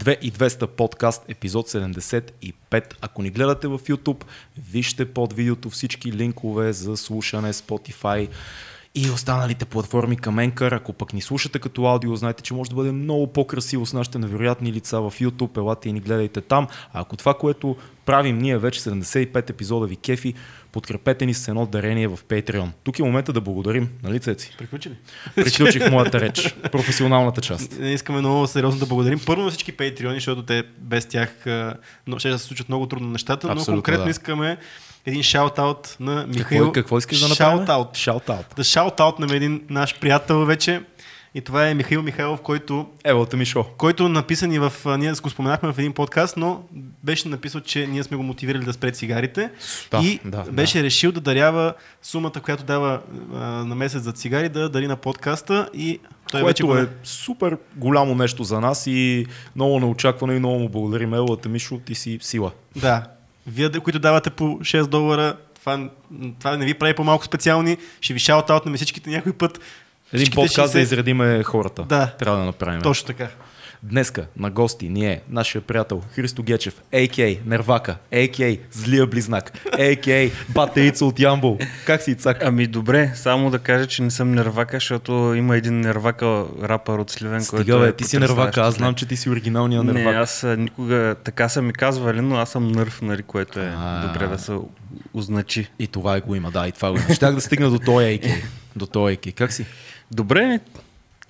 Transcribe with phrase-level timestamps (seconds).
[0.00, 2.94] 2200 подкаст, епизод 75.
[3.00, 4.24] Ако ни гледате в YouTube,
[4.70, 8.28] вижте под видеото всички линкове за слушане, Spotify,
[8.94, 10.76] и останалите платформи към Anchor.
[10.76, 14.18] Ако пък ни слушате като аудио, знаете, че може да бъде много по-красиво с нашите
[14.18, 15.56] невероятни лица в YouTube.
[15.56, 16.68] Елате и ни гледайте там.
[16.92, 17.76] А ако това, което
[18.06, 20.34] правим ние вече 75 епизода ви кефи,
[20.72, 22.68] подкрепете ни с едно дарение в Patreon.
[22.84, 24.54] Тук е момента да благодарим, нали Цеци?
[24.58, 24.96] Приключи ли?
[25.34, 27.78] Приключих моята реч, професионалната част.
[27.78, 29.20] Не искаме много сериозно да благодарим.
[29.26, 31.46] Първо на всички патреони, защото те без тях
[32.06, 34.10] но, ще да се случат много трудно нещата, но Абсолютно, конкретно да.
[34.10, 34.58] искаме
[35.06, 36.60] един шаут-аут на Михаил.
[36.60, 37.66] Какво, какво искаш да направим?
[37.66, 37.96] Шаут-аут.
[37.96, 38.56] Шаут-аут.
[38.56, 40.82] Да шаут-аут на един наш приятел вече.
[41.34, 43.64] И това е Михаил Михайлов, който, Евалта ми шо.
[43.64, 44.72] който написани в...
[44.84, 46.62] а, Ние го споменахме в един подкаст, но
[47.04, 49.50] беше написал, че ние сме го мотивирали да спре цигарите.
[49.90, 53.00] Да, и да, беше решил да дарява сумата, която дава
[53.34, 55.68] а, на месец за цигари, да дари на подкаста.
[55.74, 55.98] И
[56.30, 56.76] той вече което го...
[56.76, 61.14] е супер голямо нещо за нас и много неочаквано и много му благодарим.
[61.14, 62.52] Елата Мишо, ти си сила.
[62.76, 63.04] Да.
[63.50, 65.88] Вие, да- които давате по 6 долара, това,
[66.38, 67.76] това не ви прави по-малко специални.
[68.00, 69.60] Ще ви шаут на всичките някой път.
[70.12, 71.82] Един подкаст да 60 изредиме хората.
[71.82, 72.06] Да.
[72.06, 72.82] Трябва да направим.
[72.82, 73.28] Точно така.
[73.82, 77.46] Днеска на гости ни е нашия приятел Христо Гечев, А.К.
[77.46, 78.58] Нервака, А.К.
[78.72, 80.32] Злия Близнак, А.К.
[80.48, 81.58] Батеица от Ямбол.
[81.86, 82.38] Как си, Цак?
[82.44, 87.10] Ами добре, само да кажа, че не съм нервака, защото има един нервака рапър от
[87.10, 89.92] Сливен, който Стига, бе, е ти си Нервака, аз знам, че ти си оригиналния Не,
[89.92, 90.14] Нервак.
[90.16, 94.06] аз а, никога така са ми казвали, но аз съм нърв, нали, което е А.
[94.06, 94.52] добре да се
[95.14, 95.70] означи.
[95.78, 97.14] И това е го има, да, и това го има.
[97.14, 98.26] Щях да стигна до този А.К.
[98.76, 99.34] До този А.К.
[99.34, 99.66] Как си?
[100.10, 100.60] Добре,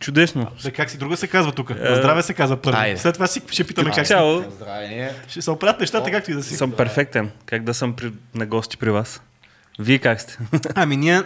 [0.00, 0.46] чудесно.
[0.62, 1.70] Да, как си друга се казва тук?
[1.70, 2.78] На здраве се казва първо.
[2.78, 2.96] айде.
[2.96, 4.08] След това си ще питаме как си.
[4.08, 6.56] цяло Здраве, Ще се оправят нещата, както и да си.
[6.56, 7.30] съм перфектен.
[7.46, 9.22] Как да съм при, на гости при вас?
[9.78, 10.38] Вие как сте?
[10.74, 11.22] Ами ние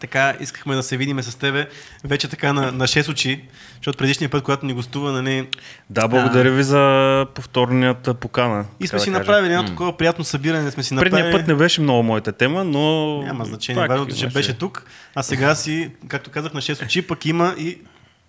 [0.00, 1.68] така искахме да се видиме с тебе
[2.04, 3.44] вече така на, на 6 очи,
[3.76, 5.48] защото предишния път, когато ни гостува, нали,
[5.90, 8.64] да, благодаря ви за повторнията покана.
[8.80, 11.12] и сме си да направили едно такова приятно събиране, сме си направили.
[11.12, 13.16] Предния път не беше много моята тема, но...
[13.22, 14.84] Няма значение, важното, че имаше- беше тук,
[15.14, 17.78] а сега си, както казах, на 6 очи, пък има и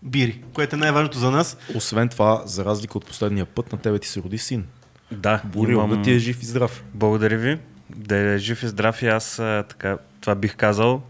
[0.03, 1.57] бири, което е най-важното за нас.
[1.75, 4.66] Освен това, за разлика от последния път, на тебе ти се роди син.
[5.12, 6.84] Да, Борил, имам- да ти е жив и здрав.
[6.94, 7.57] Благодаря ви.
[7.89, 11.01] Да е жив и здрав и аз а, така, това бих казал.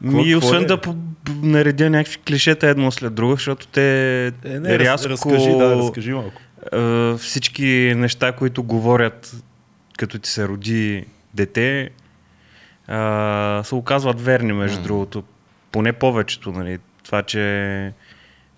[0.00, 0.66] Ми, какво освен е?
[0.66, 0.96] да по-
[1.42, 6.40] наредя някакви клишета едно след друго, защото те Е, не, рязко разкажи, да, разкажи малко.
[6.72, 6.78] а,
[7.16, 7.64] всички
[7.96, 9.36] неща, които говорят
[9.98, 11.04] като ти се роди
[11.34, 11.90] дете,
[12.86, 15.22] а, се оказват верни, между другото.
[15.72, 16.78] Поне повечето, нали.
[17.06, 17.92] Това, че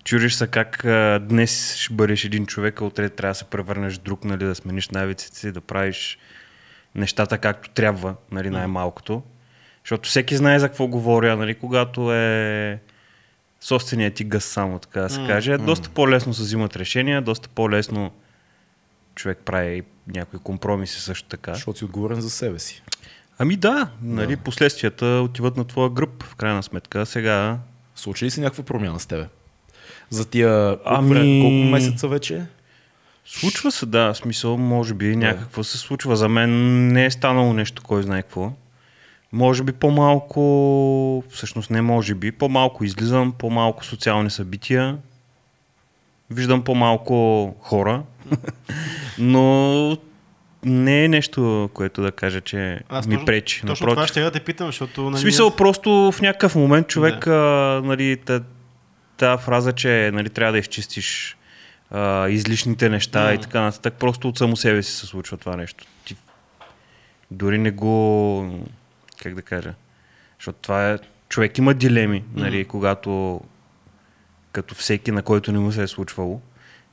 [0.03, 3.97] чуриш се как а, днес ще бъдеш един човек, а утре трябва да се превърнеш
[3.97, 6.17] друг, нали, да смениш навиците си, да правиш
[6.95, 9.23] нещата както трябва, нали, най-малкото.
[9.83, 12.79] Защото всеки знае за какво говоря, нали, когато е
[13.61, 15.57] собственият ти гъс само, така да се каже.
[15.57, 18.11] Доста по-лесно се взимат решения, доста по-лесно
[19.15, 21.53] човек прави някои компромиси също така.
[21.53, 22.83] Защото си отговорен за себе си.
[23.37, 27.05] Ами да, нали, последствията отиват на твоя гръб, в крайна сметка.
[27.05, 27.57] Сега
[27.99, 29.27] Случи ли си някаква промяна с тебе?
[30.09, 32.45] За тия колко, Ами- време, колко месеца вече?
[33.25, 36.15] Случва се, да, смисъл, може би някакво се случва.
[36.15, 36.51] За мен
[36.87, 38.51] не е станало нещо, кой знае какво.
[39.31, 44.97] Може би по-малко, всъщност не може би, по-малко излизам, по-малко социални събития,
[46.29, 48.03] виждам по-малко хора,
[49.19, 49.97] но
[50.65, 53.61] не е нещо, което да кажа, че ми точно- пречи.
[53.61, 54.09] Точно това Напротив.
[54.11, 55.05] ще я да те питам, защото...
[55.05, 57.31] В Нали, смисъл, просто в някакъв момент човек, а,
[57.83, 58.41] нали, та,
[59.17, 61.37] тази фраза, че нали, трябва да изчистиш
[61.91, 65.85] а, излишните неща и така нататък, просто от само себе си се случва това нещо.
[66.05, 66.15] Ти
[67.31, 68.65] дори не го,
[69.21, 69.73] как да кажа,
[70.39, 70.97] защото това е,
[71.29, 73.41] човек има дилеми, нали, когато,
[74.51, 76.41] като всеки, на който не му се е случвало.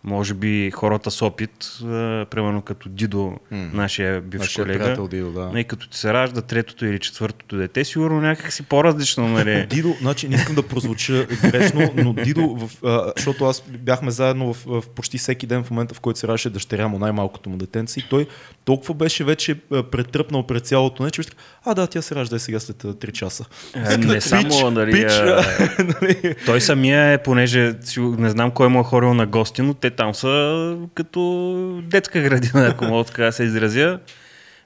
[0.06, 1.50] Може би хората с опит,
[1.82, 5.50] а, примерно като Дидо, нашия бивш Нашия колега, приятел Дидо, да.
[5.52, 9.66] не, като ти се ражда третото или четвъртото дете, сигурно някак си по-различно, нали?
[9.70, 14.54] Дидо, значи не искам да прозвуча грешно, но Дидо, в, а, защото аз бяхме заедно
[14.54, 17.56] в, в почти всеки ден в момента, в който се раждаше дъщеря му, най-малкото му
[17.56, 18.26] детенце, и той
[18.66, 19.54] толкова беше вече
[19.91, 21.30] претръпнал пред цялото нещо, че
[21.65, 23.45] а да, тя се ражда сега след а, 3 часа.
[23.74, 25.45] Е, не само, нали, пич, а,
[26.03, 26.34] нали?
[26.47, 30.15] той самия е, понеже не знам кой му е хорил на гости, но те там
[30.15, 33.98] са като детска градина, ако мога така да се изразя.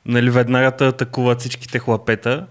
[0.06, 2.46] Нали, веднага атакуват всичките хлапета.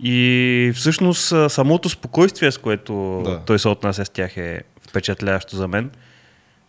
[0.00, 3.42] И всъщност самото спокойствие, с което да.
[3.46, 5.90] той се отнася с тях е впечатляващо за мен.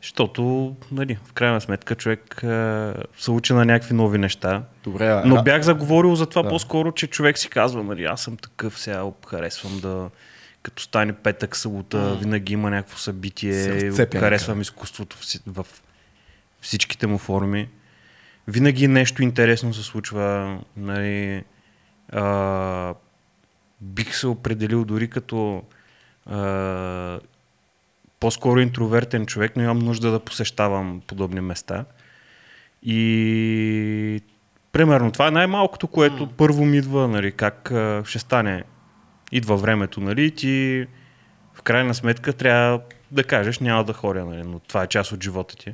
[0.02, 4.64] Защото, нали, в крайна сметка човек а, се учи на някакви нови неща.
[4.84, 6.50] Добре, а, Но бях заговорил за това Да.
[6.50, 10.10] по-скоро, че човек си казва, нали, аз съм такъв, сега харесвам да
[10.64, 15.66] като стане петък, събота, винаги има някакво събитие, харесвам изкуството в, в
[16.62, 17.70] всичките му форми.
[18.48, 20.58] Винаги нещо интересно се случва.
[20.78, 21.44] Нали,
[22.12, 22.94] а,
[23.82, 25.64] бих се определил дори като
[26.26, 26.40] а,
[28.20, 31.86] по-скоро интровертен човек, но имам нужда да посещавам подобни места.
[32.84, 34.22] И
[34.72, 36.30] примерно това е най-малкото, което mm.
[36.38, 37.72] първо ми идва, нали, как
[38.06, 38.64] ще стане.
[39.32, 40.86] Идва времето, нали, и ти
[41.54, 42.82] в крайна сметка трябва
[43.12, 45.74] да кажеш няма да ходя, нали, но това е част от живота ти.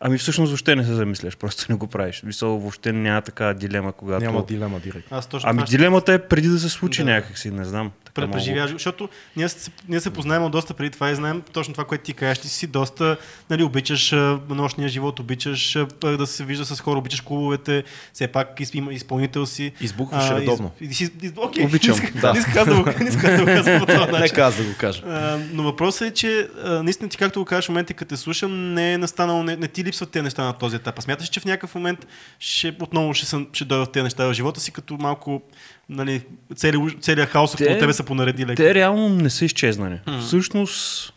[0.00, 2.22] Ами всъщност въобще не се замисляш, просто не го правиш.
[2.22, 4.24] Мисъл, въобще няма такава дилема, когато...
[4.24, 5.16] Няма дилема директно.
[5.16, 7.10] Аз точно Ами дилемата е преди да се случи да.
[7.10, 7.92] някакси, не знам.
[8.14, 11.84] Преживяваш, защото ние се, ние се познаем от доста преди това и знаем точно това,
[11.84, 12.38] което ти кажеш.
[12.38, 13.16] Ти си доста,
[13.50, 14.12] нали, обичаш
[14.48, 19.72] нощния живот, обичаш да се вижда с хора, обичаш клубовете, все пак изпълнител си.
[19.80, 20.70] Избухваш А, редовно.
[20.80, 22.32] Из, из, из, окей, Обичам, Не да.
[22.32, 24.34] не иска аз да го, не иска аз да го казвам по Не начин.
[24.36, 25.02] каза да го кажа.
[25.06, 28.16] А, но въпросът е, че а, наистина ти, както го кажеш в момента, като те
[28.16, 30.98] слушам, не е настанало, не, не ти липсват тези неща на този етап.
[30.98, 32.06] А смяташ, че в някакъв момент
[32.38, 35.42] ще, отново ще, съм, ще дойдат тези неща в живота си, като малко
[35.88, 36.26] нали,
[36.56, 38.54] цели, целият хаос около Те- тебе са понаредили.
[38.54, 40.00] Те реално не са изчезнали.
[40.20, 41.12] Всъщност,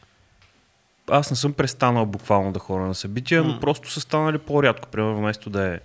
[1.11, 4.89] аз не съм престанал буквално да ходя на събития, но просто са станали по-рядко.
[4.89, 5.79] Примерно, вместо да е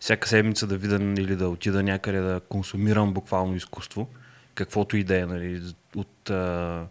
[0.00, 4.08] всяка седмица да видя или да отида някъде да консумирам буквално изкуство,
[4.54, 5.62] каквото и да е, нали,
[5.96, 6.86] от а,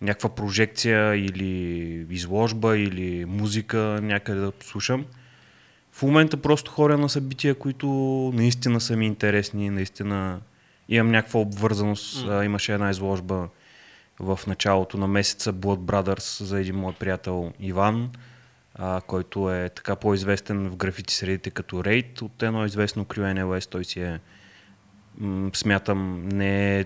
[0.00, 5.04] някаква прожекция или изложба или музика някъде да слушам.
[5.92, 7.86] В момента просто ходя на събития, които
[8.34, 10.40] наистина са ми интересни, наистина
[10.88, 12.26] имам някаква обвързаност.
[12.28, 13.48] А, имаше една изложба
[14.20, 18.10] в началото на месеца Blood Brothers за един мой приятел Иван,
[18.74, 23.70] а, който е така по-известен в графити средите като Рейд от едно известно крю NLS.
[23.70, 24.20] Той си е,
[25.18, 26.84] м- смятам, не е,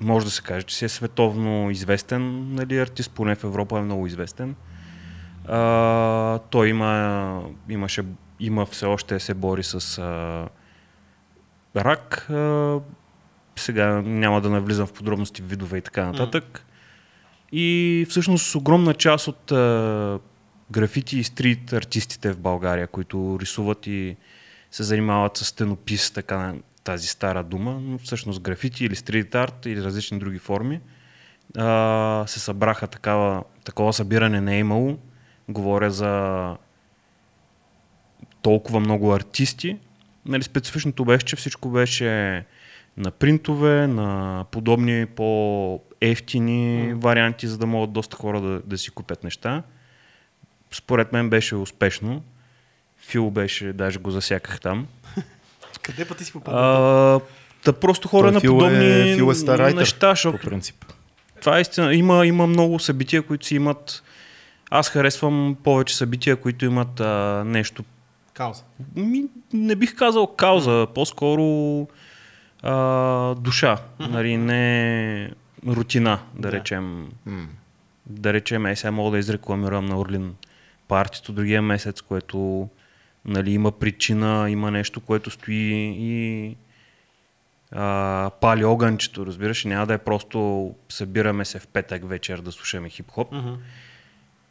[0.00, 3.82] може да се каже, че си е световно известен нали, артист, поне в Европа е
[3.82, 4.54] много известен.
[5.48, 8.04] А, той има, имаше,
[8.40, 10.48] има все още се бори с а,
[11.76, 12.30] рак.
[12.30, 12.80] А,
[13.62, 16.64] сега няма да навлизам в подробности, видове и така нататък.
[17.52, 20.18] И всъщност огромна част от а,
[20.70, 24.16] графити и стрит артистите в България, които рисуват и
[24.70, 26.54] се занимават с стенопис, така
[26.84, 30.80] тази стара дума, но всъщност графити или стрит арт или различни други форми,
[31.56, 34.98] а, се събраха такава, такова събиране не е имало.
[35.48, 36.56] Говоря за
[38.42, 39.78] толкова много артисти.
[40.26, 42.44] Нали, специфичното беше, че всичко беше
[42.96, 49.24] на принтове, на подобни по-ефтини варианти, за да могат доста хора да, да си купят
[49.24, 49.62] неща.
[50.70, 52.22] Според мен беше успешно.
[52.98, 54.86] Фил беше, даже го засяках там.
[55.82, 57.14] Къде пък ти си попаднал?
[57.14, 57.20] А,
[57.64, 60.84] да просто хора Той на Фил подобни е, Фил е стар неща, по защото принцип.
[61.40, 61.94] това е истина.
[61.94, 64.02] Има, има много събития, които си имат...
[64.70, 67.84] Аз харесвам повече събития, които имат а, нещо
[68.34, 68.62] Кауза.
[68.96, 71.42] ми, не бих казал кауза, по-скоро
[72.62, 75.30] а, душа, нали, не
[75.66, 76.52] рутина, да, Да.
[76.52, 77.08] речем.
[77.26, 77.46] М.
[78.06, 80.34] Да речем, е, сега мога да изрекламирам на Орлин
[80.88, 82.68] партито другия месец, което
[83.24, 86.56] нали, има причина, има нещо, което стои и
[87.72, 92.88] а, пали огънчето, разбираш, няма да е просто събираме се в петък вечер да слушаме
[92.88, 93.52] хип-хоп Мгм.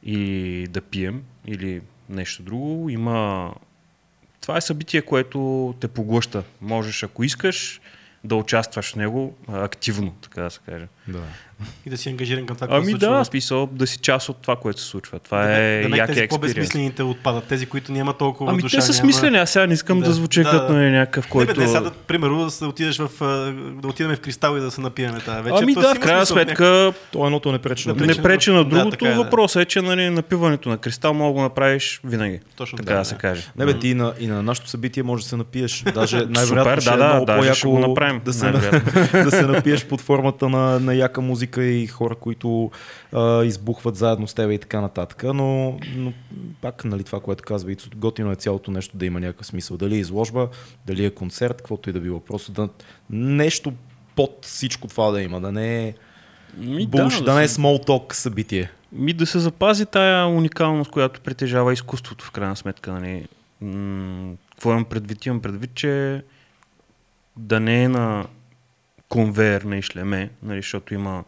[0.04, 2.90] и да пием или нещо друго.
[2.90, 3.54] Има...
[4.42, 6.44] Това е събитие, което те поглъща.
[6.62, 7.82] Можеш, ако искаш,
[8.24, 10.88] да участваш в него активно, така да се каже.
[11.08, 11.24] Да.
[11.86, 13.18] И да си ангажиран към това, което Ами се случва.
[13.18, 15.20] да, смисъл да си част от това, което се случва.
[15.20, 16.30] Това да, е да не якия тези експириенс.
[16.30, 18.78] по-безсмислените отпадат, тези, които няма толкова Ами душа.
[18.78, 19.00] те са няма...
[19.00, 20.86] смислени, аз сега не искам да, Да, звуча да, като да.
[20.86, 21.54] е някакъв, Не, който...
[21.56, 23.10] бе, не, сега, да, примерно, да, се отидеш в,
[23.82, 25.64] да отидем в кристал и да се напиеме тази вечер.
[25.64, 28.24] Ами то да, в крайна сметка То едното не пречи на Не не другото.
[28.24, 29.06] пречи на- на да, другото.
[29.06, 29.16] е, да.
[29.16, 32.40] Въпросът е, че нали, напиването на кристал мога да го направиш винаги.
[32.56, 33.06] Точно така така, да, да.
[33.06, 33.52] се каже.
[33.58, 35.84] Не бе, ти и на, и на събитие може да се напиеш.
[35.94, 38.52] Даже най-вероятно ще да, е да, много по-яко ще го направим, Да се,
[39.42, 42.72] да напиеш под формата на, на яка музика и хора, които
[43.12, 45.24] а, избухват заедно с теб и така нататък.
[45.24, 46.14] Но, но
[46.62, 49.78] пак, нали, това, което казва Ицо, готино е цялото нещо да има някакъв смисъл.
[49.78, 50.50] Дали е изложба,
[50.86, 52.20] дали е концерт, каквото и да било.
[52.20, 52.70] Просто да,
[53.10, 53.74] нещо
[54.16, 55.94] под всичко това да има, да не е
[56.58, 58.72] Ми, булш, да, да не е small talk събитие.
[58.92, 62.92] Ми да се запази тая уникалност, която притежава изкуството в крайна сметка.
[62.92, 63.28] Нали.
[63.62, 65.26] М, Какво имам предвид?
[65.26, 66.24] Имам предвид, че
[67.38, 68.26] да не е на
[69.10, 71.24] конвейер на ишлеме, нали, защото има,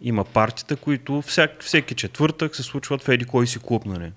[0.00, 3.84] има партита, които всяк, всеки четвъртък се случват в еди кой си клуб.
[3.86, 4.12] Нали.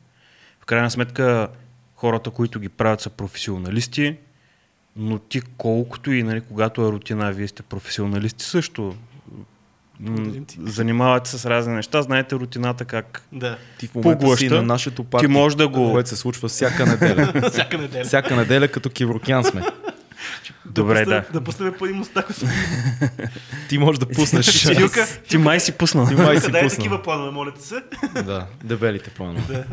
[0.62, 1.48] В крайна сметка
[1.96, 4.16] хората, които ги правят са професионалисти,
[4.96, 8.96] но ти колкото и, нали, когато е рутина, вие сте професионалисти също.
[10.60, 13.58] занимавате се с разни неща, знаете рутината как Да.
[13.80, 16.86] Ти в момента си на нашето парти, Ти можеш да го- което се случва всяка
[16.86, 17.50] неделя.
[17.52, 18.04] Всяка неделя.
[18.04, 19.62] всяка неделя като киврокян сме.
[20.66, 21.24] Добре, да.
[21.34, 22.28] Да пуснем по един мустак.
[23.70, 24.68] Ти можеш да пуснеш.
[24.68, 26.08] Филка, Ти май си пуснал.
[26.08, 26.78] Ти май си Къде е пуснал.
[26.78, 27.76] такива планове, моля те се?
[28.26, 29.66] Да, дебелите планове.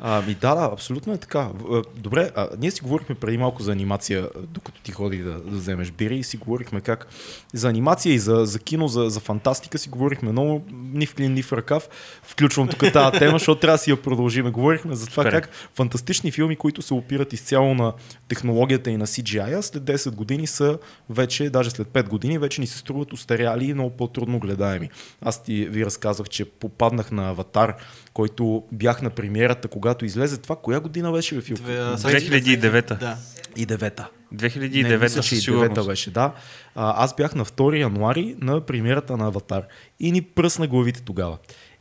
[0.00, 1.48] Ами да, да, абсолютно е така.
[1.96, 5.90] Добре, а, ние си говорихме преди малко за анимация, докато ти ходи да, да вземеш
[5.90, 7.06] бири и си говорихме как
[7.52, 11.32] за анимация и за, за кино, за, за фантастика си говорихме много ни в клин,
[11.32, 11.88] ни в ръкав.
[12.22, 14.50] Включвам тук тази тема, защото трябва да си я продължиме.
[14.50, 15.32] Говорихме за това Супер.
[15.32, 17.92] как фантастични филми, които се опират изцяло на
[18.28, 20.78] технологията и на CGI, след 10 години са
[21.10, 24.90] вече, даже след 5 години, вече ни се струват устаряли и много по-трудно гледаеми.
[25.22, 27.74] Аз ти ви разказах, че попаднах на Аватар,
[28.12, 30.56] който бях на премиерата, когато излезе това.
[30.56, 32.94] Коя година беше в а, 2009-та.
[32.94, 33.16] Да.
[33.56, 34.08] И девета.
[34.34, 35.86] 2009 Не, че сигурност.
[35.86, 36.32] беше, да.
[36.74, 39.62] А, аз бях на 2 януари на премиерата на Аватар
[40.00, 41.38] и ни пръсна главите тогава.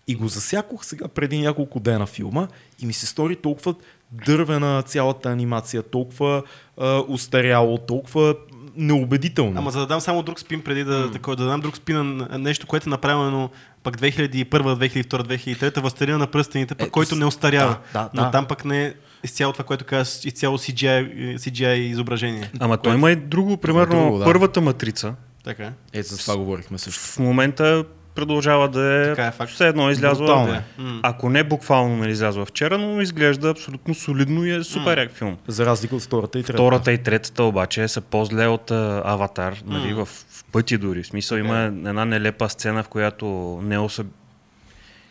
[0.08, 2.48] И го засякох сега преди няколко дена филма
[2.80, 3.76] и ми се стори толкова
[4.12, 6.44] дървена цялата анимация, толкова
[6.78, 8.36] а, устаряло, толкова
[8.76, 9.60] неубедително.
[9.60, 12.38] Ама за да дам само друг спин, преди да, такова, да дам друг спин на
[12.38, 13.50] нещо, което е направено
[13.84, 17.78] пък 2001, 2002, 2003, Властелина на пръстените, пък Ето който не остарява.
[17.94, 18.32] да, да, но да.
[18.32, 22.52] там пък не е изцяло това, което казваш, изцяло CGI, CGI изображение.
[22.60, 24.26] Ама той има и друго, примерно друго, да.
[24.26, 25.14] първата матрица
[25.48, 25.72] Така е.
[25.94, 27.02] Ето за това говорихме също.
[27.02, 27.86] в момента
[28.18, 29.52] продължава да е, Така е факт.
[29.52, 30.26] все едно излязла.
[30.26, 30.64] Брутално е.
[31.04, 35.38] Ако не буквално нали, излязла вчера, но изглежда абсолютно солидно и е супер як филм.
[35.48, 36.64] За разлика от втората и третата.
[36.64, 41.04] Втората и третата обаче са по-зле от а, Аватар, нали, в, в пъти дори.
[41.04, 44.04] В смисъл има една нелепа сцена, в която Нео се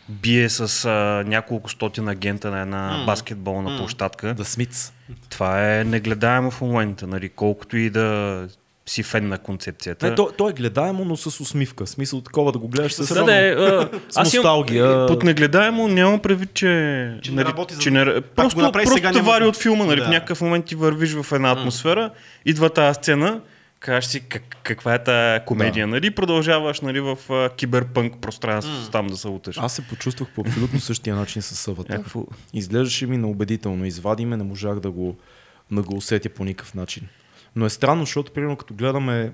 [0.09, 4.33] бие с а, няколко стотин агента на една баскетболна площадка.
[4.33, 4.93] Да Смитс.
[5.29, 8.47] Това е негледаемо в момента, нали, колкото и да
[8.87, 10.09] си фен на концепцията.
[10.09, 11.85] Не, то, то е гледаемо, но с усмивка.
[11.85, 13.13] В смисъл такова да го гледаш с...
[13.13, 15.07] Да, да, е, а, С аз имам- носталгия.
[15.07, 17.17] Под негледаемо нямам предвид, че...
[17.21, 19.57] Че не работи за- че не, го просто, направи просто сега, те няма- вари от
[19.57, 19.99] филма, нали?
[19.99, 20.05] Да.
[20.05, 22.09] В някакъв момент ти вървиш в една атмосфера,
[22.45, 23.41] идва тази сцена,
[23.79, 26.07] кажеш си как, каква е тази комедия, нали?
[26.07, 29.57] И Продължаваш нали, в а, киберпънк пространството там да се уташ.
[29.57, 31.99] Аз се почувствах по абсолютно същия начин с Аватар.
[32.53, 33.85] Изглеждаше ми неубедително.
[33.85, 35.15] Извади ме, не можах да го,
[35.71, 37.07] да го усетя по никакъв начин.
[37.57, 39.31] Но е странно, защото, примерно, като гледаме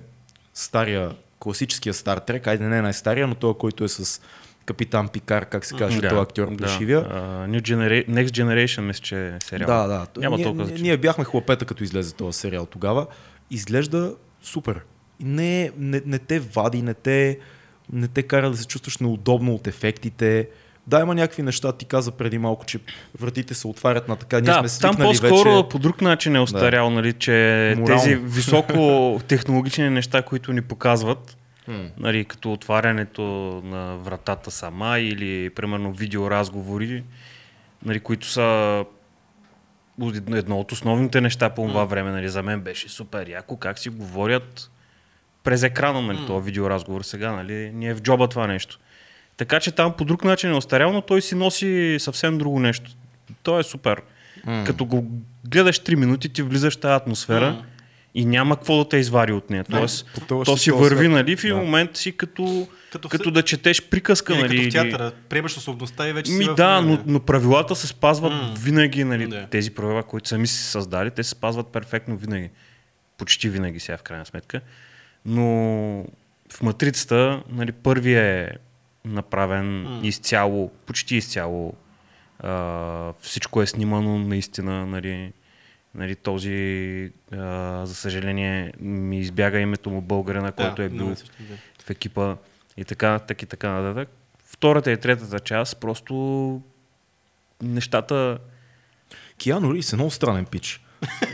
[0.53, 4.21] стария, класическия Стар Трек, айде не е най-стария, но той, който е с
[4.65, 6.99] капитан Пикар, как се каже, този актьор плешивия.
[6.99, 8.09] А, New Genera...
[8.09, 9.67] Next Generation, мисля, че е сериал.
[9.67, 10.21] Да, да.
[10.21, 13.07] Няма ние, толкова ние, ние бяхме хлапета, като излезе този сериал тогава.
[13.51, 14.81] Изглежда супер.
[15.19, 17.39] Не, не, не те вади, не те,
[17.93, 20.49] не те кара да се чувстваш неудобно от ефектите.
[20.87, 21.71] Да, има някакви неща.
[21.71, 22.79] Ти каза преди малко, че
[23.19, 24.35] вратите се отварят на така.
[24.35, 25.69] Ние Да, сме там по-скоро вече.
[25.69, 28.01] по друг начин е остарял, нали, че Морално.
[28.01, 31.37] тези високо технологични неща, които ни показват,
[31.97, 33.21] нали, като отварянето
[33.65, 37.03] на вратата сама или примерно видеоразговори,
[37.85, 38.85] нали, които са
[40.33, 42.11] едно от основните неща по това време.
[42.11, 44.71] Нали, за мен беше супер яко как си говорят
[45.43, 48.79] през екрана, нали, този видеоразговор сега, нали, ни е в джоба това нещо.
[49.37, 52.91] Така че там по друг начин е остарял, но той си носи съвсем друго нещо.
[53.43, 54.01] То е супер.
[54.45, 54.63] М.
[54.65, 55.05] Като го
[55.45, 57.63] гледаш 3 минути, ти влизаш в тази атмосфера
[58.15, 59.63] и няма какво да те извади от нея.
[59.63, 61.55] Тоест, потъваш то в си върви, нали, в Да.
[61.55, 64.49] момент си като, Като като, в- да четеш приказка, Или нали.
[64.49, 67.75] като в или- театъра, приемаш особността и вече ми си в да, но, но правилата
[67.75, 68.53] се спазват М.
[68.59, 69.47] винаги, нали, Да.
[69.47, 72.49] тези правила, които сами си създали, те се спазват перфектно винаги.
[73.17, 74.61] Почти винаги сега, в крайна сметка.
[75.25, 75.43] Но
[76.51, 78.57] в матрицата, нали, първият е
[79.05, 79.99] направен М.
[80.03, 81.73] изцяло, почти изцяло.
[82.39, 85.33] А, всичко е снимано наистина, нали,
[85.95, 91.35] нали, този, а, за съжаление, ми избяга името му българина, който е Да, бил също,
[91.39, 91.83] да.
[91.83, 92.35] в екипа
[92.77, 94.09] и така, так и така нататък.
[94.45, 96.61] Втората и третата част, просто
[97.61, 98.37] нещата...
[99.37, 100.82] Киано Ривз е много странен пич.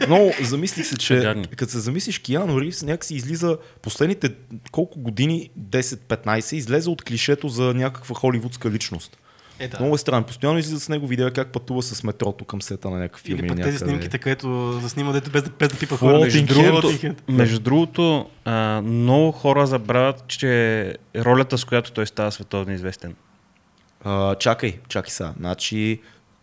[0.10, 4.30] Но замислих се, че като се замислиш, Киано Ривз някакси излиза последните
[4.72, 9.18] колко години, 10-15, излезе от клишето за някаква холивудска личност.
[9.60, 9.78] Е, да.
[9.80, 10.26] Много е странно.
[10.26, 13.40] Постоянно излиза с него видео как пътува с метрото към сета на някакъв филм.
[13.40, 13.78] Или пък някъде.
[13.78, 16.20] тези снимките, където заснима дете без, да- без да пипа хора.
[16.20, 16.92] Между другото,
[17.28, 23.16] между другото а, много хора забравят, че ролята, с която той става световно известен.
[24.04, 25.34] А, чакай, чакай сега.
[25.40, 26.00] Значи,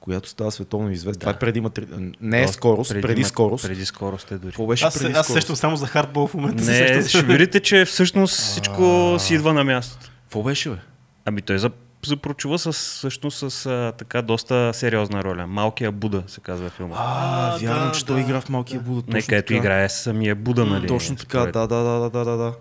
[0.07, 1.21] която става световно известна.
[1.21, 1.87] Това е преди матри...
[2.21, 3.65] Не е скорост, преди, ма- скорост.
[3.65, 4.51] Преди скорост е дори.
[4.51, 5.43] Какво беше Аз, се- преди аз скорост?
[5.43, 6.65] сещам само за хардбол в момента.
[6.65, 10.11] Не, ще видите, че всъщност всичко си идва на място.
[10.23, 10.77] Какво беше, бе?
[11.25, 11.71] Ами той за,
[12.07, 15.47] запрочува с, всъщност с а, така доста сериозна роля.
[15.47, 16.95] Малкия Буда се казва филма.
[16.99, 19.03] А, А, вярно, да, че той да, игра в малкия Буда.
[19.09, 19.59] Не, където така.
[19.59, 20.87] играе самия Буда, нали?
[20.87, 22.53] Точно така, да, да, да, да, да, да.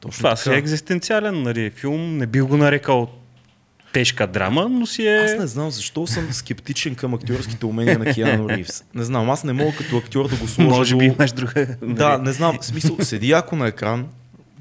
[0.00, 0.58] Точно Това си е така.
[0.58, 2.16] екзистенциален нали, филм.
[2.16, 3.08] Не бих го нарекал
[3.92, 5.16] тежка драма, но си е...
[5.16, 8.84] Аз не знам защо съм скептичен към актьорските умения на Киану Ривз.
[8.94, 11.66] Не знам, аз не мога като актьор да го сложа Може би имаш друга...
[11.82, 12.22] Да, нали.
[12.22, 12.58] не знам.
[12.60, 14.08] В смисъл, седи яко на екран,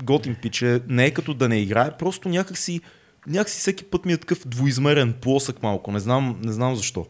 [0.03, 2.81] готин пиче, не е като да не играе, просто някакси,
[3.27, 5.91] някакси всеки път ми е такъв двоизмерен, плосък малко.
[5.91, 7.05] Не знам, не знам защо.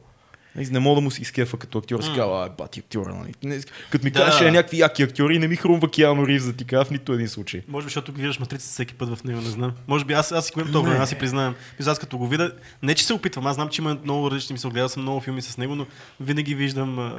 [0.57, 2.01] Не, не мога да му се изкефа като актьор.
[2.01, 3.33] Си казва, ай, бати актьора, нали?
[3.43, 3.59] Не,
[3.89, 4.19] като ми Да.
[4.19, 7.13] кажеш, е някакви яки актьори, не ми хрумва Киану Ривз да ти кажа в нито
[7.13, 7.61] един случай.
[7.67, 9.71] Може би, защото гледаш матрицата всеки път в него, не знам.
[9.87, 11.55] Може би аз, аз си имам това, аз си признавам.
[11.79, 12.51] Мисля, аз като го видя,
[12.83, 15.41] не че се опитвам, аз знам, че има много различни мисъл, гледал съм много филми
[15.41, 15.85] с него, но
[16.19, 17.11] винаги виждам, а,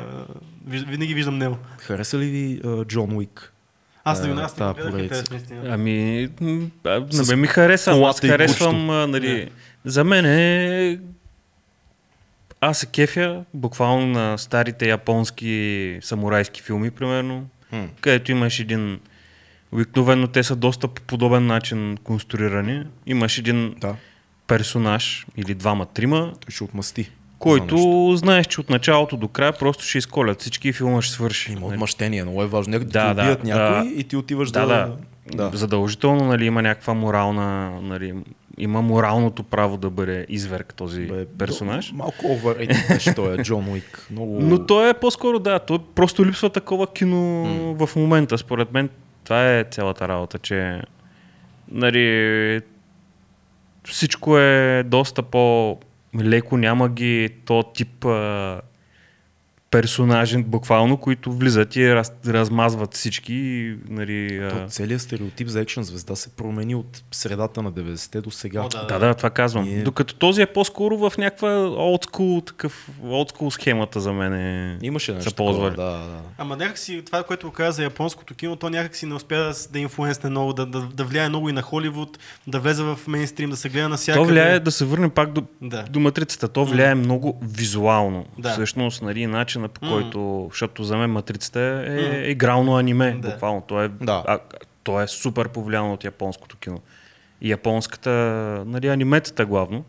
[0.68, 1.56] виж- винаги виждам него.
[1.78, 3.52] Хареса ли ви а, Джон Уик?
[4.04, 5.24] Аз не аз не гледах.
[5.66, 6.28] Ами,
[6.84, 8.02] а, на мен ми хареса.
[8.06, 9.50] Аз харесвам, а, нали,
[9.84, 10.98] за мен е...
[12.60, 17.84] Аз се кефя буквално на старите японски самурайски филми, примерно, Хм.
[18.00, 19.00] където имаш един...
[19.72, 22.84] Обикновено те са доста по подобен начин конструирани.
[23.06, 23.94] Имаш един Да,
[24.46, 27.10] персонаж или двама-трима, той ще отмъсти.
[27.38, 31.52] който знаеш, че от началото до края просто ще изколят всички и филма ще свърши.
[31.52, 31.74] Има нали.
[31.74, 32.70] отмъщение, много е важно.
[32.70, 34.00] Някой да, Да, ти да, убият някой да.
[34.00, 34.96] и ти отиваш Да, да...
[35.34, 35.50] да.
[35.56, 38.14] Задължително нали, има някаква морална, нали,
[38.58, 41.88] има моралното право да бъде изверг този Бе, персонаж.
[41.88, 44.06] до- Малко overrated беше той е Джон Уик.
[44.10, 44.38] Много...
[44.40, 47.44] Но той е по-скоро, да, той просто липсва такова кино
[47.76, 48.38] в момента.
[48.38, 48.88] Според мен
[49.24, 50.82] това е цялата работа, че
[51.70, 52.60] нали,
[53.84, 58.60] всичко е доста по-леко, няма ги то тип а,
[59.70, 63.34] персонажен, буквално, които влизат и раз, размазват всички.
[63.34, 64.48] и, Нали, а...
[64.50, 68.60] То, целият стереотип за екшен звезда се промени от средата на 90-те до сега.
[68.60, 68.86] О, да.
[68.86, 69.64] Да, да, това казвам.
[69.64, 74.78] Ние- Докато този е по-скоро в някаква school, такъв school схемата за мен е...
[74.82, 76.06] Имаше нещо такова, да, да.
[76.38, 79.78] Ама някакси това, което го каза за японското кино, то някакси не успя да, да
[79.78, 83.56] инфлуенсне много, да, да, да влияе много и на Холивуд, да влезе в мейнстрим, да
[83.56, 84.26] се гледа То навсякъде.
[84.26, 85.82] влияе, да се върне пак до, Да.
[85.82, 88.26] до матрицата, то влияе много визуално.
[88.38, 88.52] Да.
[88.52, 89.26] Всъщност, нали,
[89.58, 93.30] начина по който, защото за мен матрицата е игрално аниме, Да.
[93.30, 93.60] буквално.
[93.60, 94.24] То е, Да.
[94.26, 94.38] а,
[94.82, 96.80] то е супер повлияно от японското кино.
[97.40, 98.10] И японската,
[98.66, 99.84] нали, аниметата главно.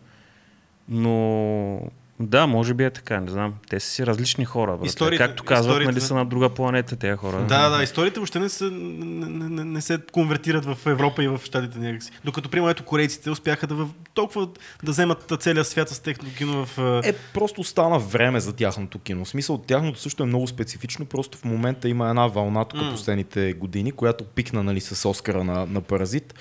[0.89, 1.81] Но
[2.19, 3.53] да, може би е така, не знам.
[3.69, 4.71] Те са си различни хора.
[4.71, 4.85] Брат.
[4.85, 7.45] Историите- Както казват, историите, нали, са на друга планета тези хора.
[7.47, 11.41] Да, да, историите въобще не, са, не, не, не се конвертират в Европа и в
[11.43, 12.11] Щатите някакси.
[12.25, 14.47] Докато, примерно, ето корейците успяха да в, толкова
[14.83, 17.01] да вземат целия свят с техното кино в...
[17.05, 19.25] Е, просто стана време за тяхното кино.
[19.25, 21.05] В смисъл, тяхното също е много специфично.
[21.05, 22.91] Просто в момента има една вълна тук М.
[22.91, 26.33] последните години, която пикна нали, с Оскара на, на Паразит.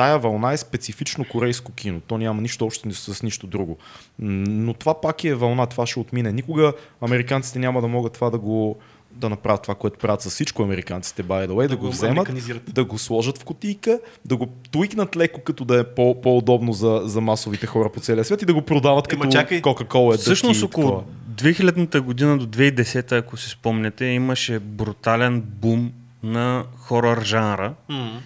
[0.00, 2.00] Тая вълна е специфично корейско кино.
[2.06, 3.78] То няма нищо общо с, нищо друго.
[4.18, 6.32] Но това пак е вълна, това ще отмине.
[6.32, 8.78] Никога американците няма да могат това да го
[9.12, 11.90] да направят това, което правят с всичко американците, by the way, да, Да го, го
[11.90, 12.28] вземат,
[12.68, 17.00] да го сложат в кутийка, да го туикнат леко, като да е по- по-удобно за,
[17.04, 19.62] за масовите хора по целия свят и да го продават Ема като чакай.
[19.62, 20.14] Кока-Кола.
[20.14, 21.04] е Всъщност около такова.
[21.52, 27.74] 2000-та година до 2010-та, ако си спомняте, имаше брутален бум на хорър жанра.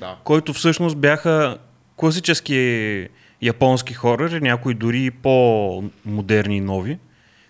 [0.00, 0.16] Да.
[0.24, 1.58] който всъщност бяха
[1.96, 3.08] класически
[3.42, 6.98] японски хоръри, някои дори и по-модерни и нови,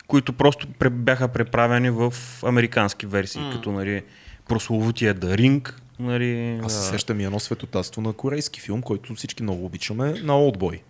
[0.06, 3.50] които просто бяха преправени в американски версии, М.
[3.52, 4.02] като нали,
[4.48, 5.72] прословутия The Ring.
[5.98, 10.32] Нали, Аз се сещам и едно светотатство на корейски филм, който всички много обичаме, на
[10.32, 10.80] Oldboy.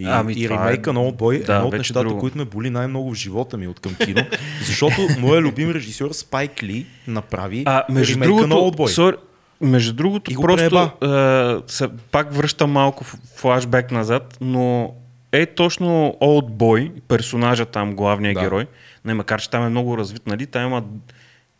[0.00, 2.18] И, Ами, и е- ремейка на Oldboy да, е едно от нещата, друго.
[2.20, 4.26] които ме боли най-много в живота ми от към кино,
[4.66, 8.86] защото моят любим режисьор Спайк Ли направи А, между ремейка другото, на Oldboy.
[8.86, 9.16] сори,
[9.60, 13.04] между другото, И просто а, се, пак връщам малко
[13.36, 14.94] флашбек назад, но
[15.32, 15.88] е точно
[16.20, 18.40] Old Boy, персонажа там, главният Да.
[18.40, 18.66] герой,
[19.04, 20.84] не, макар че там е много развит, нали, там, има,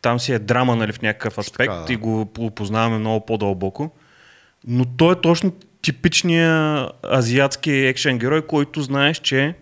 [0.02, 1.92] там си е драма нали, в някакъв аспект Така, да.
[1.92, 3.90] и го опознаваме много по-дълбоко,
[4.66, 9.54] но той е точно типичния азиатски екшен герой, който знаеш, че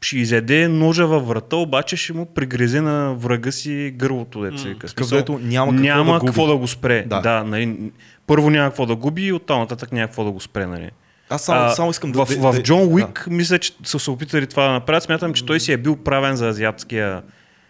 [0.00, 4.68] ще изяде ножа във врата, обаче ще му пригрезе на врага си гърлото, деца.
[4.68, 4.74] М.
[4.78, 6.26] Такъв, дето няма какво няма да губи.
[6.26, 7.04] какво да го спре.
[7.06, 7.20] Да.
[7.20, 7.20] Да.
[7.20, 7.78] да нали,
[8.26, 10.66] първо няма какво да губи и оттам нататък няма какво да го спре.
[10.66, 10.90] Нали.
[11.30, 12.24] Аз само, А, само искам да...
[12.26, 12.94] в, да, в да- Джон да.
[12.94, 15.02] Уик мисля, че са се опитали това да направят.
[15.02, 17.22] Смятам, че той си е бил правен за азиатския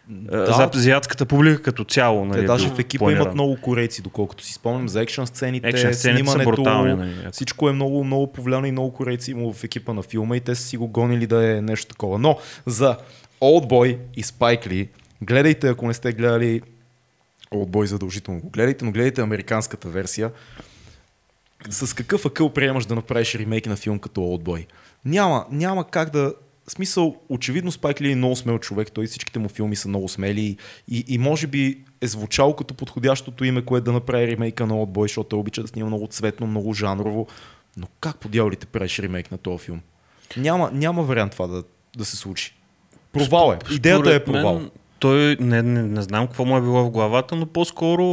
[0.08, 0.46] Да.
[0.52, 2.24] за азиатската публика като цяло.
[2.24, 3.22] Нали, Те даже бил в екипа планиран.
[3.22, 7.14] имат много корейци, доколкото си спомням, за екшен сцените, Екшън сцените снимането, брутални, нали.
[7.32, 10.54] всичко е много, много повлияно и много корейци има в екипа на филма и те
[10.54, 12.18] са си го гонили да е нещо такова.
[12.18, 12.96] Но за
[13.40, 14.88] Oldboy и Spike Lee,
[15.22, 16.62] гледайте, ако не сте гледали
[17.52, 20.30] Oldboy задължително го гледайте, но гледайте американската версия.
[21.70, 24.66] С какъв акъл приемаш да направиш ремейк на филм като Oldboy?
[25.04, 26.34] Няма, няма как да
[26.68, 30.56] смисъл, очевидно Спайк Ли е много смел човек, той всичките му филми са много смели
[30.88, 35.08] и, и може би е звучал като подходящото име, което да направи ремейка на Отбой,
[35.08, 37.26] защото той обича да снима много цветно, много жанрово.
[37.76, 39.80] Но как по дяволите правиш ремейк на този филм?
[40.36, 41.64] Няма, няма вариант това да,
[41.96, 42.54] да се случи.
[43.12, 43.74] Провал е.
[43.74, 44.70] Идеята е Според мен, провал.
[44.98, 48.04] той не, не, не знам какво му е било в главата, но по-скоро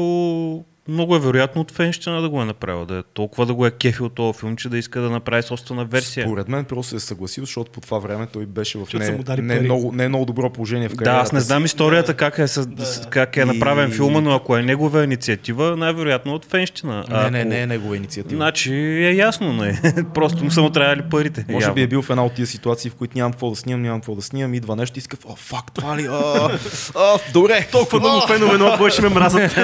[0.91, 2.85] много е вероятно от фенщина да го е направил.
[2.85, 5.85] Да е толкова да го е кефил този филм, че да иска да направи собствена
[5.85, 6.25] версия.
[6.25, 9.23] Според мен просто се е съгласил, защото по това време той беше в не, не,
[9.23, 9.41] пари.
[9.41, 12.65] много, не много добро положение в Да, кариерата аз не знам историята как е, с,
[12.67, 12.85] Да.
[13.09, 17.03] как е направен И- филма, но ако е негова инициатива, най-вероятно от фенщина.
[17.09, 18.35] А Не, не, ако- не е негова инициатива.
[18.35, 19.81] Значи е ясно, не.
[20.13, 21.45] Просто му са му трябвали парите.
[21.49, 21.75] Може явно.
[21.75, 23.99] би е бил в една от тия ситуации, в които нямам какво да снимам, нямам
[23.99, 26.05] какво да снимам, идва нещо и иска, о, фак, това ли?
[26.05, 26.49] А,
[26.95, 29.51] а, добре, Толкова много фенове Отбой ще ме мразят.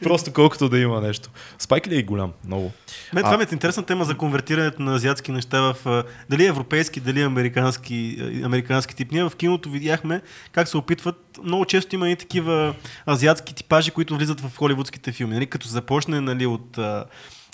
[0.02, 1.30] Просто колкото да има нещо.
[1.58, 2.32] Спайк ли е голям?
[2.46, 2.72] Много.
[3.12, 7.22] Мен това ми е интересна тема за конвертирането на азиатски неща в дали европейски, дали
[7.22, 9.12] американски, американски тип.
[9.12, 10.20] Ние в киното видяхме
[10.52, 11.40] как се опитват.
[11.44, 12.74] Много често има и такива
[13.08, 15.34] азиатски типажи, които влизат в холивудските филми.
[15.34, 15.46] Нали?
[15.46, 16.78] Като започне нали, от,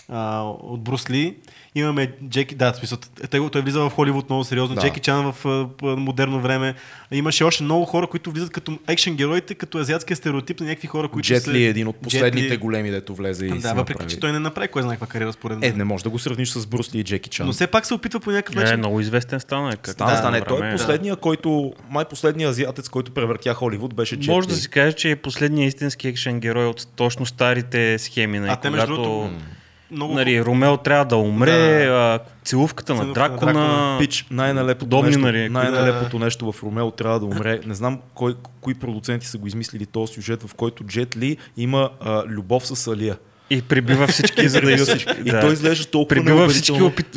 [0.09, 1.37] а, от Брус Ли,
[1.77, 2.99] имаме Джеки, да, смисъл,
[3.31, 4.81] той, той влиза в Холивуд много сериозно, Да.
[4.81, 4.87] да.
[4.87, 5.47] Джеки Чан в
[5.83, 6.75] а, модерно време.
[7.11, 11.09] Имаше още много хора, които влизат като екшен героите, като азиатския стереотип на някакви хора,
[11.09, 11.53] които Джет са...
[11.53, 14.11] Ли е един от последните Ли- големи, дето влезе и си Да, въпреки, направи.
[14.11, 15.71] че той не направи кой знае каква кариера според мен.
[15.71, 17.47] Е, не може да го сравниш с Брус Ли и Джеки Чан.
[17.47, 18.79] Но все пак се опитва по някакъв Е, начин.
[18.79, 19.69] много известен стана.
[19.69, 20.39] е, Как Стана, Да, стане.
[20.39, 24.55] на Той е последния, който, май последния азиатец, който превъртя Холивуд, беше Джет Може да
[24.55, 28.39] се каже, че е последният истински екшен герой от точно старите схеми.
[28.39, 29.31] Нали, А те, между другото,
[29.90, 30.14] много...
[30.14, 33.96] нали, Ромео трябва да умре, а, целувката на дракона.
[33.99, 37.61] Пич, най-налепото, Подобни, нещо, нали, най-налепото нещо в Ромео трябва да умре.
[37.66, 41.90] Не знам кой, кои продуценти са го измислили този сюжет, в който Джет Ли има
[42.01, 43.16] а, любов с Алия.
[43.50, 45.14] И прибива всички, за да из- всички.
[45.24, 45.40] И да.
[45.40, 47.16] той изглежда толкова Прибива всички, опит,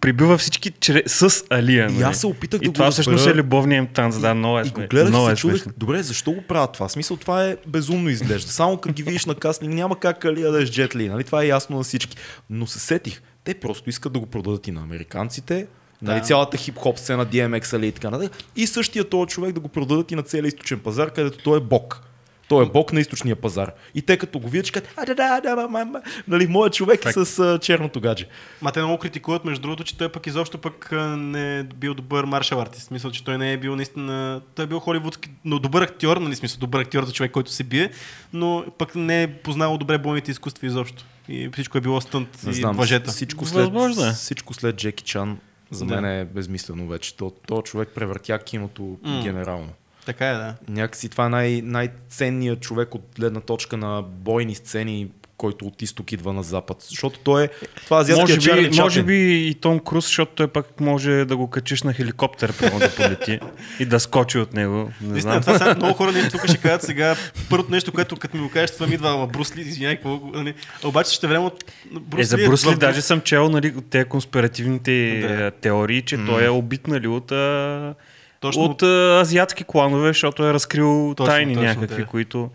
[0.00, 1.88] прибива всички чрез, с Алия.
[1.90, 2.02] И нали?
[2.02, 4.62] аз се опитах и да го това всъщност е любовния им танц, да, много е
[4.62, 5.72] И го гледах и Много се е чудех, смешно.
[5.76, 6.88] добре, защо го правят това?
[6.88, 8.52] В смисъл, това е безумно изглежда.
[8.52, 11.08] Само като ги видиш на кастинг, няма как Алия да е с Джет Ли.
[11.08, 11.24] Нали?
[11.24, 12.16] Това е ясно на всички.
[12.50, 15.66] Но се сетих, те просто искат да го продадат и на американците,
[16.02, 16.24] Нали, Да.
[16.24, 18.32] цялата хип-хоп сцена, DMX али и така нататък.
[18.56, 21.60] И същия този човек да го продадат и на целия източен пазар, където той е
[21.60, 22.02] бог.
[22.50, 23.72] Той е бог на източния пазар.
[23.94, 26.00] И те като го видят, ще кажат, а, да, да, да, ма, ма, ма.
[26.28, 28.26] нали, моят човек е с а, черното гадже.
[28.62, 32.24] Ма те много критикуват, между другото, че той пък изобщо пък не е бил добър
[32.24, 32.86] маршал артист.
[32.86, 34.40] Смисъл, че той не е бил наистина...
[34.54, 37.64] Той е бил холивудски, но добър актьор, нали смисъл, добър актьор за човек, който се
[37.64, 37.90] бие,
[38.32, 41.04] но пък не е познавал добре бойните изкуства изобщо.
[41.28, 43.10] И всичко е било стънт Не и знам, въжета.
[43.10, 44.12] всичко след, Възможно е.
[44.12, 45.38] всичко след Джеки Чан
[45.70, 46.00] за Да.
[46.00, 47.16] мен е безмислено вече.
[47.16, 49.20] То, то човек превъртя киното М.
[49.22, 49.68] генерално.
[50.06, 50.54] Така е, да.
[50.68, 56.12] Някакси това е най- най-ценният човек от гледна точка на бойни сцени, който от изток
[56.12, 56.76] идва на запад.
[56.80, 57.48] Защото той е...
[57.76, 61.36] Това е азиатския Може би, може би и Том Круз, защото той пък може да
[61.36, 63.40] го качиш на хеликоптер, прямо да полети
[63.80, 64.74] и да скочи от него.
[65.00, 65.40] Не Наистина, знам.
[65.40, 67.16] това сега много хора нещо тук ще кажат сега.
[67.50, 70.20] Първото нещо, което като ми го кажеш, това ми идва, ама Брус Ли, извиняй, какво,
[70.24, 70.54] нали?
[70.84, 73.74] Обаче ще време от Брус Е, за Ли Брус Ли в- даже съм чел нали,
[73.76, 75.50] от тези конспиративните Да.
[75.50, 77.94] теории, че той е убит нали, от, а,
[78.40, 82.06] Точно от а, азиатски кланове, защото е разкрил Точно, тайни точно, някакви, да.
[82.06, 82.50] които...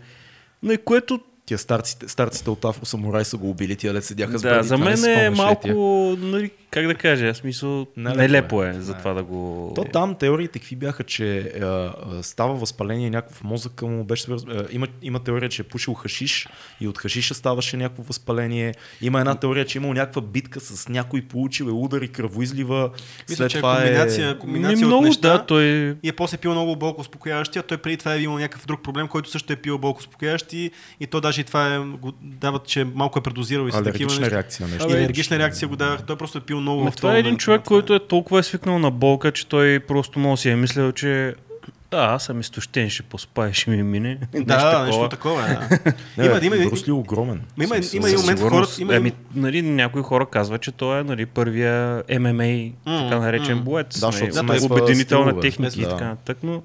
[0.62, 4.38] Но и което Тия старците, старците от Афро Самурай са го убили, тия лет седяха
[4.38, 4.68] с да, бради.
[4.68, 5.68] за мен е малко,
[6.18, 8.68] нали, как да кажа, в смисъл, Нелепо нелепо, е.
[8.68, 8.98] е, за Не.
[8.98, 9.72] това да го...
[9.74, 14.32] То там теориите какви бяха, че а, а, става възпаление някакво в мозъка му, беше,
[14.32, 16.48] а, има, има теория, че е пушил хашиш
[16.80, 18.74] и от хашиша ставаше някакво възпаление.
[19.00, 22.90] Има една теория, че е имал някаква битка с някой, получил е удар и кръвоизлива.
[23.28, 24.32] Мисля, След че е това комбинация, е...
[24.32, 25.32] Не комбинация много, от неща.
[25.32, 25.64] да, той...
[26.02, 28.82] И е после пил много болко успокояващи, а той преди това е имал някакъв друг
[28.82, 32.66] проблем, който също е пил болко успокояващи и то даже и това е, го дават,
[32.66, 34.36] че малко е предозирал и с такива Алергична неща.
[34.36, 34.88] реакция нещо.
[34.90, 36.06] И алергична реакция го давах.
[36.06, 38.42] Той просто е пил много Но в това е един човек, който е толкова е
[38.42, 41.34] свикнал на болка, че той просто може да си е мислил, че
[41.90, 44.18] да, аз съм изтощен, ще поспая, ще ми мине.
[44.34, 45.42] Да, нещо такова.
[45.42, 45.92] е, Да.
[46.18, 47.42] Не, има, има, Брус Ли е огромен.
[47.62, 48.82] има, смисъл, има и момент хората.
[48.82, 53.62] Има, Ами, нали, някои хора казват, че той е нали, първия ММА, така наречен м.
[53.62, 54.00] боец.
[54.00, 55.40] Да, нали, защото смесва обединител на стилове.
[55.40, 55.88] техники и Да.
[55.90, 56.62] така нататък, но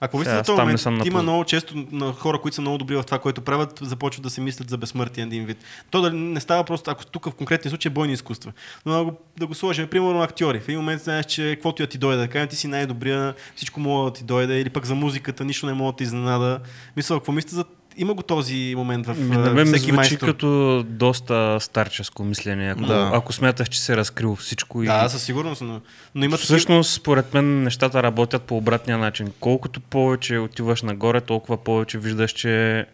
[0.00, 1.22] Ако мислите Сега, за този момент, има напознат.
[1.22, 4.40] много често на хора, които са много добри в това, което правят, започват да се
[4.40, 5.58] мислят за безсмъртие един вид.
[5.90, 8.52] То да не става просто, ако тук в конкретния случай е бойни изкуства.
[8.86, 10.60] Но да го, да го сложим, примерно актьори.
[10.60, 13.80] В един момент знаеш, че каквото да ти дойде, да кажем, ти си най-добрия, всичко
[13.80, 16.60] мога да ти дойде, или пък за музиката нищо не мога да ти изненада.
[16.96, 17.64] Мисля, какво мислите за...
[17.96, 20.26] Има го този момент в Ми, на мен всеки звучи майстор.
[20.26, 23.10] като доста старческо мислене, ако, Да.
[23.14, 24.82] ако смяташ, че се е разкрил всичко.
[24.82, 25.10] Да, и...
[25.10, 25.80] със сигурност, но,
[26.14, 29.32] но има Всъщност, според мен, нещата работят по обратния начин.
[29.40, 32.86] Колкото повече отиваш нагоре, толкова повече виждаш, че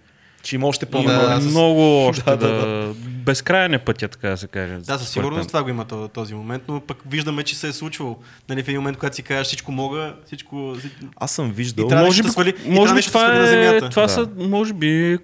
[0.46, 4.08] Че има още Да, има с- много още Да, да, да, да, безкрайен е пътя,
[4.08, 4.74] така да се каже.
[4.74, 7.72] Да, със сигурност това го има то- този момент, но пък виждаме, че се е
[7.72, 8.16] случвало.
[8.48, 10.74] Нали, в един момент, когато си кажеш всичко мога, всичко...
[11.16, 11.88] Аз съм виждал.
[11.92, 14.08] И Може би, да свали- може би да това, е, това Да.
[14.08, 15.18] са, може би,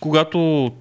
[0.00, 0.72] когато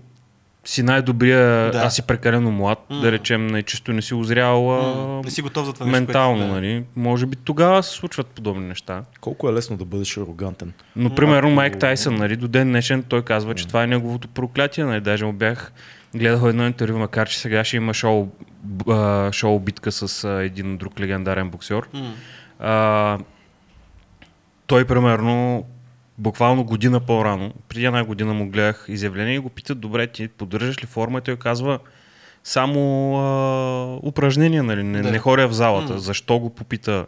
[0.67, 1.79] си най-добрия, Да.
[1.79, 2.99] аз си прекалено млад, М.
[3.01, 6.47] да речем, не, чисто не си озрял а, Не си готов за това нещо, ментално,
[6.47, 6.53] да.
[6.53, 6.83] нали?
[6.95, 9.03] Може би тогава се случват подобни неща.
[9.21, 10.73] Колко е лесно да бъдеш арогантен.
[10.95, 14.83] Но, примерно, Майк Тайсън, нали, до ден днешен той казва, че това е неговото проклятие.
[14.85, 15.71] Нали, даже му бях
[16.15, 18.27] гледал едно интервю, макар че сега ще има шоу,
[18.89, 21.81] а, шоу битка с а, един друг легендарен боксер.
[21.93, 22.13] М.
[22.59, 23.17] А,
[24.67, 25.65] той, примерно,
[26.17, 30.83] буквално година по-рано, преди една година му гледах изявление и го питат, добре, ти поддържаш
[30.83, 31.17] ли форма?
[31.17, 31.79] И той казва,
[32.43, 32.79] само
[33.17, 34.83] а, упражнения, нали?
[34.83, 35.11] Не, Да.
[35.11, 35.93] не ходя в залата.
[35.93, 35.99] М.
[35.99, 37.05] Защо го попита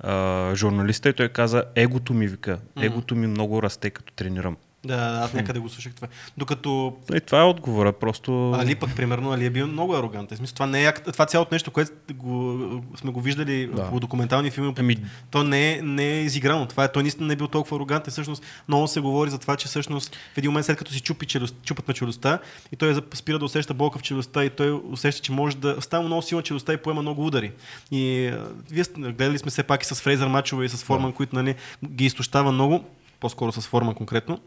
[0.00, 2.58] а, журналиста и той каза, егото ми вика.
[2.80, 4.56] Егото ми много расте като тренирам.
[4.84, 6.08] Да, аз някъде го слушах това.
[6.38, 8.52] Докато И това е отговора, просто...
[8.52, 10.36] Али пък, примерно, Али е бил много арогантен.
[10.36, 12.58] Смисъл, това, не е, това цялото нещо, което го,
[12.96, 13.82] сме го виждали Да.
[13.82, 14.96] в документални филми, Ами,
[15.30, 16.66] то не е, не е изиграно.
[16.66, 18.10] Това е, той наистина не е бил толкова арогантен.
[18.10, 21.26] Всъщност, много се говори за това, че всъщност в един момент, след като си чупи
[21.26, 22.38] челюст, чупат на челюстта
[22.72, 26.04] и той спира да усеща болка в челюстта и той усеща, че може да става
[26.04, 27.52] много силна челюстта и поема много удари.
[27.90, 28.32] И
[28.70, 32.04] вие гледали сме все пак и с Фрейзър мачове и с Форман, които нали, ги
[32.04, 32.84] изтощава много,
[33.20, 34.40] по-скоро с Форман конкретно.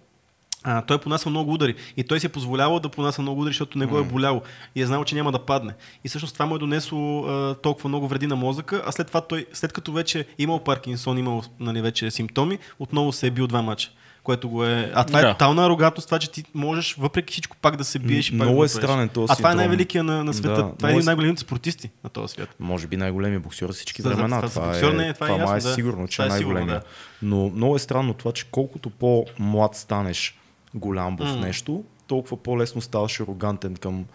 [0.67, 1.75] А, той понасва много удари.
[1.97, 4.41] И той си е позволявал да понася много удари, защото не го е боляло.
[4.75, 5.73] И е знал, че няма да падне.
[6.03, 9.21] И всъщност това му е донесло а, толкова много вреди на мозъка, а след това
[9.21, 13.47] той, след като вече е имал Паркинсон, имал нали, вече симптоми, отново се е бил
[13.47, 13.89] два мача.
[14.23, 14.91] Което го е.
[14.95, 15.27] А това Да.
[15.27, 18.47] е тотална арогантност, това, че ти можеш въпреки всичко пак да се биеш и пак
[18.47, 20.49] Много да е странен този А това е най-великия на, на света.
[20.63, 22.55] Да, това е един е от най-големите спортисти на този свят.
[22.59, 24.41] Може би най-големия боксер всички За- времена.
[24.41, 25.75] за- за Това, боксер е, не е, това е това май ясно, е да.
[25.75, 26.75] сигурно, че Това е е най-големия.
[26.75, 26.81] да.
[27.21, 30.37] Но много е странно това, че колкото по-млад станеш
[30.75, 31.35] голям в М.
[31.35, 34.05] нещо, толкова по-лесно ставаш арогантен към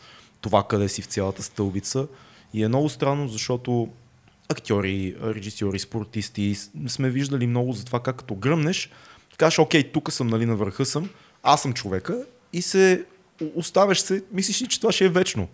[0.40, 2.07] това къде си в цялата стълбица.
[2.55, 3.88] И е много странно, защото
[4.49, 6.55] актьори, режисьори, спортисти
[6.87, 8.90] сме виждали много за това как като гръмнеш,
[9.37, 11.11] кажеш, окей, тук съм, нали, на върха съм,
[11.42, 13.05] аз съм човека и се
[13.55, 15.49] оставяш се, мислиш ли, че това ще е вечно.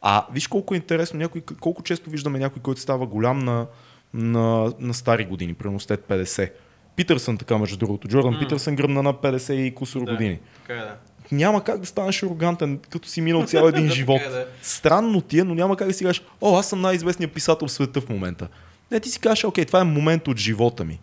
[0.00, 3.66] А виж колко е интересно, някой, колко често виждаме някой, който става голям на,
[4.14, 6.50] на, на стари години, примерно след 50.
[6.96, 8.08] Питърсън така, между другото.
[8.08, 10.38] Джордан Питърсън гръмна на 50 и кусор години.
[10.66, 10.96] Така е, да.
[11.32, 14.20] Няма как да станеш арогантен, като си минал цял един живот.
[14.20, 14.46] е, да.
[14.62, 17.72] Странно ти е, но няма как да си кажеш, о, аз съм най-известният писател в
[17.72, 18.48] света в момента.
[18.90, 21.00] Не, ти си кажеш, окей, това е момент от живота ми.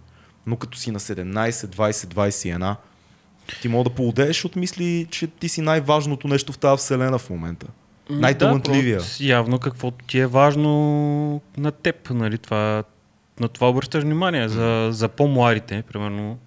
[0.47, 2.75] Но като си на 17, 20, 21,
[3.61, 7.29] ти мога да поудееш от мисли, че ти си най-важното нещо в тази вселена в
[7.29, 7.67] момента.
[8.09, 8.99] Най-талантливия.
[8.99, 12.83] Да, явно каквото ти е важно на теб, нали, това,
[13.39, 14.49] на това обръщаш внимание.
[14.49, 16.39] За, за по-младите, примерно,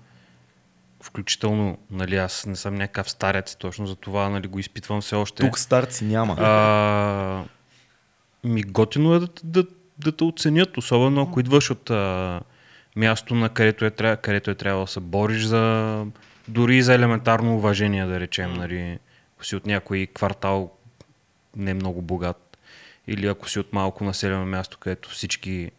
[1.03, 5.43] включително, нали, аз не съм някакъв старец, точно за това нали, го изпитвам все още.
[5.43, 6.37] Тук старци няма.
[6.39, 7.45] А,
[8.45, 9.65] ми готино е да, да,
[9.99, 12.41] да те оценят, особено ако идваш от а,
[12.97, 13.91] място, на където е,
[14.23, 16.05] където е трябвало да се бориш за
[16.49, 18.99] дори за елементарно уважение, да речем, нали,
[19.37, 20.71] ако си от някой квартал
[21.57, 22.59] не много богат
[23.07, 25.71] или ако си от малко населено място, където всички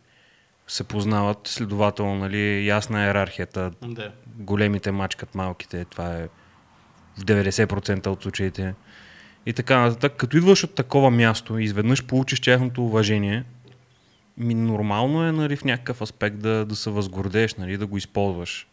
[0.68, 4.12] се познават, следователно, нали, ясна е иерархията, Да.
[4.36, 6.28] големите мачкат малките, това е
[7.18, 8.74] в 90% от случаите.
[9.46, 10.14] И така нататък.
[10.18, 13.44] Като идваш от такова място и изведнъж получиш тяхното уважение,
[14.38, 18.68] ми нормално е нали, в някакъв аспект да, да се възгордееш, нали, да го използваш.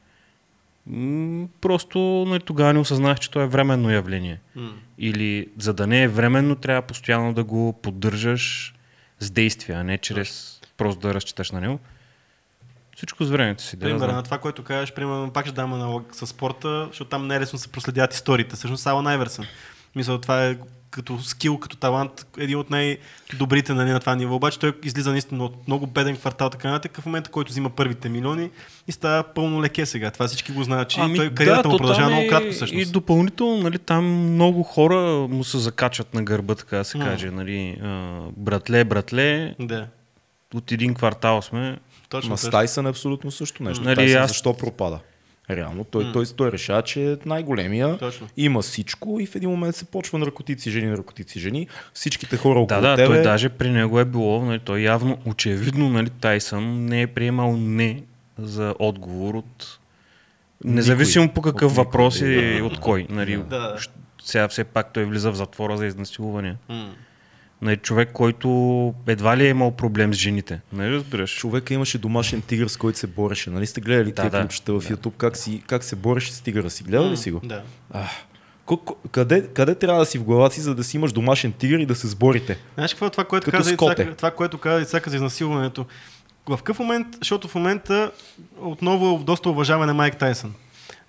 [0.87, 1.99] М, Просто
[2.29, 4.41] нали, тогава не осъзнах, че то е временно явление.
[4.57, 4.73] М.
[4.99, 8.75] Или за да не е временно, трябва постоянно да го поддържаш
[9.21, 11.79] с действия, а не чрез просто да разчиташ на него.
[12.97, 13.77] Всичко с времето си.
[13.77, 14.17] Да, Пример знам.
[14.17, 17.69] на това, което кажеш, примерно, пак ще дам аналог с спорта, защото там най-лесно се
[17.73, 18.57] проследяват историите.
[18.57, 19.47] Всъщност Алан Айверсън.
[19.97, 20.57] Мисля, това е
[20.91, 24.35] като скил, като талант, един от най-добрите нали, на това ниво.
[24.35, 28.09] Обаче той излиза наистина от много беден квартал, така нататък, в момента, който взима първите
[28.09, 28.51] милиони
[28.89, 30.11] и става пълно леке сега.
[30.11, 32.89] Това всички го знаят, че ами, той кариерата му то продължава много е кратко всъщност.
[32.89, 37.31] И допълнително, нали, там много хора му се закачат на гърба, така да се каже.
[37.31, 39.87] Нали, а, братле, братле, Да,
[40.55, 41.79] от един квартал сме.
[42.09, 42.31] точно.
[42.31, 43.85] Ма с Тайсън е абсолютно също нещо.
[43.85, 44.99] Нали, Тайсън аз- защо пропада?
[45.51, 46.13] Реално, той, М.
[46.13, 48.27] той, той решава, че е най-големия, Точно.
[48.37, 51.67] има всичко и в един момент се почва наркотици, жени, наркотици, жени.
[51.95, 53.07] Всичките хора около Да, да, тебе...
[53.07, 57.57] той даже при него е било, нали, той явно, очевидно, нали, Тайсън не е приемал
[57.57, 58.03] не
[58.39, 59.79] за отговор от
[60.65, 62.65] Независимо по какъв От никой, въпрос и да.
[62.65, 63.07] от кой.
[63.11, 63.77] Нали, Да,
[64.23, 66.57] Сега все пак той влиза в затвора за изнасилване.
[66.69, 66.91] М.
[67.63, 68.49] Нали, човек, който
[69.07, 70.61] едва ли е имал проблем с жените.
[70.73, 71.37] Нали разбираш?
[71.37, 73.51] Човека имаше домашен тигър, с който се бореше.
[73.51, 74.41] Нали сте гледали Да, да, да.
[74.41, 76.85] клипчета в YouTube как, си, как се бореше с тигъра си?
[76.85, 77.41] Гледали ли си го?
[77.45, 77.63] Да.
[77.93, 78.11] Ах,
[79.11, 81.87] Къде, къде трябва да си в главата си, за да си имаш домашен тигър и
[81.87, 82.59] да се сборите?
[82.75, 84.03] Знаеш какво е това, което Като каза скоте.
[84.03, 85.87] Ицака, това, което каза Ицака за изнасилването?
[86.49, 88.11] В какъв момент, защото в момента
[88.61, 90.55] отново е доста уважаване на Майк Тайсън.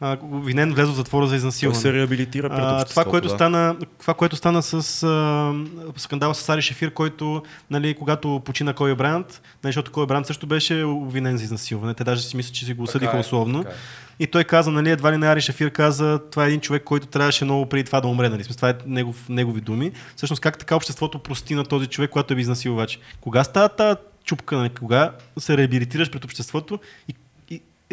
[0.02, 1.80] А, Винен влезе в затвора за Той изнасилване.
[1.80, 3.34] се реабилитира пред А, това, което да.
[3.34, 5.54] стана, това, което стана с а,
[5.98, 10.48] скандала с Ари Шефир, който, нали, когато почина Кой Бранд, нали, защото Кой Бранд също
[10.48, 11.94] беше обвинен за изнасилване.
[11.94, 13.64] Те даже си мислят, че си го осъдиха е, условно.
[13.64, 13.78] така е.
[14.20, 17.08] И той каза, нали, едва ли не Ари Шефир каза, това е един човек, който
[17.08, 18.30] трябваше много преди това да умре.
[18.30, 18.44] Нали?
[18.44, 19.92] Смисъл, Това е негов, негови думи.
[20.16, 23.00] Всъщност, как така обществото прости на този човек, когато е изнасилвач?
[23.22, 24.58] Кога става тази чупка?
[24.58, 24.70] Нали?
[24.70, 27.14] Кога се реабилитираш пред обществото и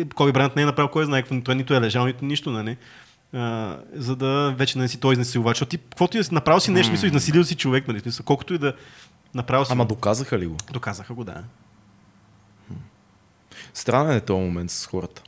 [0.04, 2.76] Коби Брант не е направил кой знае той нито е лежал, нито нищо, нали?
[3.32, 5.56] А, за да вече не си той изнасилвач.
[5.56, 8.00] Защото ти, каквото и да си направил си нещо, мисля, изнасилил си човек, нали?
[8.00, 8.74] Смисъл, колкото и да
[9.34, 9.72] направил си.
[9.72, 10.56] Ама доказаха ли го?
[10.72, 11.42] Доказаха го, да.
[13.74, 15.22] Странен е този момент с хората.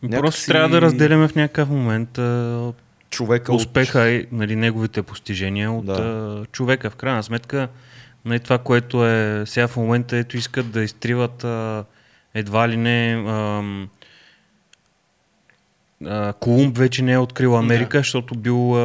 [0.00, 2.72] Просто Някакси- трябва да разделяме в някакъв момент а,
[3.10, 5.92] Човека от- успеха и нали, неговите постижения от Да.
[5.94, 6.44] да.
[6.46, 6.90] човека.
[6.90, 7.68] В крайна сметка,
[8.24, 11.84] нали, това, което е сега в момента, ето искат да изтриват а,
[12.36, 13.24] едва ли не.
[13.28, 13.88] ам,
[16.40, 18.00] Колумб вече не е открил Америка, Да.
[18.00, 18.80] защото бил, а,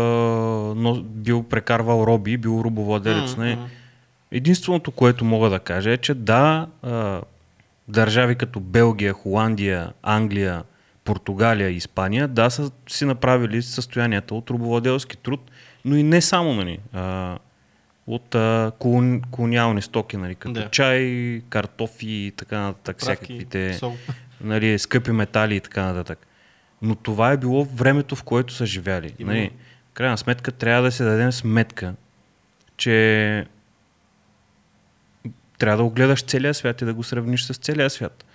[0.76, 3.38] но, бил прекарвал роби, бил рубовладелец.
[3.38, 3.70] М.
[4.32, 7.22] Единственото, което мога да кажа е, че да, а,
[7.88, 10.64] държави като Белгия, Холандия, Англия,
[11.04, 15.52] Португалия и Испания, да, са си направили състоянията от рубовладелски труд,
[15.86, 17.38] но и не само, нали, а,
[18.12, 20.70] от а, колон, колониални стоки, нали, като Да.
[20.70, 23.96] чай, картофи и така нататък, Правки, всякаквите сол.
[24.42, 26.28] нали, скъпи метали и така нататък.
[26.82, 29.14] Но това е било времето, в което са живяли.
[29.20, 29.40] Именно.
[29.40, 29.52] Нали,
[29.90, 31.94] в крайна сметка трябва да се дадем сметка,
[32.78, 33.46] че
[35.58, 38.26] трябва да огледаш целия свят и да го сравниш с целия свят.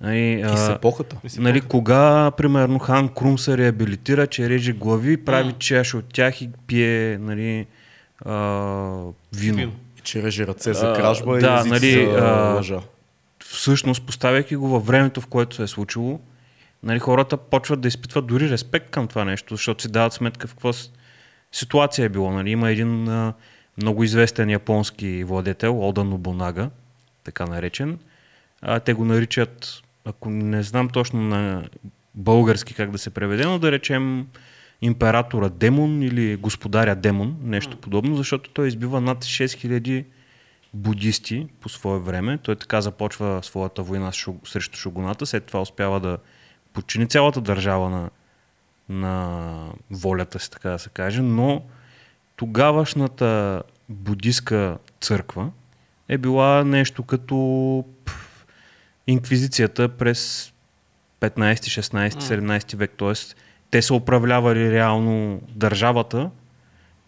[0.00, 1.16] Нали, И с епохата.
[1.38, 6.50] Нали, кога, примерно, Хан Крум се реабилитира, че реже глави, прави чаш от тях и
[6.66, 7.66] пие нали,
[8.24, 8.32] а,
[9.36, 9.56] вино.
[9.56, 9.72] Вино.
[9.98, 12.80] И че реже ръце за А, кражба и да, езици нали, за а, лъжа.
[13.44, 16.20] всъщност, поставяйки го във времето, в което се е случило,
[16.82, 20.54] нали, хората почват да изпитват дори респект към това нещо, защото си дават сметка в
[20.54, 20.90] какво с-
[21.52, 22.32] ситуация е било.
[22.32, 22.50] Нали.
[22.50, 23.32] Има един а,
[23.76, 26.70] много известен японски владетел, Ода Нобунага,
[27.24, 27.98] така наречен.
[28.62, 29.66] А, те го наричат,
[30.04, 31.62] ако не знам точно на
[32.14, 34.26] български как да се преведе, но да речем
[34.84, 40.04] императора демон или господаря демон, нещо подобно, защото той избива над 6000
[40.74, 42.38] будисти по свое време.
[42.38, 44.12] Той така започва своята война
[44.44, 46.18] срещу шугуната, след това успява да
[46.72, 48.10] подчини цялата държава на,
[48.88, 51.62] на волята си, така да се каже, но
[52.36, 55.50] тогавашната будистка църква
[56.08, 57.84] е била нещо като
[59.06, 60.52] инквизицията през
[61.20, 63.43] 15, 16, 17 век, т.е.
[63.74, 66.30] те са управлявали реално държавата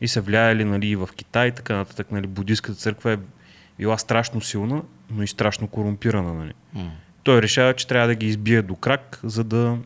[0.01, 2.13] и са влияли нали, и в Китай и така нататък.
[2.13, 3.19] Нали, буддийската църква е
[3.79, 6.35] била страшно силна, но и страшно корумпирана.
[6.35, 6.53] Нали.
[7.23, 9.79] Той решава, че трябва да ги избие до крак, за да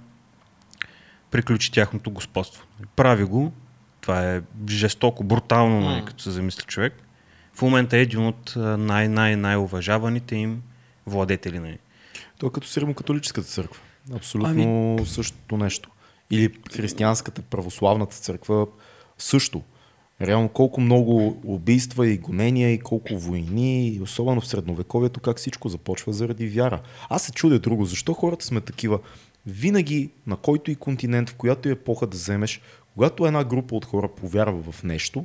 [1.31, 2.66] приключи тяхното господство.
[2.97, 3.53] Прави го.
[4.01, 6.07] Това е жестоко, брутално, нали, М.
[6.07, 6.95] като се замисли човек.
[7.55, 10.62] В момента е един от най-най-най-уважаваните им
[11.07, 11.59] владетели.
[11.59, 11.79] Нали.
[12.38, 13.81] То е като с римокатолическата църква.
[14.14, 15.07] Абсолютно ами...
[15.07, 15.90] същото нещо.
[16.31, 18.66] Или християнската, православната църква
[19.19, 19.62] също.
[20.21, 25.69] Реално колко много убийства и гонения и колко войни, и особено в средновековието, как всичко
[25.69, 26.81] започва заради вяра.
[27.09, 28.99] Аз се чудя друго, защо хората сме такива.
[29.47, 32.61] Винаги на който и континент, в която и епоха да вземеш,
[32.95, 35.25] когато една група от хора повярва в нещо,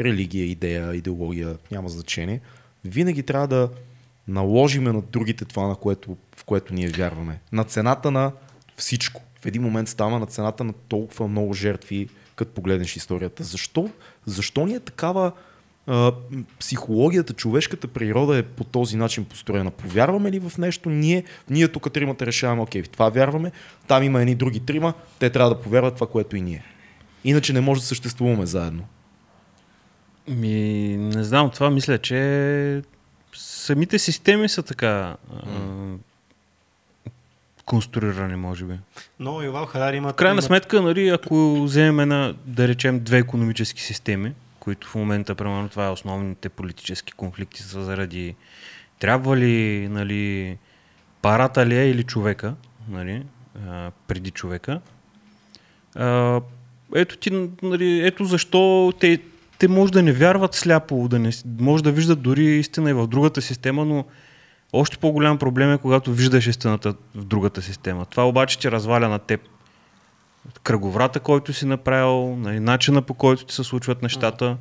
[0.00, 2.40] религия, идея, идеология, няма значение,
[2.84, 3.70] винаги трябва да
[4.28, 7.40] наложиме на другите това, на което, в което ние вярваме.
[7.52, 8.32] На цената на
[8.76, 9.22] всичко.
[9.40, 13.44] В един момент става на цената на толкова много жертви, като погледнеш историята.
[13.44, 13.90] Защо,
[14.26, 15.32] защо ни е такава
[15.86, 16.12] а,
[16.60, 19.70] психологията, човешката природа е по този начин построена?
[19.70, 20.90] Повярваме ли в нещо?
[20.90, 23.52] Ние, ние тук тримата решаваме, окей, в това вярваме,
[23.86, 26.64] там има едни други трима, те трябва да повярват това, което и ние.
[27.24, 28.84] Иначе не може да съществуваме заедно.
[30.28, 32.82] Ми, не знам, това мисля, че
[33.34, 35.42] самите системи са така а,
[37.68, 38.74] конструирани, може би.
[39.20, 40.12] Но Ювал Харари има...
[40.12, 45.34] В крайна сметка, нали, ако вземем една, да речем, две економически системи, които в момента,
[45.34, 48.34] примерно, това е основните политически конфликти са заради
[48.98, 50.56] трябва ли, нали,
[51.22, 52.54] парата ли е или човека,
[52.88, 53.22] нали,
[53.68, 54.80] а, преди човека.
[55.94, 56.40] А,
[56.94, 59.18] ето ти, нали, ето защо те,
[59.58, 63.06] те може да не вярват сляпо, да не, може да виждат дори истина и в
[63.06, 64.04] другата система, но
[64.72, 68.06] още по-голям проблем е, когато виждаш истината в другата система.
[68.06, 69.40] Това обаче ти разваля на теб
[70.62, 74.56] кръговрата, който си направил, нали, начина по който ти се случват нещата.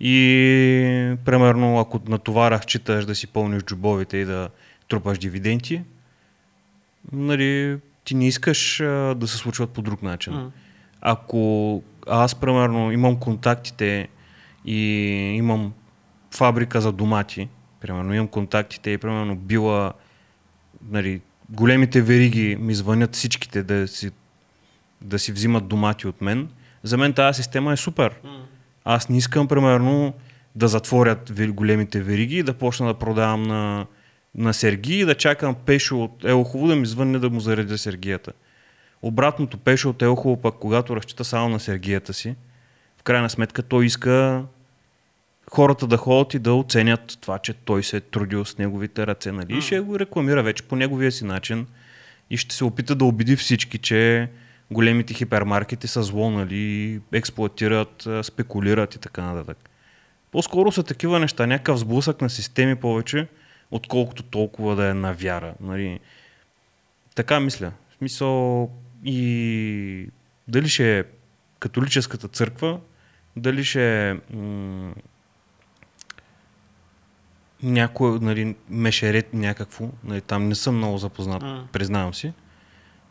[0.00, 4.48] И примерно, ако на това разчиташ да си пълниш джобовите и да
[4.88, 5.82] трупаш дивиденти,
[7.12, 10.32] нали, ти не искаш а, да се случват по друг начин.
[10.32, 10.50] М.
[11.00, 14.08] Ако аз, примерно, имам контактите
[14.64, 14.76] и
[15.36, 15.72] имам
[16.34, 17.48] фабрика за домати,
[17.80, 19.92] примерно, имам контактите и, примерно, била,
[20.90, 21.20] нали,
[21.50, 24.10] големите вериги ми звънят всичките да си,
[25.00, 26.48] да си взимат домати от мен,
[26.82, 28.14] за мен тази система е супер.
[28.84, 30.14] Аз не искам, примерно,
[30.54, 33.86] да затворят големите вериги и да почна да продавам на,
[34.34, 38.32] на Сергий и да чакам Пешо от Елхово да ми звънне да му заредя Сергията.
[39.02, 42.34] Обратното Пешо от Елхово пък, когато разчита само на Сергията си,
[42.98, 44.44] в крайна сметка той иска
[45.50, 49.32] хората да ходят и да оценят това, че той се е трудил с неговите ръце,
[49.32, 49.58] нали?
[49.58, 51.66] И ще го рекламира вече по неговия си начин
[52.30, 54.28] и ще се опита да убеди всички, че
[54.70, 59.70] големите хипермаркети са зло, нали, експлуатират, спекулират и така нататък.
[60.32, 63.28] По-скоро са такива неща, някакъв сблъсък на системи повече,
[63.70, 65.54] отколкото толкова да е на вяра.
[65.60, 66.00] Нали.
[67.14, 67.72] Така мисля.
[67.90, 68.70] В смисъл
[69.04, 70.08] и
[70.48, 71.04] дали ще е
[71.58, 72.80] католическата църква,
[73.36, 74.94] дали ще е м-
[77.62, 81.64] някой, нали, мешерет някакво, нали, там не съм много запознат, М.
[81.72, 82.32] признавам си.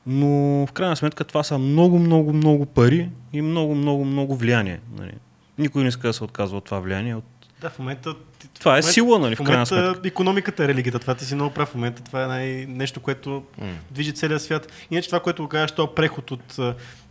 [0.07, 0.27] Но
[0.65, 4.79] в крайна сметка това са много, много, много пари и много, много, много влияние.
[4.97, 5.11] Нали.
[5.57, 7.15] Никой не иска да се отказва от това влияние.
[7.15, 7.23] От...
[7.61, 8.13] Да, в момента...
[8.59, 10.07] Това е в момента- сила, нали, в В крайна момента сметка.
[10.07, 10.99] економиката е религията.
[10.99, 11.69] Това ти си много прав.
[11.69, 13.43] В момента това е най- нещо, което
[13.91, 14.71] движи целия свят.
[14.91, 16.59] Иначе това, което го кажеш, то преход от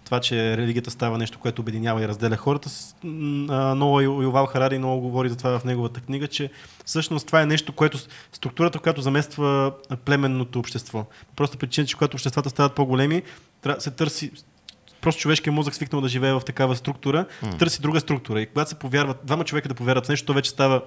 [0.06, 2.68] това, че религията става нещо, което обединява и разделя хората.
[2.68, 6.50] с- м, а, Много Ювал Харари много говори за това в неговата книга, че
[6.84, 7.98] всъщност това е нещо, което
[8.32, 9.72] структурата, която замества
[10.04, 11.04] племенното общество.
[11.36, 13.22] Просто причина, че когато обществата стават по-големи,
[13.78, 14.30] се търси
[15.00, 17.26] просто човешкият мозък свикнал да живее в такава структура,
[17.58, 18.40] търси друга структура.
[18.40, 20.82] И когато се повярват, двама човека да повярват в нещо, то вече става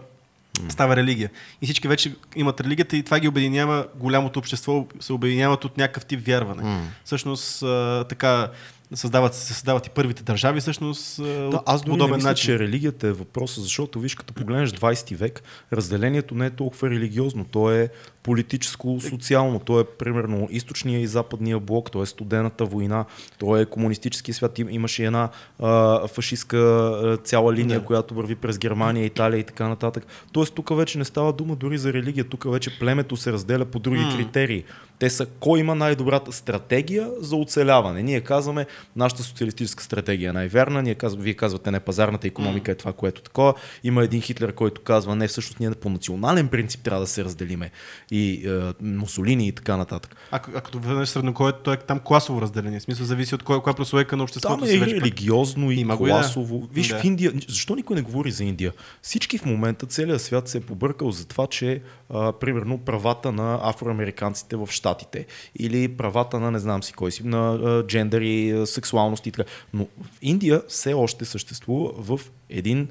[0.70, 1.30] става религия.
[1.62, 6.06] И всички вече имат религията и това ги обединява голямото общество, се обединяват от някакъв
[6.06, 6.64] тип вярване.
[7.06, 8.48] Всъщност а, така
[8.94, 12.46] създават, се създават и първите държави, всъщност а, Да, аз дори не подобен мисля, начин.
[12.46, 17.46] че религията е въпроса, защото виж, като погледнеш 20 век, разделението не е толкова религиозно,
[17.46, 17.90] то е
[18.24, 23.06] политическо, социално, то е примерно източния и западния блок, то е студената война,
[23.38, 27.86] то е комунистически свят, Им- имаше една а, фашистска цяла линия, Да.
[27.86, 30.06] която върви през Германия, Италия и така нататък.
[30.32, 33.80] Тоест тук вече не става дума дори за религия, тук вече племето се разделя по
[33.80, 34.16] други М.
[34.18, 34.64] критерии.
[35.00, 38.04] Те са кой има най-добрата стратегия за оцеляване.
[38.04, 38.66] Ние казваме,
[38.96, 43.20] нашата социалистическа стратегия е най-вярна, ние казваме, вие казвате не, пазарната економика е това, което
[43.20, 43.54] е такова.
[43.84, 47.72] Има един Хитлер, който казва, не, всъщност ние по национален принцип трябва да се разделиме.
[48.12, 50.16] И е, Мусолини и така нататък.
[50.32, 52.80] А, а като върнеш среднокоето, то е там класово разделение.
[52.80, 54.96] В смисъл зависи от кой, коя прослойка на обществото Там е си и вече.
[54.96, 56.04] религиозно, и Има и да.
[56.04, 56.68] класово.
[56.74, 57.00] Виж, Да.
[57.00, 58.74] в Индия, защо никой не говори за Индия?
[59.02, 63.60] Всички в момента, целият свят се е побъркал за това, че а, примерно правата на
[63.64, 65.26] афроамериканците в Штатите
[65.60, 69.32] или правата на не знам си кой си, на а, джендър и а, сексуалност и
[69.32, 69.50] така.
[69.74, 72.88] Но в Индия все още съществува в един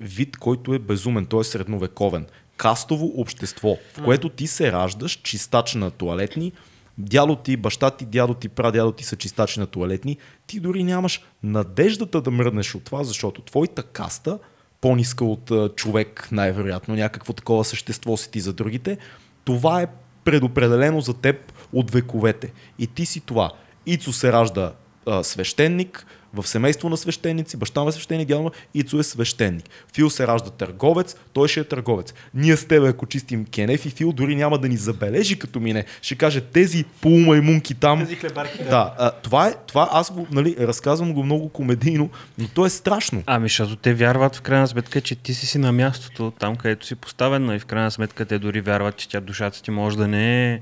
[0.00, 2.26] вид, който е безумен, той е средновековен.
[2.60, 6.52] Кастово общество, в което ти се раждаш чистач на туалетни,
[6.98, 11.22] дядо ти, баща ти, дядо ти, прадядо ти са чистачи на туалетни, ти дори нямаш
[11.42, 14.38] надеждата да мръднеш от това, защото твоята каста,
[14.80, 18.98] по-ниска от а, човек, най-вероятно, някакво такова същество си ти за другите,
[19.44, 19.86] това е
[20.24, 22.52] предопределено за теб от вековете.
[22.78, 23.52] И ти си това.
[23.86, 24.72] Ицо се ражда
[25.06, 29.64] а, свещеник, в семейство на свещеници, баща е свещеник, дядо му, Ицо е свещеник.
[29.94, 32.14] Фил се ражда търговец, той ще е търговец.
[32.34, 35.84] Ние с тебе, ако чистим кенеф и Фил, дори няма да ни забележи като мине.
[36.02, 37.98] Ще каже тези полумаймунки там.
[37.98, 38.64] Тези хлебарки.
[38.64, 42.70] Да, а, това е, това аз го, нали, разказвам го много комедийно, но то е
[42.70, 43.22] страшно.
[43.26, 46.86] Ами, защото те вярват в крайна сметка, че ти си си на мястото, там където
[46.86, 49.96] си поставен, но и в крайна сметка те дори вярват, че тя душата ти може
[49.96, 50.60] да не е...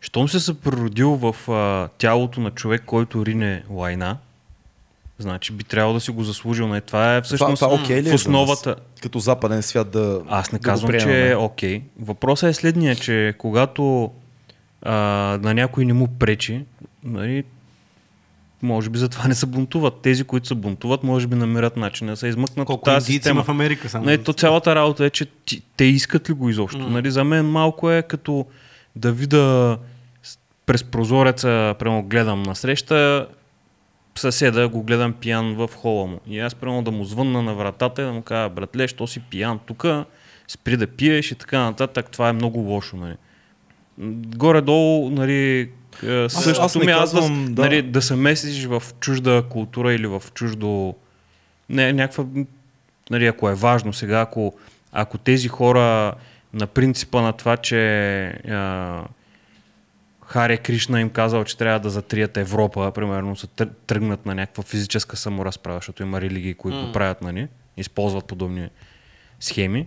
[0.00, 4.16] Щом се природил в а, тялото на човек, който рине лайна,
[5.22, 6.68] значи би трябвало да си го заслужил.
[6.68, 6.80] Не?
[6.80, 8.76] Това е всъщност това окей ли е в за основата.
[9.02, 10.22] Като западен свят да.
[10.28, 11.82] Аз не да го казвам, че е окей.
[12.00, 14.10] Въпросът е следния, че когато
[14.82, 14.94] а,
[15.42, 16.64] на някой не му пречи,
[17.04, 17.44] нали,
[18.62, 20.00] може би затова не се бунтуват.
[20.02, 23.44] Тези, които се бунтуват, може би намират начин да се измъкнат Колко от тази система.
[23.44, 24.04] в Америка само.
[24.04, 26.78] Не, то цялата работа е, че ти, те искат ли го изобщо.
[26.78, 26.88] Mm.
[26.88, 28.46] Нали, за мен малко е като
[28.96, 29.78] да видя
[30.66, 33.26] през прозореца, прямо гледам на среща,
[34.18, 36.20] съседа го гледам пиян в хола му.
[36.26, 39.20] И аз прямо да му звънна на вратата и да му кажа, братле, що си
[39.20, 39.86] пиян тук,
[40.48, 42.10] спри да пиеш и така нататък.
[42.10, 42.96] Това е много лошо.
[42.96, 43.14] Нали.
[44.36, 45.70] горе-долу, нали,
[46.06, 47.50] е, аз същото не място, казвам, да.
[47.50, 47.62] да.
[47.62, 50.94] Нали, да се месиш в чужда култура или в чуждо...
[51.68, 52.24] Не, някаква...
[53.10, 54.54] Нали, ако е важно сега, ако,
[54.92, 56.14] ако тези хора
[56.54, 59.02] на принципа на това, че а,
[60.30, 64.62] Харе Кришна им казал, че трябва да затрият Европа, примерно са тър- тръгнат на някаква
[64.62, 68.68] физическа саморазправа, защото има религии, които го правят, нали, използват подобни
[69.40, 69.86] схеми,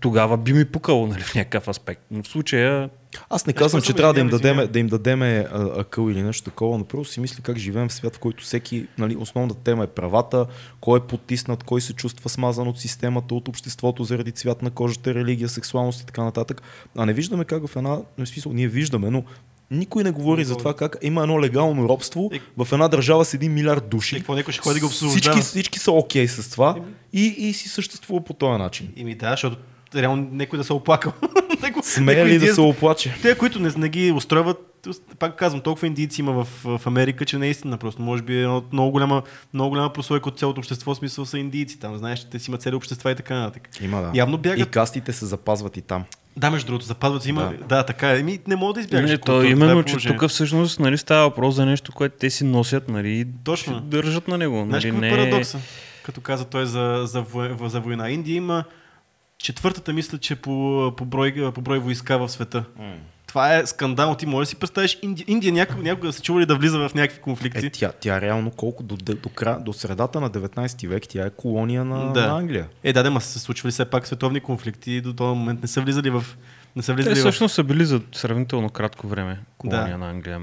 [0.00, 2.02] тогава би ми пукало нали, в някакъв аспект.
[2.10, 2.90] Но в случая
[3.30, 5.46] Аз не казвам, че трябва да им дадеме, да им дадеме
[5.76, 8.86] акъл или нещо такова, но просто си мисля как живеем в свят, в който всеки,
[8.98, 10.46] нали, основната тема е правата,
[10.80, 15.14] кой е потиснат, кой се чувства смазан от системата, от обществото заради цвят на кожата,
[15.14, 16.62] религия, сексуалност и така нататък.
[16.96, 19.24] А не виждаме как в една, в смисъл, ние виждаме, но
[19.70, 23.24] никой не говори Не за това как има едно легално робство И- в една държава
[23.24, 24.14] с един милиард души.
[24.14, 25.34] И какво някой ще ходи да го освобождава?
[25.34, 26.76] Всички, всички са окей с това
[27.12, 28.88] и, и си съществува по този начин.
[28.96, 29.56] Ими да, защото
[29.94, 31.12] реално някой да се оплакал.
[31.62, 33.14] Някой- Смея ли да се оплаче?
[33.22, 34.86] Те, които не, не ги устройват,
[35.18, 36.48] пак казвам, толкова индийци има в,
[36.78, 37.76] в Америка, че не е истина.
[37.76, 39.22] Просто може би е едно много голяма,
[39.54, 41.78] много голяма прослойка от цялото общество, смисъл са индийци.
[41.78, 43.68] Там знаеш, те си имат цели общества и така нататък.
[43.80, 44.10] Има, да.
[44.14, 44.70] Явно И бягат.
[44.70, 46.04] кастите се запазват и там.
[46.36, 47.52] Да, между другото, запазват си има.
[47.58, 47.64] Да.
[47.64, 48.18] Да, така е.
[48.18, 49.10] Еми, не мога да избягаш.
[49.10, 52.44] Не, то именно, е че тук всъщност нали, става въпрос за нещо, което те си
[52.44, 53.80] носят нали, и Точно.
[53.80, 54.64] държат на него.
[54.68, 55.16] Знаеш Нали, какво е не...
[55.16, 55.58] парадокса?
[56.02, 58.10] Като каза той за, за, вой- за война.
[58.10, 58.64] Индия има
[59.38, 62.64] четвъртата, мисля, че по, по, брой, по брой войска в света.
[63.36, 64.14] Това е скандал.
[64.14, 66.94] Ти можеш да си представиш Индия, Индия някога, някога се чува ли да влиза в
[66.94, 67.66] някакви конфликти?
[67.66, 71.26] Е, тя, тя реално колко до, до, до, кра, до средата на 19 век тя
[71.26, 72.26] е колония на, Да.
[72.26, 72.68] на Англия.
[72.82, 75.62] Е, да, да, ма са се случвали все пак световни конфликти и до този момент
[75.62, 76.24] не са влизали в...
[76.76, 77.18] Не са Те влизали в...
[77.18, 79.98] всъщност са били за сравнително кратко време колония Да.
[79.98, 80.40] на Англия.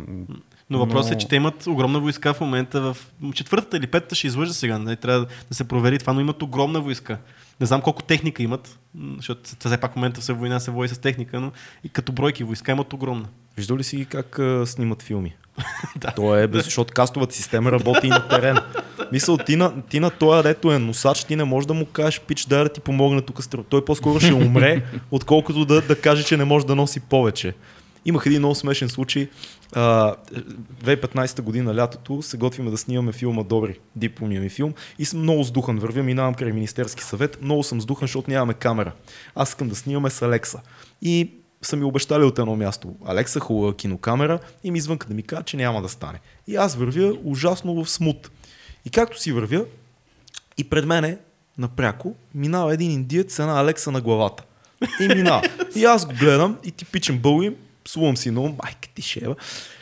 [0.69, 2.97] Но въпросът е, но- че те имат огромна войска в момента в
[3.33, 4.79] четвъртата или петата ще излъжа сега.
[4.79, 7.17] Не, трябва да се провери това, но имат огромна войска.
[7.59, 8.79] Не знам колко техника имат,
[9.17, 11.51] защото все пак в момента се война се води с техника, но
[11.83, 13.25] и като бройки войска имат огромна.
[13.57, 15.35] Виждал ли си как а, снимат филми?
[15.95, 16.11] Да.
[16.15, 18.57] То е без, защото кастовата система работи и на терен.
[19.11, 22.19] Мисъл, ти на, ти на този, дето е носач, ти не можеш да му кажеш,
[22.19, 23.43] пич, дай да ти помогне тук.
[23.43, 23.65] с тръ-».
[23.69, 27.53] Той по-скоро ще умре, отколкото да, да каже, че не може да носи повече.
[28.05, 29.29] Имах един много смешен случай.
[29.75, 30.15] А,
[30.83, 35.43] 2015 година лятото се готвиме да снимаме филма Добри, дипломния ми филм и съм много
[35.43, 35.79] сдухан.
[35.79, 37.37] Вървя, минавам край Министерски съвет.
[37.41, 38.91] Много съм сдухан, защото нямаме камера.
[39.35, 40.61] Аз искам да снимаме с Алекса.
[41.01, 42.95] И са ми обещали от едно място.
[43.05, 46.19] Алекса хубава кинокамера и ми извънка да ми кажа, че няма да стане.
[46.47, 48.31] И аз вървя ужасно в смут.
[48.85, 49.65] И както си вървя,
[50.57, 51.17] и пред мене,
[51.57, 54.43] напряко, минава един индиец с една Алекса на главата.
[55.01, 55.41] И минава.
[55.75, 57.55] И аз го гледам и типичен българин,
[57.85, 59.35] псувам си много, майка ти шева.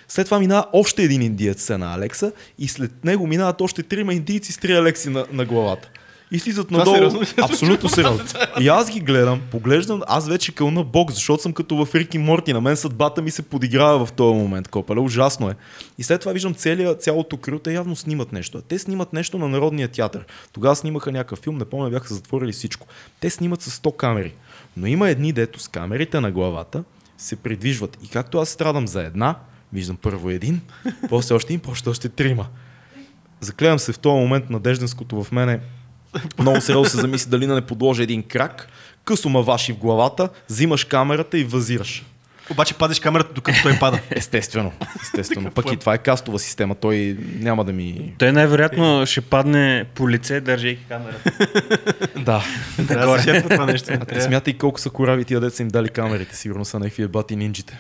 [0.08, 4.52] След това минава още един индиец една Алекса и след него минават още трима индийци
[4.52, 5.90] с три Алекси на, на главата.
[6.32, 6.96] И слизат надолу.
[6.96, 7.46] сериозно случва?
[7.46, 8.26] Абсолютно сериозно.
[8.60, 12.54] И аз ги гледам, поглеждам, аз вече кълна бог, защото съм като в Рики Морти.
[12.54, 15.00] На мен съдбата ми се подиграва в този момент, копале.
[15.00, 15.56] Ужасно е.
[15.98, 18.62] И след това виждам целия, цялото крю, те явно снимат нещо.
[18.62, 20.26] Те снимат нещо на Народния театър.
[20.54, 22.88] Тогава снимаха някакъв филм, не помня, бяха затворили всичко.
[23.20, 24.34] Те снимат с 100 камери.
[24.78, 26.84] Но има едни, дето с камерите на главата
[27.22, 27.98] се придвижват.
[28.04, 29.36] И както аз страдам за една,
[29.74, 30.62] виждам първо един,
[31.10, 32.48] после още един, после още трима.
[33.40, 35.60] Заклевам се в този момент надежденското в мене
[36.40, 38.68] много сериозно се замисли дали да не подложи един крак,
[39.06, 42.06] късо ма ваши в главата, взимаш камерата и възираш.
[42.52, 44.00] Обаче пазиш камерата, докато той пада.
[44.10, 44.72] Естествено,
[45.02, 45.52] естествено.
[45.52, 48.14] Пък и това е кастова система, той няма да ми...
[48.18, 51.32] Той най-вероятно ще падне по лице, държейки камерата.
[52.22, 52.44] Да.
[52.88, 53.94] Трябва да се това нещо.
[53.94, 57.36] А те смятай колко са корави тия деца им дали камерите, сигурно са някакви бати
[57.36, 57.80] нинджите.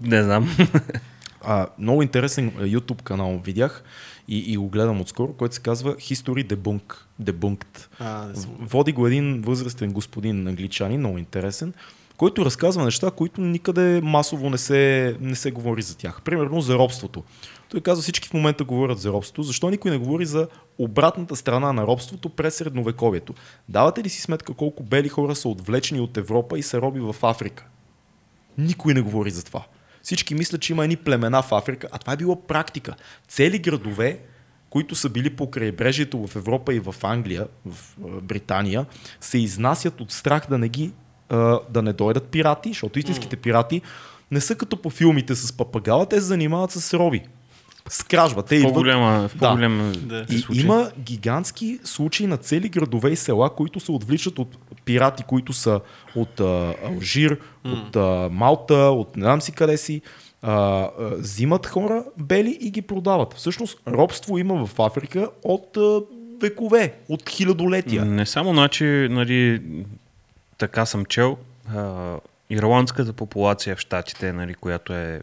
[0.00, 0.56] Не знам.
[1.48, 3.82] А, много интересен а, YouTube канал видях
[4.28, 7.86] и, и го гледам отскоро, който се казва History Debunk, Debunked.
[8.00, 8.50] А, съм.
[8.60, 11.72] Води го един възрастен господин англичанин, много интересен,
[12.16, 16.22] който разказва неща, които никъде масово не се, не се говори за тях.
[16.22, 17.24] Примерно за робството.
[17.68, 19.42] Той казва, всички в момента говорят за робството.
[19.42, 20.48] Защо никой не говори за
[20.78, 23.34] обратната страна на робството през средновековието?
[23.68, 27.16] Давате ли си сметка колко бели хора са отвлечени от Европа и са роби в
[27.22, 27.66] Африка?
[28.58, 29.62] Никой не говори за това.
[30.02, 32.94] Всички мислят, че има едни племена в Африка, а това е било практика.
[33.28, 34.20] Цели градове,
[34.70, 38.86] които са били по крайбрежието в Европа и в Англия, в Британия,
[39.20, 40.92] се изнасят от страх да не ги
[41.28, 43.82] а, да не дойдат пирати, защото истинските пирати
[44.30, 47.22] не са като по филмите с папагала, те се занимават с роби.
[47.88, 48.42] С кражба.
[48.42, 50.26] Те В идват по-голяма, в Да.
[50.30, 50.64] и случай.
[50.64, 55.80] има гигантски случаи на цели градове и села, които се отвличат от пирати, които са
[56.16, 60.02] от а, Алжир, от а, Малта, от не знам си къде си.
[60.42, 63.34] А, а, взимат хора бели и ги продават.
[63.34, 66.00] Всъщност робство има в Африка от а,
[66.40, 68.04] векове, от хилядолетия.
[68.04, 69.62] Не само, значи, нали,
[70.58, 71.36] така съм чел,
[71.74, 72.16] а,
[72.50, 75.22] ирландската популация в Штатите, нали, която е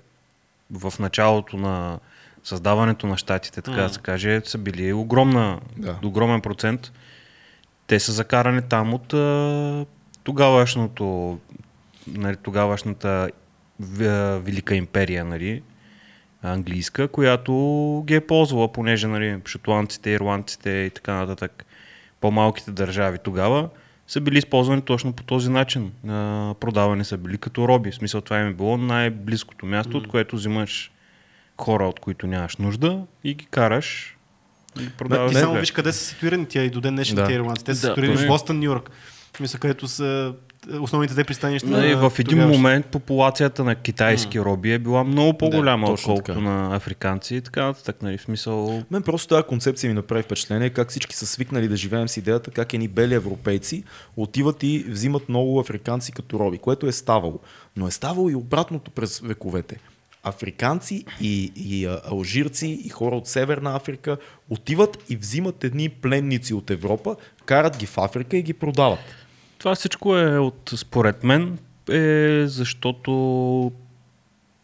[0.72, 2.00] в началото на
[2.44, 6.00] създаването на щатите, така да се каже, са били огромна, Да.
[6.04, 6.92] огромен процент.
[7.88, 9.86] Те са закарани там от а,
[10.24, 11.40] тогавашното,
[12.08, 13.30] нали, тогавашната
[13.80, 15.64] Велика империя, нали,
[16.42, 17.54] английска, която
[18.08, 21.66] ги е ползвала, понеже нали, шотландците, ирландците и така нататък,
[22.22, 23.70] по-малките държави тогава,
[24.08, 25.91] са били използвани точно по този начин.
[26.08, 26.10] А,
[26.60, 27.91] продавани са били като роби.
[27.91, 30.91] В смисъл това им е било най-близкото място, от което взимаш
[31.62, 34.18] хора, от които нямаш нужда и ги караш
[34.82, 35.32] и продаваш.
[35.32, 37.26] Ти не, само виж къде са ситуирани тя и до ден днешни Да.
[37.28, 37.66] тия ирландци.
[37.66, 38.28] Те са Да, ситуирани точно.
[38.28, 38.89] в Бостън, Нью Йорк.
[39.34, 41.70] В смисъл, където са е, основните две пристанища.
[41.70, 46.14] Нали, на в един тогаваш- момент популацията на китайски роби е била много по-голяма, точно
[46.14, 48.01] отколкото на африканци и така нататък.
[48.01, 48.84] Нали, в смисъл...
[48.91, 52.51] Мен просто тази концепция ми направи впечатление как всички са свикнали да живеем с идеята
[52.51, 53.84] как едни бели европейци
[54.18, 57.39] отиват и взимат много африканци като роби, което е ставало.
[57.78, 59.80] Но е ставало и обратното през вековете.
[60.24, 64.18] Африканци и, и а, алжирци и хора от Северна Африка
[64.49, 68.99] отиват и взимат едни пленници от Европа, карат ги в Африка и ги продават.
[69.64, 71.59] Това всичко е от, според мен,
[71.89, 73.72] е защото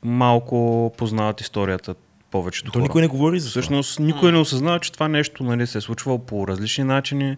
[0.04, 1.96] малко познават историята
[2.32, 2.84] повечето То хора.
[2.84, 3.62] никой не говори за това.
[3.62, 7.38] Всъщност никой не осъзнава, че това нещо нали, се е случвало по различни начини.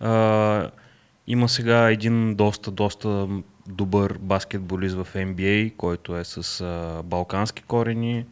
[0.00, 0.70] А,
[1.26, 3.28] има сега един доста, доста
[3.66, 8.24] добър баскетболист в NBA, който е с а, балкански корени.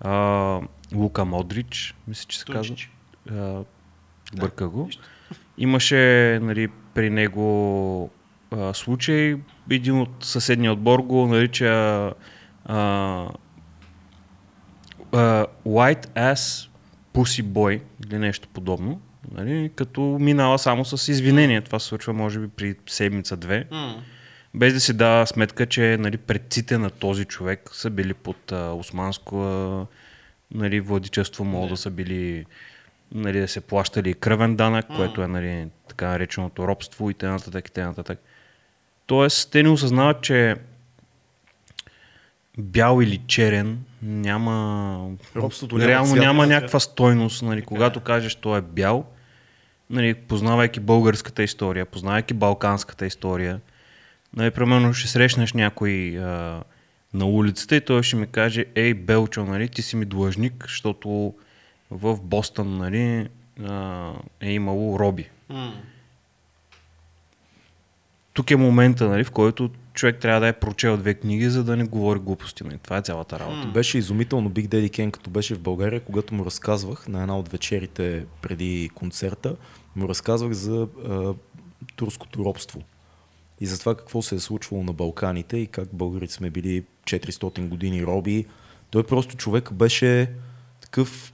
[0.00, 0.60] А,
[0.94, 2.62] Лука Модрич, мисля, че се казва.
[2.62, 2.90] Дончич.
[3.30, 3.60] А,
[4.36, 4.88] бърка го.
[5.58, 8.10] Имаше нали, при него
[8.50, 9.36] а, случай,
[9.70, 11.66] един от съседния отбор го нарича
[12.64, 13.28] а,
[15.12, 16.68] а, White Ass
[17.14, 19.00] Pussy Boy или нещо подобно,
[19.32, 21.60] нали, като минала само с извинение.
[21.60, 24.02] Това се случва може би при седмица-две, М.
[24.54, 28.72] без да си дава сметка, че нали, предците на този човек са били под а,
[28.72, 29.86] османско а,
[30.54, 32.44] нали, владичество, могат да са били
[33.14, 37.58] нали, да се плащали и кръвен данък, което е нали, така нареченото робство и т.н.
[37.58, 38.16] и т.н.
[39.06, 40.56] Тоест, те не осъзнават, че
[42.58, 45.10] бял или черен няма...
[45.36, 46.20] Робството няма реално цвят.
[46.20, 47.42] няма някаква стойност.
[47.42, 49.06] Нали, когато кажеш, той е бял,
[49.90, 53.60] нали, познавайки българската история, познавайки балканската история,
[54.36, 56.62] нали, примерно ще срещнеш някой а,
[57.14, 61.34] на улицата и той ще ми каже, ей, Белчо, нали, ти си ми длъжник, защото
[61.90, 63.28] в Бостън нали,
[64.40, 65.30] е имало роби.
[65.48, 65.72] М.
[68.32, 71.76] Тук е момента, нали, в който човек трябва да е прочел две книги, за да
[71.76, 72.64] не говори глупости.
[72.64, 72.78] Нали.
[72.78, 73.68] Това е цялата работа.
[73.68, 77.48] Беше изумително Big Daddy Ken, като беше в България, когато му разказвах на една от
[77.48, 79.56] вечерите преди концерта,
[79.96, 81.34] му разказвах за а,
[81.96, 82.82] турското робство.
[83.60, 87.68] И за това какво се е случвало на Балканите и как българите сме били 400
[87.68, 88.46] години роби.
[88.90, 90.30] Той просто човек беше
[90.80, 91.33] такъв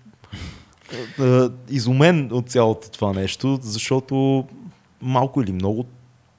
[1.71, 4.45] изумен от цялото това нещо, защото
[5.03, 5.87] малко или много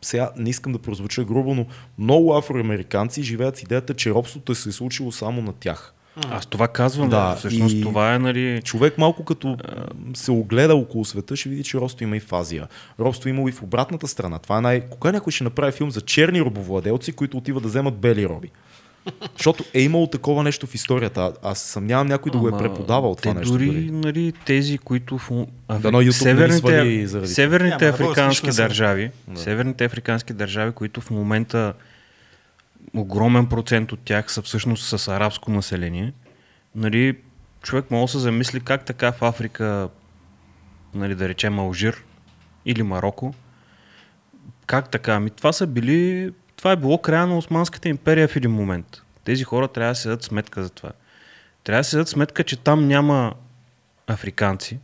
[0.01, 1.65] сега не искам да прозвуча грубо, но
[1.97, 5.93] много афроамериканци живеят с идеята, че робството е се случило само на тях.
[6.29, 7.09] Аз това казвам.
[7.09, 8.61] Да, Да, всъщност и- това е, нали...
[8.63, 9.57] Човек малко като
[10.13, 12.67] се огледа около света, ще види, че робство има и в Азия.
[12.99, 14.39] Робство има и в обратната страна.
[14.39, 14.81] Това е най...
[14.81, 18.51] Кога някой ще направи филм за черни робовладелци, които отиват да вземат бели роби?
[19.37, 21.21] Защото е имало такова нещо в историята.
[21.21, 23.53] А- Аз съмнявам някой да го е преподавал това те нещо.
[23.53, 23.91] Дори, дори.
[23.91, 25.31] нали, тези, които в
[25.67, 25.91] афри...
[26.05, 31.73] Ни свали заради северните Няма, да африкански на държави, северните африкански държави, които в момента
[32.95, 36.13] огромен процент от тях са всъщност с арабско население,
[36.75, 37.17] нали,
[37.61, 39.89] човек може да се замисли как така в Африка,
[40.95, 42.03] нали, да речем Алжир
[42.65, 43.33] или Марокко,
[44.65, 45.13] как така?
[45.13, 46.31] Ами това са били,
[46.61, 48.85] това е било края на Османската империя в един момент.
[49.23, 50.89] Тези хора трябва да се дадат сметка за това.
[51.63, 53.33] Трябва да се дадат сметка, че там няма
[54.07, 54.79] африканци,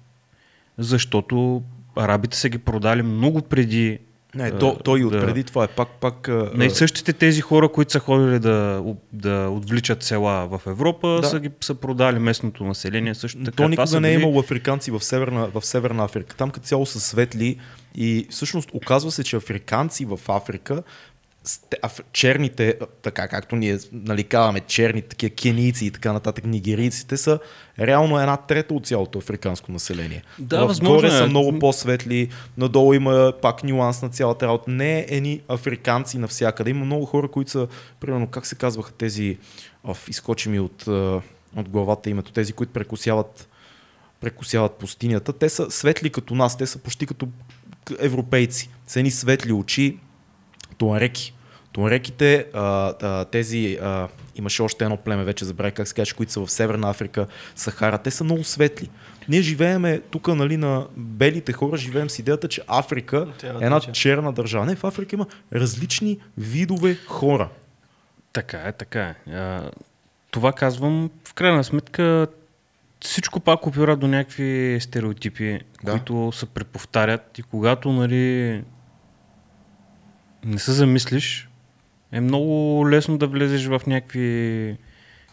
[0.77, 1.63] защото
[1.95, 3.99] арабите са ги продали много преди
[4.35, 7.69] Не, а, то, той и да- отпреди това е пак, пак не, същите тези хора,
[7.69, 11.27] които са ходили да, да отвличат села в Европа, Да.
[11.27, 13.15] са ги са продали местното население.
[13.15, 13.55] Също така.
[13.55, 16.35] То никога не е били- имало африканци в Северна, в Северна Африка.
[16.35, 17.57] Там като цяло са светли
[17.95, 20.83] и всъщност оказва се, че африканци в Африка
[22.13, 27.39] черните, така както ние нали, казваме, черни, такива кенийци и така нататък, нигерийците са
[27.79, 30.23] реално една трета от цялото африканско население.
[30.39, 31.17] Да, в възможно горе е.
[31.17, 34.71] са много по-светли, надолу има пак нюанс на цялата работа.
[34.71, 36.69] Не е едни африканци навсякъде.
[36.69, 37.67] Има много хора, които са,
[37.99, 39.37] примерно, как се казваха тези,
[39.83, 40.87] оф, изкочи ми от,
[41.55, 43.47] от главата името, тези, които прекусяват
[44.21, 45.33] прекусяват пустинята.
[45.33, 47.27] Те са светли като нас, те са почти като
[47.99, 48.69] европейци.
[48.87, 49.97] С едни светли очи,
[50.77, 51.33] туареки.
[51.77, 56.45] А, а, тези, а, имаше още едно племе, вече забравя как се каже, които са
[56.45, 58.89] в Северна Африка, Сахара, те са много светли.
[59.29, 64.33] Ние живееме тук, нали, на белите хора, живеем с идеята, че Африка е една черна
[64.33, 64.65] държава.
[64.65, 67.49] Не, в Африка има различни видове хора.
[68.33, 69.31] Така е, така е.
[69.31, 69.71] А,
[70.31, 72.27] това казвам, в крайна сметка
[73.01, 75.91] всичко пак опира до някакви стереотипи, Да.
[75.91, 78.63] които се преповтарят и когато нали,
[80.45, 81.46] не се замислиш,
[82.17, 84.77] е много лесно да влезеш в някакви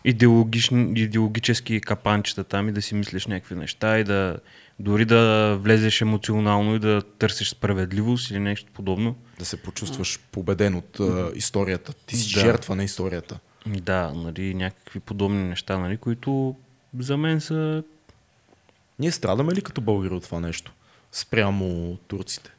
[0.04, 4.36] идеологични, идеологически капанчета там и да си мислиш някакви неща и да
[4.78, 9.16] дори да влезеш емоционално и да търсиш справедливост или нещо подобно.
[9.38, 11.92] Да се почувстваш победен от а, историята.
[12.06, 12.40] Ти си Да.
[12.40, 13.38] жертва на историята.
[13.66, 16.56] Да, нали, някакви подобни неща, нали, които
[16.98, 17.82] за мен са...
[18.98, 20.72] Ние страдаме ли като българи от това нещо?
[21.12, 22.53] Спрямо турците.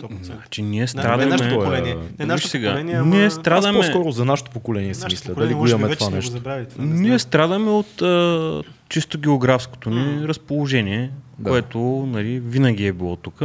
[0.00, 0.22] 100%.
[0.22, 1.24] Значи ние Не, страдаме...
[1.24, 1.96] не нашето е- поколение.
[2.18, 3.16] Не нашето сега, поколение, ама...
[3.16, 3.78] ние Аз страдаме...
[3.78, 5.42] по-скоро за нашето поколение си Нашето мисля.
[5.42, 6.30] Дали го имаме това нещо.
[6.30, 6.66] забравили.
[6.66, 11.50] Това не Ние страдаме от а, чисто географското ни разположение, Да.
[11.50, 11.78] което
[12.08, 13.42] нали, винаги е било тук.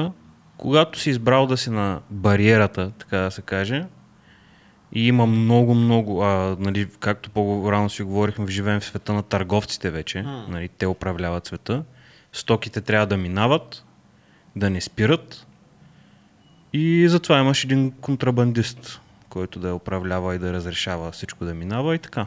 [0.57, 3.85] Когато си избрал да си на бариерата, така да се каже,
[4.93, 9.89] и има много, много, а, нали, както по-рано си говорихме, живеем в света на търговците
[9.91, 10.45] вече, М.
[10.49, 11.83] нали, те управляват света,
[12.33, 13.83] стоките трябва да минават,
[14.55, 15.44] да не спират
[16.75, 21.95] и затова имаш един контрабандист, който да я управлява и да разрешава всичко да минава
[21.95, 22.25] и така.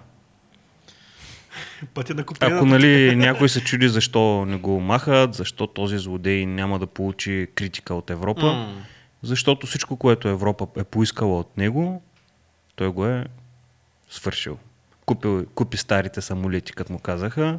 [1.95, 2.57] Пътя на куприна.
[2.57, 7.49] Ако нали, някой се чуди защо не го махат, защо този злодей няма да получи
[7.55, 8.83] критика от Европа, М.
[9.23, 12.03] защото всичко, което Европа е поискала от него,
[12.77, 13.27] той го е
[14.11, 14.59] свършил.
[15.07, 17.59] Купи, купи старите самолети, като му казаха,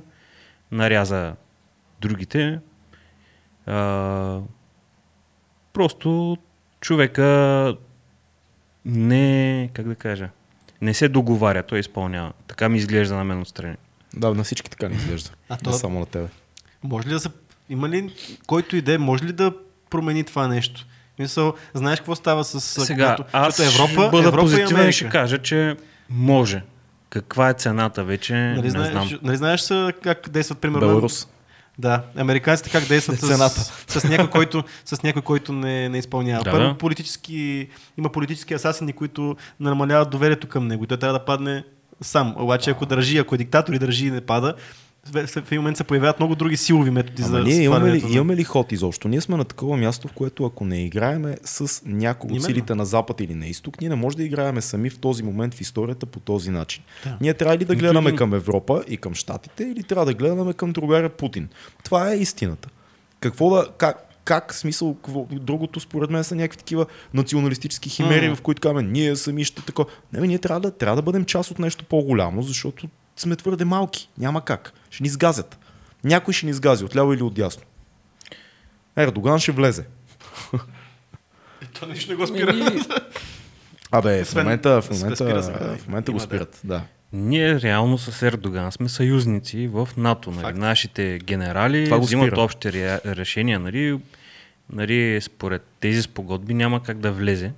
[0.72, 1.36] наряза
[2.02, 2.60] другите.
[3.66, 4.40] А,
[5.74, 6.38] просто
[6.82, 7.76] човека
[8.86, 10.30] не, как да кажа,
[10.82, 12.32] не се договаря, той изпълнява.
[12.48, 13.76] Така ми изглежда на мен отстрани.
[14.14, 15.30] Да, на всички така не изглежда.
[15.50, 16.28] А Не то- само на тебе.
[16.84, 17.30] Може ли да се...
[17.70, 18.14] Има ли
[18.48, 19.54] който иде, може ли да
[19.90, 20.86] промени това нещо?
[21.20, 22.62] Мисъл, знаеш какво става с...
[22.86, 25.76] Сега, когато- аз защото Европа, ще бъда Европа и позитивен и ще кажа, че
[26.10, 26.64] може.
[27.10, 29.10] Каква е цената вече, Нали, не знаеш, знам.
[29.22, 29.74] нали знаеш
[30.04, 30.88] как действат, примерно...
[30.88, 31.28] Беларус.
[31.80, 36.44] Да, американците как действат с, с, някой, който, с някой, който не, не изпълнява.
[36.44, 36.78] Да, Първо, да.
[36.78, 37.68] политически,
[37.98, 40.88] има политически асасини, които намаляват доверието към него.
[40.88, 41.64] Той трябва да падне
[42.02, 42.36] сам.
[42.38, 44.54] Обаче, ако държи, ако е диктатор и държи и не пада,
[45.12, 48.36] в, един момент се появяват много други силови методи Ама за ние имаме ли, имаме
[48.36, 49.08] ли ход изобщо?
[49.08, 52.86] Ние сме на такова място, в което ако не играеме с някого от силите на
[52.86, 56.06] Запад или на Изток, ние не може да играеме сами в този момент в историята
[56.06, 56.84] по този начин.
[57.04, 57.18] Да.
[57.22, 60.72] Ние трябва ли да гледаме към Европа и към Штатите, или трябва да гледаме към
[60.72, 61.50] другаря Путин?
[61.84, 62.70] Това е истината.
[63.20, 68.36] Какво да, как, как смисъл, какво, другото според мен са някакви такива националистически химери, М.
[68.36, 69.90] в които казваме, ние сами ще такова.
[70.14, 72.88] Не, бе, ние трябва да, трябва да бъдем част от нещо по-голямо, защото
[73.22, 74.10] сме твърде малки.
[74.18, 74.74] Няма как.
[74.90, 75.60] Ще ни сгазят.
[76.04, 77.64] Някой ще ни сгази, отляво или отдясно.
[78.96, 79.86] Ердоган ще влезе.
[81.64, 82.54] И То нищо не го спира.
[83.92, 86.60] Абе, в момента, в спира момента, в момента го спират.
[86.64, 86.82] Да.
[87.14, 90.32] Ние реално с Ердоган сме съюзници в НАТО.
[90.32, 90.60] Нали?
[90.60, 93.60] Нашите генерали взимат общи ре- решения.
[93.60, 94.00] Нали?
[94.70, 97.52] Нали, според тези спогодби няма как да влезе.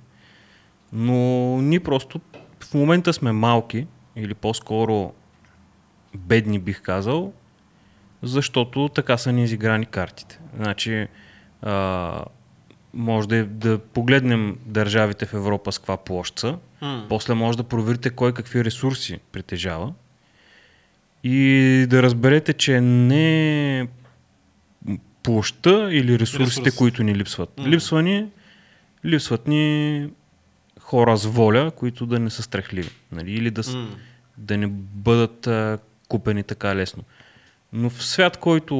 [0.92, 1.16] Но
[1.62, 2.20] ние просто
[2.60, 3.86] в момента сме малки,
[4.16, 5.12] или по-скоро
[6.14, 7.32] бедни бих казал,
[8.22, 10.38] защото така са ни изиграни картите.
[10.56, 11.08] Значи,
[11.62, 12.24] а,
[12.94, 17.06] може да, да погледнем държавите в Европа с каква площ са, М.
[17.08, 19.92] после може да проверите кой какви ресурси притежава
[21.24, 21.38] и
[21.88, 23.88] да разберете, че не
[25.22, 26.76] площа или ресурсите, Ресурс.
[26.76, 27.58] които ни липсват.
[27.58, 27.68] М.
[27.68, 28.26] Липсва ни,
[29.04, 30.08] липсват ни
[30.80, 32.90] хора с воля, които да не са страхливи.
[33.12, 33.32] Нали?
[33.32, 33.88] Или да, М.
[34.38, 35.78] да не бъдат а,
[36.12, 37.04] купени така лесно.
[37.72, 38.74] Но в свят, който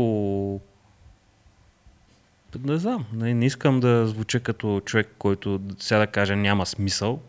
[2.64, 7.20] не знам, не, не искам да звуча като човек, който сега да кажа няма смисъл,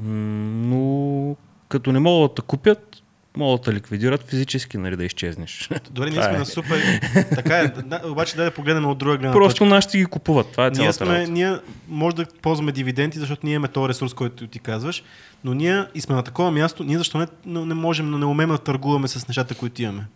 [0.00, 1.36] но
[1.68, 3.02] като не могат да купят,
[3.36, 5.70] могат да ликвидират физически, нали, да изчезнеш.
[5.90, 6.38] Дори ние сме е.
[6.38, 7.00] на супер.
[7.34, 7.68] така е.
[7.68, 10.46] Да, обаче дай да погледнем от друга гледна Просто нашите ги купуват.
[10.52, 11.30] Това е ние, сме, работа.
[11.32, 11.56] ние
[11.88, 15.02] може да ползваме дивиденти, защото ние имаме този ресурс, който ти казваш,
[15.44, 18.58] но ние и сме на такова място, ние защо не, не можем, не умеем да
[18.58, 20.06] търгуваме с нещата, които имаме.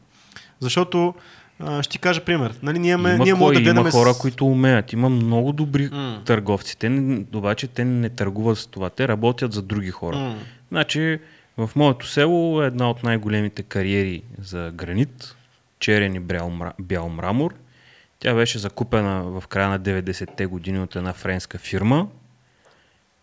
[0.61, 1.15] Защото,
[1.61, 3.81] а, ще ти кажа пример, нали, ние, имаме, Има, ние кой, да гледаме...
[3.81, 4.19] има хора, с...
[4.19, 4.93] които умеят.
[4.93, 6.23] Има много добри М.
[6.25, 6.79] търговци.
[6.79, 8.91] Те, обаче те не търгуват с това.
[8.91, 10.17] Те работят за други хора.
[10.17, 10.37] М.
[10.69, 11.19] Значи,
[11.57, 15.37] в моето село е една от най-големите кариери за гранит,
[15.79, 17.55] черен и бял, мра- бял мрамор.
[18.19, 22.09] Тя беше закупена в края на 90-те години от една френска фирма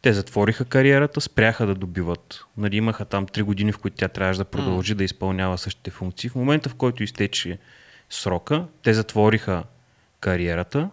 [0.01, 2.45] Те затвориха кариерата, спряха да добиват.
[2.57, 4.97] Нали, имаха там 3 години, в които тя трябваше да продължи mm.
[4.97, 6.29] да изпълнява същите функции.
[6.29, 7.57] В момента, в който изтече
[8.09, 9.63] срока, те затвориха
[10.19, 10.89] кариерата.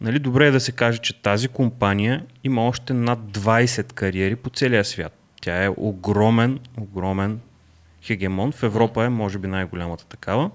[0.00, 4.50] Нали, добре е да се каже, че тази компания има още над 20 кариери по
[4.50, 5.25] целия свят.
[5.40, 7.40] Тя е огромен, огромен
[8.02, 8.52] хегемон.
[8.52, 10.50] В Европа е, може би, най-голямата такава.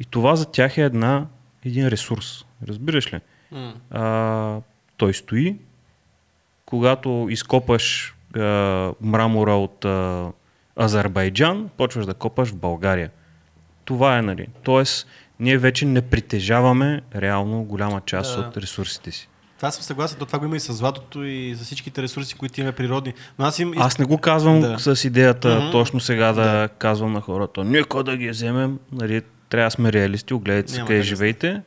[0.00, 1.26] И това за тях е една,
[1.64, 2.44] един ресурс.
[2.68, 3.20] Разбираш ли?
[3.52, 3.72] Mm.
[3.90, 4.60] А,
[4.96, 5.56] той стои.
[6.66, 8.40] Когато изкопаш а,
[9.00, 10.28] мрамора от а,
[10.80, 13.10] Азербайджан, почваш да копаш в България.
[13.84, 14.46] Това е, нали?
[14.62, 15.06] Тоест,
[15.40, 18.46] ние вече не притежаваме реално голяма част да.
[18.46, 19.29] от ресурсите си.
[19.60, 22.60] Това съм съгласен, то това го има и с златото и с всичките ресурси, които
[22.60, 23.14] имаме природни.
[23.38, 23.72] Но аз, им...
[23.76, 24.78] аз не го казвам да.
[24.78, 25.72] с идеята mm-hmm.
[25.72, 29.92] точно сега да, да казвам на хората, нека да ги вземем, нали, трябва да сме
[29.92, 31.62] реалисти, огледайте се къде живеете.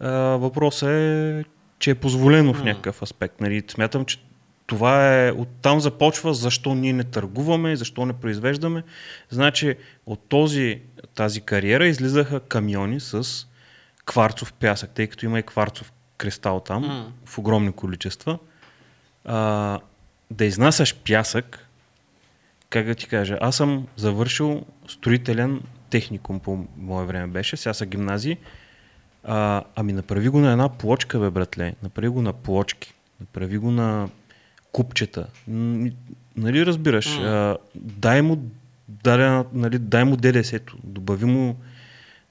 [0.00, 1.44] А, въпросът е,
[1.78, 2.60] че е позволено mm-hmm.
[2.60, 3.40] в някакъв аспект.
[3.40, 3.62] Нали.
[3.68, 4.18] Смятам, че
[4.66, 8.82] това е, оттам започва защо ние не търгуваме, защо не произвеждаме.
[9.30, 9.74] Значи
[10.06, 10.80] от този,
[11.14, 13.46] тази кариера излизаха камиони с
[14.06, 17.06] кварцов пясък, тъй като има и кварцов кристал там mm.
[17.24, 18.38] в огромни количества.
[19.24, 19.80] А,
[20.30, 21.68] да изнасяш пясък,
[22.70, 25.60] как да ти кажа, аз съм завършил строителен
[25.90, 28.36] техникум по мое време беше, сега са гимназии.
[29.24, 31.74] А, ами направи го на една плочка, бе, братле.
[31.82, 32.94] Направи го на плочки.
[33.20, 34.08] Направи го на
[34.72, 35.26] купчета.
[35.46, 37.06] Нали разбираш?
[37.06, 37.24] Mm.
[37.24, 38.50] А, дай му
[38.88, 41.56] дай, нали, дай му ДДС-то, добави му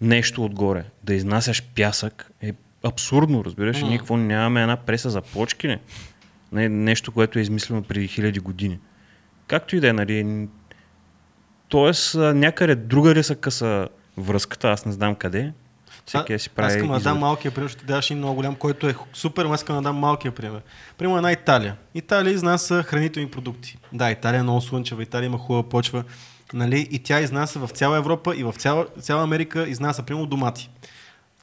[0.02, 0.86] нещо отгоре.
[1.04, 2.54] Да изнасяш пясък е
[2.84, 3.78] абсурдно, разбираш?
[3.78, 3.88] Mm.
[3.88, 5.80] Ние какво нямаме една преса за почки, не?
[6.52, 6.70] не?
[6.70, 8.80] Нещо, което е измислено преди хиляди години.
[9.48, 10.48] Както и да е, нали?
[11.68, 15.54] Тоест, някъде друга са къса връзката, аз не знам къде.
[16.06, 16.68] Всеки а, си прави.
[16.68, 19.46] Аз искам да дам малкия пример, ще ти даш и много голям, който е супер,
[19.46, 20.62] но искам да дам малкия пример.
[20.98, 21.76] Примерно една Италия.
[21.94, 23.78] Италия изнася хранителни продукти.
[23.94, 26.04] Да, Италия е много слънчева, Италия има хубава почва.
[26.54, 26.88] Нали?
[26.92, 30.70] И тя изнася в цяла Европа и в цяла, цяла Америка изнася, примерно, домати.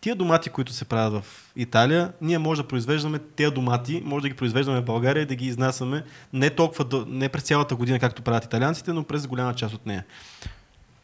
[0.01, 4.29] Тия домати, които се правят в Италия, ние може да произвеждаме тези домати, може да
[4.29, 8.23] ги произвеждаме в България и да ги изнасяме не толкова, не през цялата година, както
[8.23, 10.05] правят италианците, но през голяма част от нея.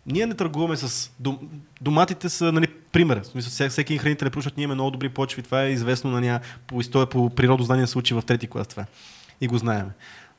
[0.06, 1.10] Ние не търгуваме с...
[1.20, 1.38] Дом...
[1.80, 3.20] Доматите са, нали, пример.
[3.20, 5.42] В смисъл, всеки хранителен проучват, ние имаме много добри почви.
[5.42, 6.40] Това е известно на ня...
[6.66, 8.84] по история, по природознание се учи в трети клас това.
[9.40, 9.90] И го знаем.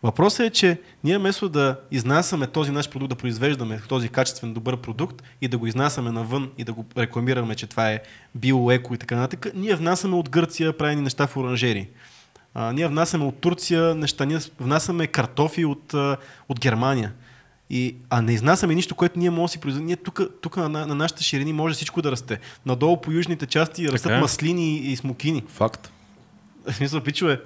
[0.04, 4.78] Въпросът е, че ние вместо да изнасяме този наш продукт, да произвеждаме този качествен, добър
[4.78, 8.00] продукт и да го изнасяме навън и да го рекламираме, че това е
[8.36, 11.90] био, еко и така нататък, ние внасяме от Гърция правени неща в оранжери.
[12.54, 15.94] А, ние внасяме от Турция неща, ние внасяме картофи от,
[16.50, 17.14] от Германия.
[17.70, 19.86] И, а не изнасяме нищо, което ние можем да си произведем.
[19.86, 22.40] Ние тук, тук на, на нашите ширини може всичко да расте.
[22.66, 24.18] Надолу по южните части растат е.
[24.18, 25.44] маслини и, и смокини.
[25.48, 25.92] Факт.
[26.72, 27.42] В смисъл, пичове,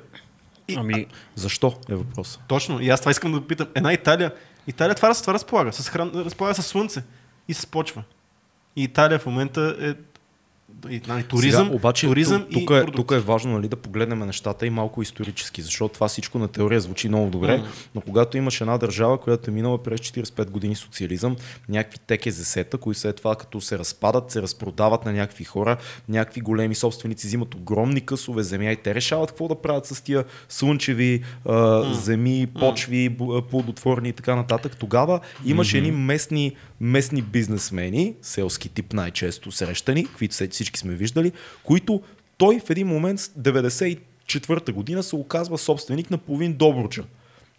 [0.73, 2.39] и, ами, защо е въпрос?
[2.47, 2.81] Точно.
[2.81, 3.67] И аз това искам да питам.
[3.75, 4.33] Една Италия.
[4.67, 5.73] Италия това, това разполага.
[5.73, 7.03] С хран, разполага с слънце
[7.47, 8.03] и с почва.
[8.75, 9.93] И Италия в момента е
[10.89, 14.19] и, нали, туризъм, Сега, обаче, туризъм тук, тук, е, тук е важно нали, да погледнем
[14.19, 17.63] нещата и малко исторически, защото това всичко на теория звучи много добре, mm.
[17.95, 21.35] но когато имаш една държава, която е минала през 45 години социализъм,
[21.69, 25.77] някакви ТКЗС-та, които след това като се разпадат, се разпродават на някакви хора,
[26.09, 30.23] някакви големи собственици взимат огромни късове земя и те решават какво да правят с тия
[30.49, 31.91] слънчеви а, mm.
[31.91, 33.17] земи, почви,
[33.49, 34.77] плодотворни и така нататък.
[34.77, 35.79] Тогава имаше mm-hmm.
[35.79, 41.31] едни местни, местни бизнесмени, селски тип най-често срещани, които се всички сме виждали,
[41.63, 42.01] които
[42.37, 47.03] той в един момент, 94-та година, се оказва собственик на половин Добруджа.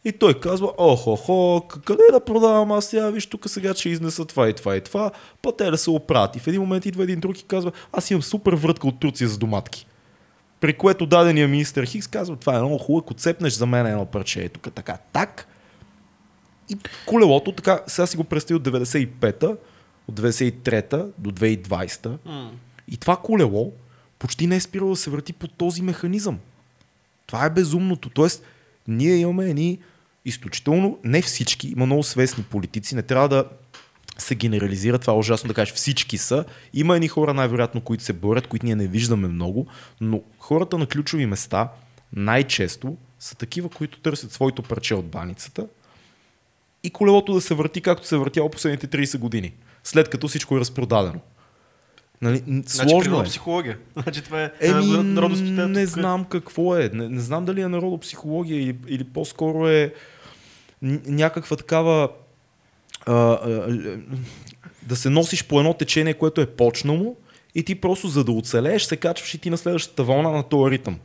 [0.04, 4.48] И той казва, охо-хо, къде да продавам аз сега, виж тук сега ще изнеса това
[4.48, 5.10] и това и това,
[5.42, 6.36] па те да се оправят.
[6.36, 9.28] И в един момент идва един друг и казва, аз имам супер врътка от Турция
[9.28, 9.86] за доматки.
[10.60, 14.06] При което дадения министър Хикс казва, това е много хубаво, ако цепнеш за мен едно
[14.06, 15.48] парче, е тук така, так.
[16.70, 16.76] И
[17.06, 19.48] колелото, така, сега си го представи от 95-та,
[20.08, 22.08] от 93-та до 2020-та.
[22.08, 22.50] Mm.
[22.92, 23.72] И това колело
[24.18, 26.38] почти не е спирало да се върти по този механизъм.
[27.26, 28.10] Това е безумното.
[28.10, 28.44] Тоест,
[28.88, 29.78] ние имаме едни
[30.24, 33.44] изключително, не всички, има много свестни политици, не трябва да
[34.18, 36.44] се генерализира, това е ужасно да кажеш всички са.
[36.74, 39.66] Има едни хора най-вероятно, които се борят, които ние не виждаме много,
[40.00, 41.68] но хората на ключови места
[42.12, 45.66] най-често са такива, които търсят своето парче от баницата
[46.82, 49.52] и колелото да се върти както се въртяло последните 30 години,
[49.84, 51.20] след като всичко е разпродадено.
[52.22, 53.24] Нали, значи, сложно е.
[53.24, 53.78] психология.
[54.02, 54.96] Значи това е Еми,
[55.68, 56.90] Не знам какво е.
[56.92, 59.94] Не, не знам дали е народопсихология или, или по-скоро е
[61.06, 62.08] някаква такава
[63.06, 63.80] а, а,
[64.82, 67.16] да се носиш по едно течение, което е почнало
[67.54, 70.70] и ти просто за да оцелееш се качваш и ти на следващата вълна на този
[70.70, 70.98] ритъм.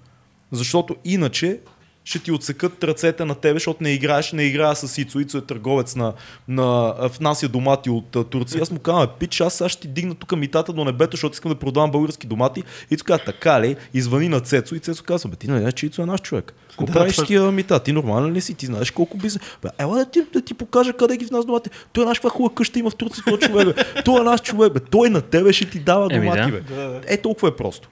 [0.52, 1.60] Защото иначе
[2.08, 5.20] ще ти отсекат ръцете на тебе, защото не играеш, не играя с Ицо.
[5.20, 6.14] Ицо е търговец на,
[6.48, 8.62] на внася домати от Турция.
[8.62, 11.52] Аз му казвам, пич, аз сега ще ти дигна тук митата до небето, защото искам
[11.52, 12.64] да продавам български домати.
[12.92, 13.76] Ицо казва, така ли?
[13.94, 16.54] Извъни на Цецо и Цецо казва, бе, ти не знаеш, че Ицо е наш човек.
[16.70, 17.80] Какво Да, правиш тия мита?
[17.80, 18.54] Ти нормален ли си?
[18.54, 19.44] Ти знаеш колко бизнес.
[19.64, 21.70] Бе, ела да ти, да ти покажа къде ги внася домати.
[21.94, 23.68] Той е наш хубава къща има в Турция, този човек.
[23.68, 24.02] Бе.
[24.06, 24.80] Той е наш човек, бе.
[24.80, 26.58] Той на тебе ще ти дава Еми, домати, да.
[26.58, 26.76] бе.
[26.76, 27.02] Да, да.
[27.08, 27.90] Е, толкова е просто.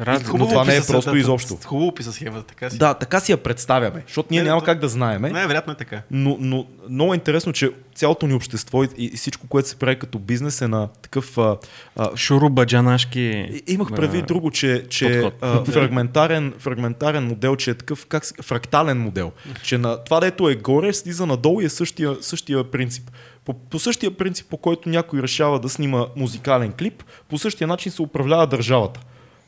[0.00, 0.38] Разлика.
[0.38, 1.18] Но това не е просто средата.
[1.18, 1.58] изобщо.
[1.64, 2.78] Хубаво описа схемата, така си.
[2.78, 5.30] Да, така си я представяме, защото ние Не, няма то- как да знаеме.
[5.30, 6.02] Не, вероятно е така.
[6.10, 9.98] Но, но много е интересно, че цялото ни общество и, и всичко, което се прави
[9.98, 11.38] като бизнес е на такъв...
[11.38, 11.56] А,
[11.96, 13.50] а, Шурубаджанашки.
[13.66, 15.34] имах предвид а, друго, че, че подход.
[15.42, 19.32] а, фрагментарен, фрагментарен модел, че е такъв как, фрактален модел.
[19.62, 23.10] Че на това, дето е горе, слиза надолу и е същия, същия принцип.
[23.44, 27.92] По, по същия принцип, по който някой решава да снима музикален клип, по същия начин
[27.92, 29.00] се управлява държавата.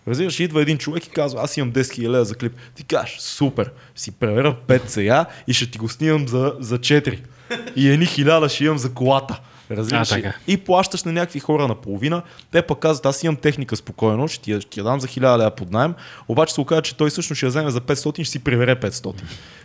[0.08, 2.52] Разбираш, идва един човек и казва, аз имам 10 000 лева за клип.
[2.74, 7.18] Ти кажеш, супер, си превера 5 сега и ще ти го снимам за, за 4.
[7.76, 9.40] И едни хиляда ще имам за колата.
[9.70, 10.32] Разбираш А.
[10.46, 12.22] И плащаш на някакви хора на половина.
[12.50, 15.08] Те пък казват, аз имам техника спокойно, ще ти, я- ще ти я дам за
[15.08, 15.94] 1000 лева под найем.
[16.28, 18.76] Обаче се оказа, че той всъщност ще я вземе за 500 и ще си прибере
[18.76, 19.14] 500.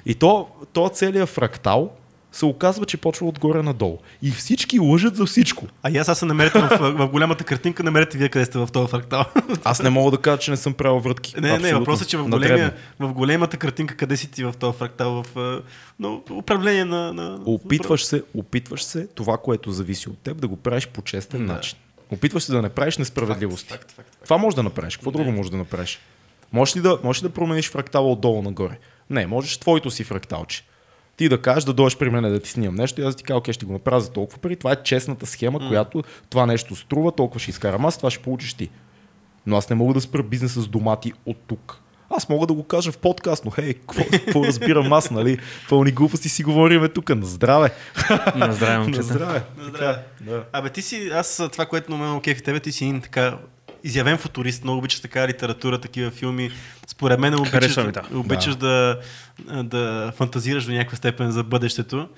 [0.05, 1.91] И то, то целият фрактал
[2.35, 3.97] се оказва, че почва отгоре надолу.
[4.21, 5.67] И всички лъжат за всичко.
[5.83, 8.67] А и аз сега се намерите в, в, голямата картинка, намерете вие къде сте в
[8.73, 9.25] този фрактал.
[9.63, 11.33] Аз не мога да кажа, че не съм правил вратки.
[11.35, 11.79] Не, не, Абсолютно.
[11.79, 15.61] въпросът е, че в, големия, в големата картинка, къде си ти в този фрактал, в
[15.99, 17.13] но, управление на...
[17.13, 21.47] на Опитваш се, опитваш се това, което зависи от теб, да го правиш по честен
[21.47, 21.53] Да.
[21.53, 21.77] начин.
[22.11, 23.69] Опитваш се да не правиш несправедливости.
[23.69, 24.23] Факт, факт, факт.
[24.23, 24.97] Това може да направиш.
[24.97, 25.99] Какво друго можеш да направиш?
[26.51, 28.77] Можеш ли да, можеш ли да промениш фрактала отдолу нагоре?
[29.09, 30.63] Не, можеш твоето си фракталче.
[31.17, 33.23] Ти да кажеш да дойдеш при мен да ти снимам нещо и аз да ти
[33.23, 34.55] кажа, окей, ще го направя за толкова пари.
[34.55, 38.53] Това е честната схема, която това нещо струва, толкова ще изкарам аз, това ще получиш
[38.53, 38.69] ти.
[39.47, 41.81] Но аз не мога да спра бизнеса с домати от тук.
[42.09, 45.37] Аз мога да го кажа в подкаст, но хей, какво, разбирам аз, нали?
[45.69, 47.09] Пълни глупости си говориме тук.
[47.09, 47.71] На здраве.
[48.35, 49.03] На здраве, На момчета.
[49.03, 49.43] здраве.
[49.57, 49.99] На здраве.
[50.21, 50.43] Да.
[50.53, 53.37] Абе, ти си, аз това, което на мен кефи тебе, ти си един така
[53.85, 56.51] изявен футурист, много обичаш така литература, такива филми.
[56.87, 58.03] Според мен обичаш, Харесва ми, да.
[58.13, 58.99] обичаш да.
[59.63, 62.09] Да, фантазираш до някаква степен за бъдещето.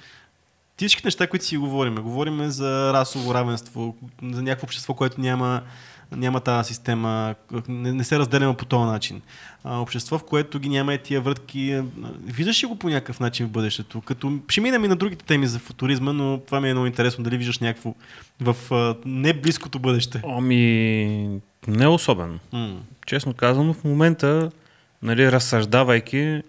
[0.78, 5.61] Ти всички неща, които си говорим, говорим за расово равенство, за някакво общество, което няма,
[6.12, 7.36] няма тази система,
[7.68, 9.22] не, не се разделяме по този начин.
[9.64, 11.72] А, общество, в което ги няма и тия вратки.
[11.74, 11.84] а,
[12.26, 14.01] Виждаш ли го по някакъв начин в бъдещето?
[14.01, 17.24] Като, ще минем и на другите теми за футуризма, но това ми е много интересно.
[17.24, 17.93] Дали виждаш някакво
[18.41, 20.22] в а, не близкото бъдеще?
[20.28, 22.39] Ами, не особено.
[22.51, 22.78] М.
[23.05, 24.51] Честно казано, в момента,
[25.01, 26.41] нали, разсъждавайки,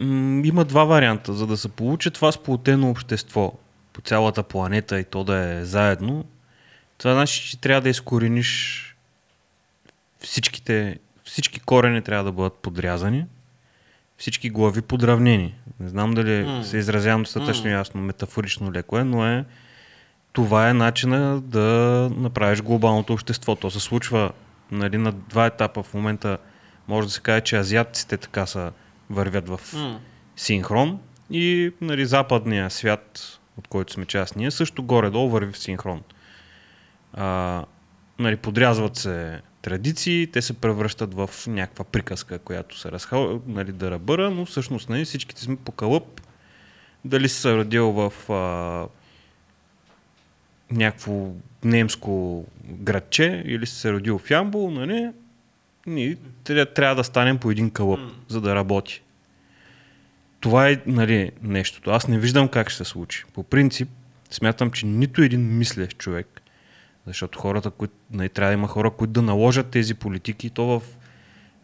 [0.00, 1.32] м- има два варианта.
[1.32, 3.52] За да се получи това сплотено общество
[3.92, 6.24] по цялата планета и то да е заедно,
[7.04, 8.80] това значи, че трябва да изкорениш
[10.20, 13.26] всичките, всички корени трябва да бъдат подрязани,
[14.18, 15.54] всички глави подравнени.
[15.80, 16.64] Не знам дали М.
[16.64, 17.70] се изразявам достатъчно М.
[17.70, 19.44] ясно, метафорично леко е, но е
[20.32, 21.68] това е начина да
[22.16, 23.56] направиш глобалното общество.
[23.56, 24.32] То се случва
[24.70, 25.82] нали, на два етапа.
[25.82, 26.38] В момента
[26.88, 28.72] може да се каже, че азиатците така са
[29.10, 30.00] вървят в М.
[30.36, 30.98] синхрон
[31.30, 36.02] и нали, западния свят, от който сме част ние, също горе-долу върви в синхрон.
[37.14, 37.64] А,
[38.18, 43.90] нали, подрязват се традиции, те се превръщат в някаква приказка, която се разхва, нали, да
[43.90, 46.20] ръбъра, но всъщност нали, всичките сме по кълъп.
[47.04, 48.88] Дали си се родил в а,
[50.70, 51.28] някакво
[51.64, 55.10] немско градче или си се родил в Ямбол, нали,
[55.86, 56.16] ние
[56.74, 59.02] трябва, да станем по един кълъп, за да работи.
[60.40, 61.90] Това е нали, нещото.
[61.90, 63.24] Аз не виждам как ще се случи.
[63.34, 63.88] По принцип,
[64.30, 66.33] смятам, че нито един мислещ човек,
[67.06, 70.82] защото хората, които нали, трябва да има хора, които да наложат тези политики, то в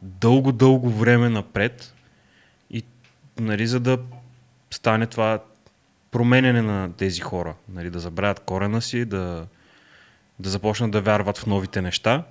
[0.02, 1.94] дълго-дълго време напред,
[2.70, 2.84] и
[3.40, 3.98] нали, за да
[4.70, 5.38] стане това
[6.10, 9.46] променене на тези хора, нали, да забравят корена си, да,
[10.38, 12.24] да започнат да вярват в новите неща.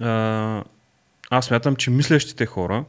[0.00, 0.64] А,
[1.30, 2.84] аз смятам, че мислещите хора,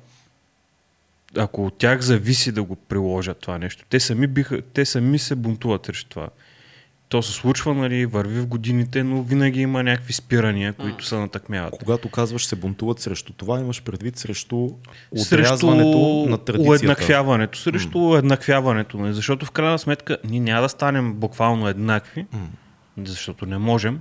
[1.37, 5.35] ако от тях зависи да го приложат това нещо, те сами, биха, те сами се
[5.35, 6.29] бунтуват срещу това.
[7.09, 11.73] То се случва, нали, върви в годините, но винаги има някакви спирания, които се натъкмяват.
[11.79, 14.69] Когато казваш се бунтуват срещу това, имаш предвид срещу
[15.21, 16.69] отрязването на традицията.
[16.69, 22.25] уеднаквяването, срещу уеднаквяването, нали, защото в крайна сметка ние няма да станем буквално еднакви,
[22.97, 23.99] защото не можем,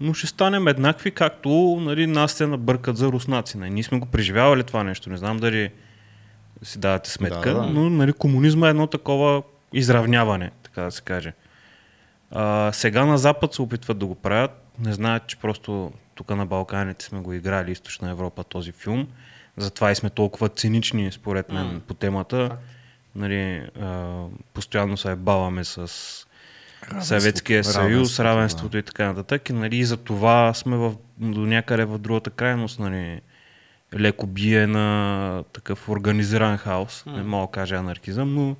[0.00, 3.58] но ще станем еднакви, както нали, нас се набъркат за руснаци.
[3.58, 3.70] Нали.
[3.70, 5.70] Ние сме го преживявали това нещо, не знам дали
[6.62, 7.66] си давате сметка, Да, да.
[7.66, 9.42] но нали, комунизма е едно такова
[9.72, 11.32] изравняване, така да се каже.
[12.30, 14.50] А, сега на Запад се опитват да го правят.
[14.78, 19.08] Не знаят, че просто тук на Балканите сме го играли, Източна Европа, този филм.
[19.56, 21.80] Затова и сме толкова цинични, според мен, М.
[21.80, 22.56] по темата.
[23.14, 24.24] Нали, а,
[24.54, 25.88] постоянно се баваме с
[27.00, 29.48] Съветския съюз, равенството, равенството и така нататък.
[29.48, 32.78] И, нали, и за това сме в, до някъде в другата крайност.
[32.78, 33.20] Нали,
[33.98, 37.04] леко бие на такъв организиран хаос.
[37.06, 38.56] Не мога да кажа анархизъм, но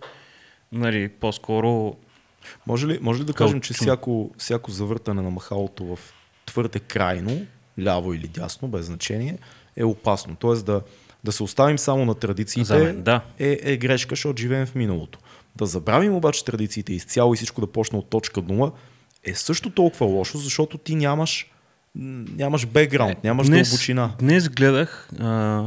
[0.72, 1.96] нали, по-скоро
[2.66, 5.98] Може ли, може ли да кажем, че всяко, всяко завъртане на махалото в
[6.46, 7.46] твърде крайно,
[7.80, 9.38] ляво или дясно, без значение,
[9.76, 10.36] е опасно.
[10.36, 10.82] Тоест да,
[11.24, 13.20] да се оставим само на традициите За мен, да.
[13.38, 15.18] е, е грешка, защото живеем в миналото.
[15.56, 18.72] Да забравим обаче традициите изцяло и всичко да почне от точка нула
[19.24, 21.50] е също толкова лошо, защото ти нямаш,
[21.94, 24.12] нямаш бекграунд, нямаш дълбочина.
[24.18, 25.62] Днес гледах а,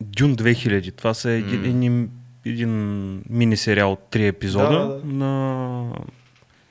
[0.00, 0.96] Дюн 2000.
[0.96, 2.10] Това са един, един,
[2.48, 5.06] един мини сериал от три епизода Да, да, да.
[5.14, 5.92] на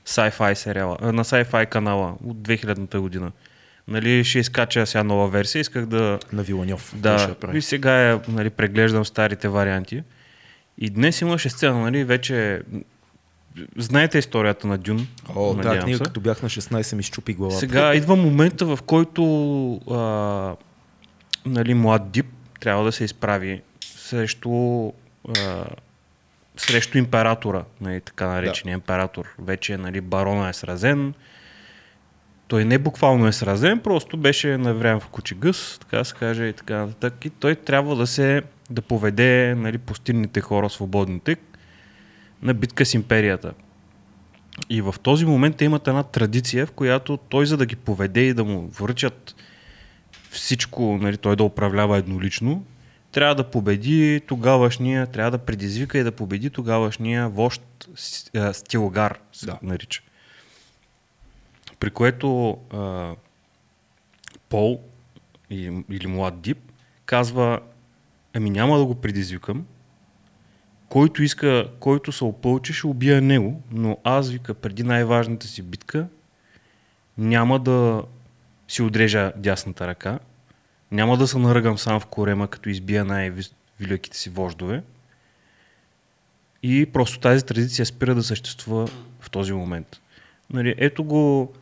[0.06, 3.32] sci-fi сериала, на sci-fi канала от 2000-та година.
[3.88, 5.60] Нали, ще изкача сега нова версия.
[5.60, 6.94] Исках да, На Виланьов.
[6.96, 10.02] да, и сега я, нали, преглеждам старите варианти.
[10.78, 12.62] И днес имаше сцена, нали, вече...
[13.76, 15.06] Знаете историята на Дюн?
[15.36, 17.58] О, да, книга, като бях на 16 ми щупи главата.
[17.58, 19.22] Сега идва момента, в който
[19.90, 20.56] а,
[21.46, 22.26] нали, млад Дип
[22.60, 24.92] трябва да се изправи срещу,
[25.38, 25.64] а,
[26.56, 29.34] срещу императора, нали, така наречения император.
[29.38, 31.14] Вече нали, барона е сразен.
[32.48, 36.52] Той не буквално е сразен, просто беше наврян в кучегъс, така да се каже и
[36.52, 37.24] така нататък.
[37.24, 41.36] И той трябва да се да поведе нали, пустинните хора, свободните,
[42.42, 43.52] на битка с империята.
[44.70, 48.20] И в този момент те имат една традиция, в която той за да ги поведе
[48.20, 49.34] и да му връчат
[50.30, 52.64] всичко, нали, той да управлява еднолично,
[53.12, 57.88] трябва да победи тогавашния, трябва да предизвика и да победи тогавашния вожд
[58.52, 59.58] Стилгар, се Да.
[59.62, 60.02] нарича.
[61.80, 63.14] При което а,
[64.48, 64.80] Пол
[65.50, 66.58] или, или млад Дип
[67.06, 67.60] казва,
[68.34, 69.66] ами няма да го предизвикам,
[70.88, 76.06] който иска, който се опълчи, ще убия него, но аз вика преди най-важната си битка
[77.18, 78.02] няма да
[78.68, 80.18] си отрежа дясната ръка,
[80.92, 84.82] няма да се наръгам сам в корема, като избия най-великите си вождове.
[86.62, 88.88] И просто тази традиция спира да съществува
[89.20, 90.00] в този момент.
[90.50, 91.52] Нали, ето го,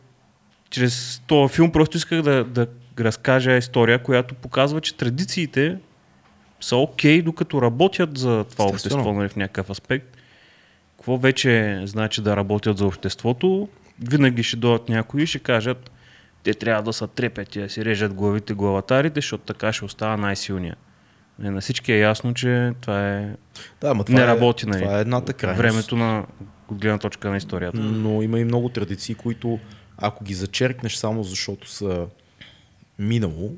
[0.69, 2.67] чрез този филм просто исках да, да
[2.99, 5.77] разкажа история, която показва, че традициите
[6.61, 8.71] са окей, докато работят за това Естествено.
[8.71, 10.17] общество нали, в някакъв аспект.
[10.97, 13.69] Какво вече значи да работят за обществото?
[14.09, 15.91] Винаги ще дойдат някои и ще кажат,
[16.43, 20.75] те трябва да са трепети, да си режат главите главатарите, защото така ще остава най-силния.
[21.43, 23.35] Е, на всички е ясно, че това е...
[23.81, 24.83] Да, ма това не е, работи, нали?
[24.83, 25.61] Това е едната крайност.
[25.61, 26.25] Времето на
[26.71, 27.77] от гледна точка на историята.
[27.77, 29.59] Но има и много традиции, които
[29.97, 32.05] ако ги зачеркнеш само защото са
[32.99, 33.51] минало,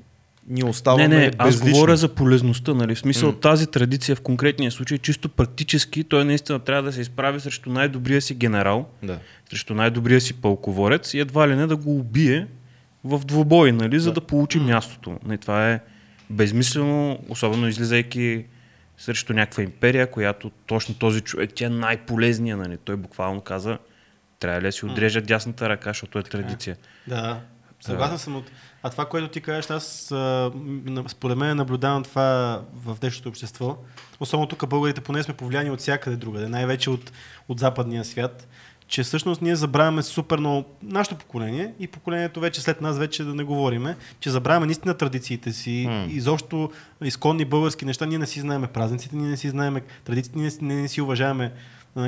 [0.47, 1.71] ние оставаме Не, не, аз безлични.
[1.71, 2.95] говоря за полезността, нали?
[2.95, 7.39] В смисъл тази традиция в конкретния случай, чисто практически, той наистина трябва да се изправи
[7.39, 9.19] срещу най-добрия си генерал, Да.
[9.49, 12.47] срещу най-добрия си пълководец и едва ли не да го убие
[13.03, 15.19] в двубой, нали, за да получи мястото.
[15.25, 15.79] Нали, това е
[16.29, 18.45] безмислено, особено излизайки
[18.97, 22.77] срещу някаква империя, която точно този човек, тя е най-полезният, нали.
[22.77, 23.77] Той буквално каза,
[24.39, 26.77] трябва ли да си отрежа дясната ръка, защото е традиция.
[27.07, 27.41] Да,
[27.79, 28.35] съгласен съм.
[28.35, 28.51] От...
[28.83, 30.13] А това, което ти кажеш, аз
[31.07, 33.77] според мен наблюдавам това в днешното общество.
[34.19, 37.11] Особено тук българите поне сме повлияни от всякъде другаде, най-вече от,
[37.47, 38.47] от западния свят,
[38.89, 43.35] че всъщност ние забравяме супер много нашето поколение и поколението вече след нас вече да
[43.35, 46.05] не говориме, че забравяме наистина традициите си, М.
[46.09, 46.69] изобщо
[47.03, 50.81] изконни български неща, ние не си знаеме празниците, ние не си знаеме традициите, ние не,
[50.81, 51.51] не си уважаваме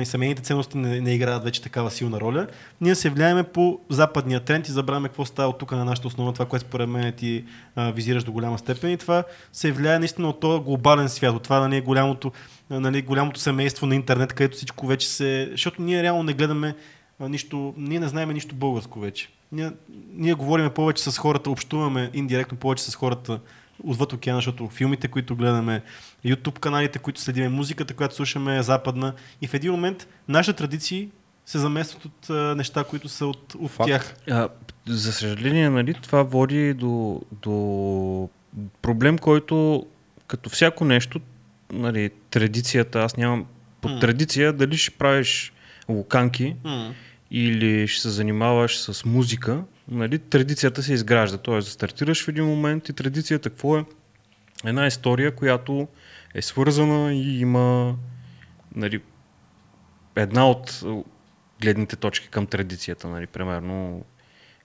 [0.00, 2.46] и семейните ценности не, не играят вече такава силна роля.
[2.80, 6.32] Ние се влияеме по западния тренд и забравяме какво става от тук на нашата основа,
[6.32, 7.44] това, което според мен ти
[7.76, 8.90] а, визираш до голяма степен.
[8.90, 13.02] И това се влияе наистина от този глобален свят, от това нали, голямото, а, нали,
[13.02, 15.48] голямото семейство на интернет, където всичко вече се...
[15.50, 16.74] Защото ние реално не гледаме
[17.20, 19.28] нищо, ние не знаем нищо българско вече.
[19.52, 19.70] Ние,
[20.12, 23.40] ние говориме повече с хората, общуваме индиректно повече с хората
[23.84, 25.82] отвъд океана, защото филмите, които гледаме,
[26.24, 29.14] YouTube каналите, които следиме, музиката, която слушаме е западна.
[29.42, 31.08] И в един момент нашите традиции
[31.46, 33.88] се заместват от а, неща, които са от, от Факт.
[33.88, 34.16] тях.
[34.30, 34.48] А,
[34.86, 38.28] за съжаление, нали, това води до, до
[38.82, 39.86] проблем, който
[40.26, 41.20] като всяко нещо,
[41.72, 43.46] нали, традицията, аз нямам
[43.80, 44.00] под М.
[44.00, 45.52] традиция дали ще правиш
[45.88, 46.94] луканки М.
[47.30, 51.38] или ще се занимаваш с музика, нали, традицията се изгражда.
[51.38, 53.84] Тоест, стартираш в един момент и традицията какво е?
[54.64, 55.88] Една история, която
[56.34, 57.96] е свързана и има
[58.76, 59.00] нали,
[60.16, 61.02] една от е,
[61.60, 63.08] гледните точки към традицията.
[63.08, 64.04] Нали, примерно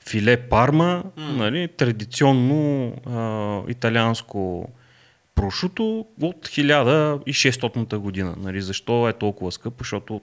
[0.10, 1.34] филе парма, М.
[1.34, 4.70] нали, традиционно а, италианско
[5.38, 8.36] прошуто от 1600 година.
[8.38, 8.62] Нали?
[8.62, 9.84] Защо е толкова скъпо?
[9.84, 10.22] Защото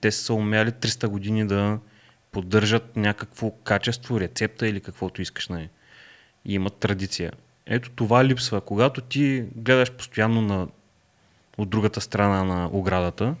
[0.00, 1.78] те са умяли 300 години да
[2.32, 5.48] поддържат някакво качество, рецепта или каквото искаш.
[5.48, 5.68] Нали?
[6.44, 7.32] И имат традиция.
[7.66, 8.60] Ето това липсва.
[8.60, 10.66] Когато ти гледаш постоянно на,
[11.58, 13.34] от другата страна на оградата,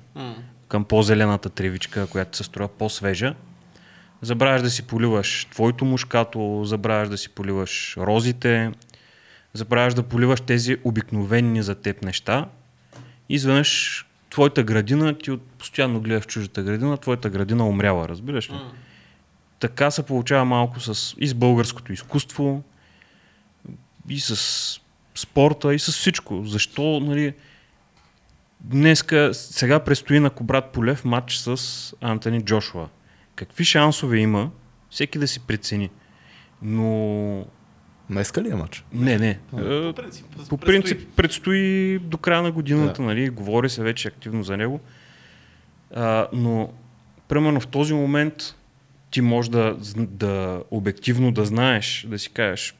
[0.68, 3.34] към по-зелената тревичка, която се строя по-свежа,
[4.22, 8.72] забравяш да си поливаш твоето мушкато, забравяш да си поливаш розите,
[9.56, 12.48] забравяш да поливаш тези обикновени за теб неща.
[13.28, 18.54] Изведнъж твоята градина, ти от постоянно гледаш чуждата градина, твоята градина умряла, разбираш ли?
[19.60, 22.62] Така се получава малко с, и с българското изкуство,
[24.08, 24.80] и с
[25.14, 26.44] спорта, и с всичко.
[26.44, 27.34] Защо, нали,
[28.60, 32.88] днеска, сега предстои на Кобрат Полев матч с Антони Джошуа.
[33.34, 34.50] Какви шансове има,
[34.90, 35.90] всеки да си прецени.
[36.62, 37.46] Но
[38.10, 38.84] Днеска ли е матч?
[38.92, 39.28] не, не.
[39.28, 43.08] Е, По принцип, По принцип предстои до края на годината, да.
[43.08, 44.80] нали, говори се вече активно за него.
[45.94, 46.72] А, но,
[47.28, 48.54] примерно в този момент
[49.10, 52.74] ти можеш да, да обективно да знаеш, да си кажеш,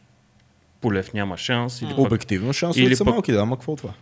[0.80, 1.82] Полев няма шанс.
[1.82, 3.92] Или пък, Обективно шансовете Или са пък- малки, да, ама какво е това?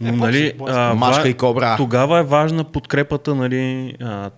[0.00, 1.76] но, Е, нали, а, Машка и кобра.
[1.76, 4.30] Тогава е важна подкрепата, нали, а,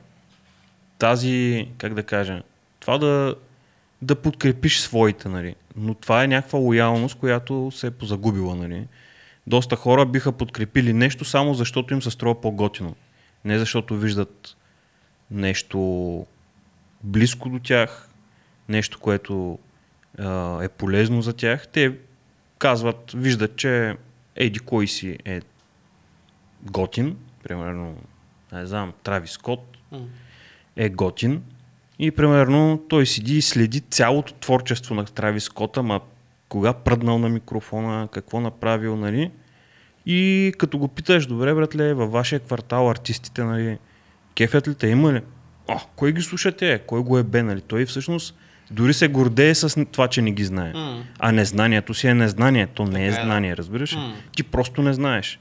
[0.98, 2.42] тази, как да кажа,
[2.80, 3.34] това да,
[4.02, 5.54] да подкрепиш своите, нали.
[5.76, 8.86] Но това е някаква лоялност, която се е позагубила, нали.
[9.46, 12.96] Доста хора биха подкрепили нещо само защото им се струва по-готино.
[13.44, 14.56] Не защото виждат
[15.30, 16.26] нещо
[17.02, 18.08] близко до тях,
[18.68, 19.58] нещо, което
[20.18, 21.68] а, е полезно за тях.
[21.68, 21.96] Те
[22.58, 23.96] казват, виждат, че
[24.36, 25.40] еди кой си е
[26.62, 27.96] готин, примерно,
[28.52, 29.76] не знам, Трави Скот
[30.76, 31.42] е готин
[32.02, 36.00] и примерно той седи и следи цялото творчество на Трави Скота, ма
[36.48, 39.30] кога пръднал на микрофона, какво направил, нали?
[40.06, 43.78] И като го питаш, добре, братле, във вашия квартал артистите, нали,
[44.34, 45.20] кефят ли те, има ли?
[45.68, 46.78] О, кой ги слуша те?
[46.86, 47.60] Кой го е бе, нали?
[47.60, 48.34] Той всъщност
[48.70, 50.72] дори се гордее с това, че не ги знае.
[50.72, 51.02] М.
[51.18, 52.66] А незнанието си е незнание.
[52.66, 53.96] То не е е, знание, разбираш?
[53.96, 54.14] М.
[54.36, 55.40] Ти просто не знаеш.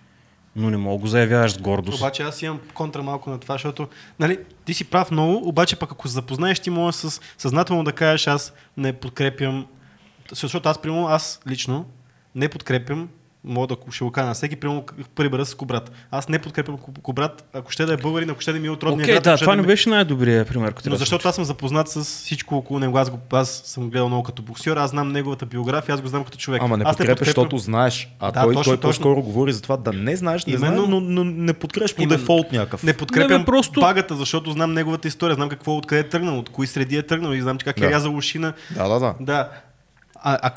[0.55, 1.97] Но не мога го заявяваш с гордост.
[1.97, 3.87] Обаче аз имам контра малко на това, защото
[4.19, 7.91] нали, ти си прав много, обаче пък ако се запознаеш, ти можеш с, съзнателно да
[7.91, 9.67] кажеш аз не подкрепям,
[10.33, 11.85] защото аз, примерно, аз лично
[12.35, 13.09] не подкрепям
[13.43, 14.85] мога да ще го кажа на всеки, примерно
[15.15, 15.91] прибера с Кобрат.
[16.11, 18.71] Аз не подкрепям Ко- Кобрат, ако ще да е българин, ако ще да ми е
[18.71, 20.73] от родния Окей, град, да, това да не ми- беше най-добрият пример.
[20.85, 22.97] Но защото аз съм запознат с всичко около него.
[22.97, 26.23] Аз, го, аз съм гледал много като боксер, аз знам неговата биография, аз го знам
[26.23, 26.61] като човек.
[26.61, 28.09] Ама не подкрепяш, подкрепям- защото знаеш.
[28.19, 28.89] А Да, той, точно, той точно.
[29.03, 30.75] по-скоро говори за това да не знаеш, не Именно.
[30.75, 32.17] знаеш, но, но не подкрепяш по Именно.
[32.17, 32.83] дефолт някакъв.
[32.83, 36.49] Не подкрепям Не, просто- багата, защото знам неговата история, знам какво, откъде е тръгнал, от
[36.49, 37.85] кои среди е тръгнал и знам че как Да.
[37.85, 38.53] е рязал ушина.
[38.71, 39.15] Да, да, да.
[39.19, 39.49] Да.
[40.15, 40.51] А, а,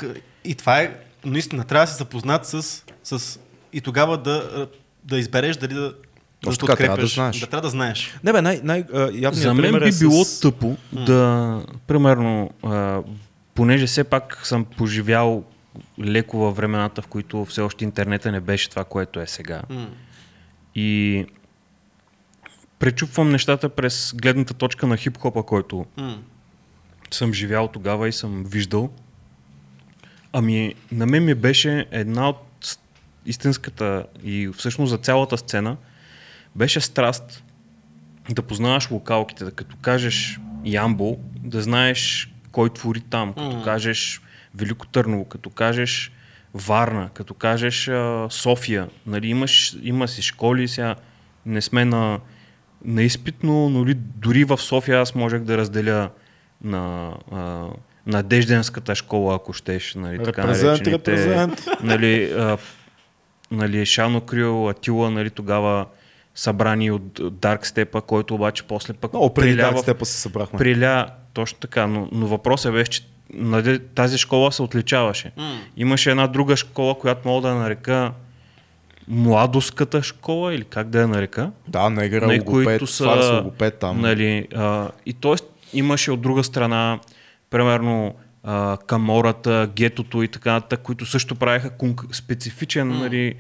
[0.45, 0.91] и това е,
[1.25, 3.41] наистина, трябва да се запознат с, с
[3.73, 4.69] и тогава да,
[5.05, 5.95] да избереш дали да, да
[6.41, 7.41] Точно така, трябва да знаеш.
[7.41, 8.19] Да, трябва да знаеш.
[8.25, 8.85] Не бе, най- най-
[9.33, 9.99] За мен би е с...
[9.99, 13.03] било тъпо да, примерно, а,
[13.55, 15.45] понеже все пак съм поживял
[16.01, 19.63] леко във времената, в които все още интернета не беше това, което е сега.
[19.71, 19.89] М.
[20.75, 21.25] И
[22.79, 26.19] пречупвам нещата през гледната точка на хип-хопа, който М.
[27.11, 28.91] съм живял тогава и съм виждал.
[30.37, 32.79] Ами, на мен ми беше една от
[33.27, 35.77] истинската и всъщност за цялата сцена
[36.57, 37.45] беше страст
[38.31, 43.65] да познаваш локалките, да като кажеш Ямбол, да знаеш кой твори там, като Мгм.
[43.65, 44.23] кажеш
[44.55, 46.13] Велико Търново, като кажеш
[46.55, 50.95] Варна, като кажеш а, София, нали, имаш, има си школи, сега
[51.47, 52.21] не сме на,
[52.85, 56.11] на изпит, но нали, дори в София аз можех да разделя
[56.65, 57.67] на а,
[58.07, 61.65] Надежденската школа, ако щеш, нали, така Репрезент, репрезент.
[61.83, 62.57] нали, а,
[63.51, 65.87] нали, Шано Крил, Атила, нали, тогава
[66.35, 70.59] събрани от Dark Step, който обаче после пък Много преди приля Dark Step се събрахме.
[70.59, 73.03] приля, точно така, но, но въпросът беше, че
[73.35, 75.33] нали, тази школа се отличаваше.
[75.37, 75.59] М.
[75.77, 78.13] Имаше една друга школа, която мога да нарека
[79.09, 81.51] младоската школа или как да я нарека.
[81.69, 84.01] Да, негра, Нали, логопед, които са, фарс, логопед там.
[84.01, 85.35] Нали, а, и т.е.
[85.73, 86.99] имаше от друга страна,
[87.55, 92.99] примерно, а, камората, гетото и така нататък, които също правеха конк- специфичен, М.
[92.99, 93.35] нали,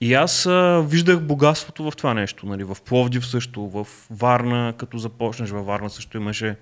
[0.00, 2.46] и аз а, виждах богатството в това нещо.
[2.46, 6.56] Нали, в Пловдив също, в Варна, като започнеш във Варна също имаше,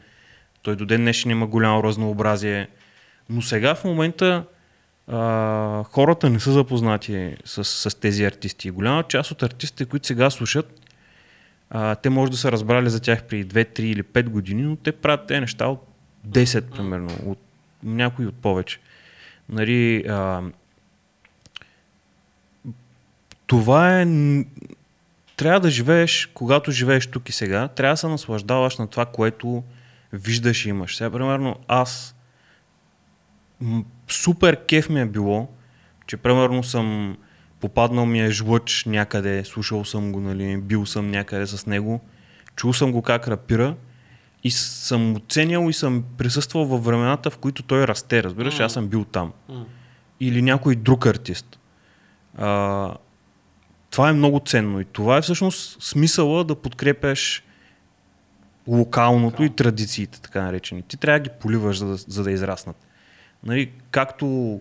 [0.62, 2.69] той до ден днешен има голямо разнообразие.
[3.31, 4.44] Но сега в момента
[5.07, 8.70] а, хората не са запознати с, с тези артисти.
[8.70, 10.81] Голяма част от артистите, които сега слушат,
[11.70, 14.77] а, те може да са разбрали за тях при 2, 3 или 5 години, но
[14.77, 15.86] те правят тези неща от
[16.28, 17.38] 10, примерно, от
[17.82, 18.80] някои от повече.
[19.48, 20.42] Нали, а,
[23.47, 24.06] това е...
[25.36, 29.62] Трябва да живееш, когато живееш тук и сега, трябва да се наслаждаваш на това, което
[30.12, 30.97] виждаш и имаш.
[30.97, 32.14] Сега, примерно, аз
[34.09, 35.48] супер кеф ми е било,
[36.06, 37.16] че примерно съм
[37.60, 42.01] попаднал ми е жлъч някъде, слушал съм го, нали, бил съм някъде с него,
[42.56, 43.76] чул съм го как рапира
[44.44, 48.88] и съм оценял и съм присъствал във времената, в които той расте, разбираш, аз съм
[48.88, 49.32] бил там.
[50.20, 51.58] Или някой друг артист.
[52.38, 52.94] А,
[53.90, 57.44] това е много ценно и това е всъщност смисъла да подкрепяш
[58.66, 60.82] локалното и традициите, така наречени.
[60.82, 62.76] Ти трябва да ги поливаш, за да, за да израснат.
[63.44, 64.60] Нали, както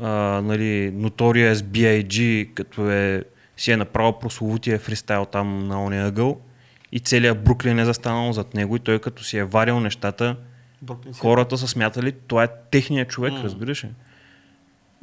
[0.00, 0.08] а,
[0.44, 2.48] нали, Notorious B.I.G.
[2.54, 3.24] като е,
[3.56, 6.40] си е направил прословутия фристайл там на ония ъгъл
[6.92, 10.36] и целият Бруклин е застанал зад него и той като си е варил нещата,
[10.82, 13.42] Бруклин е- хората са смятали, това е техният човек, М.
[13.42, 13.88] разбираш ли?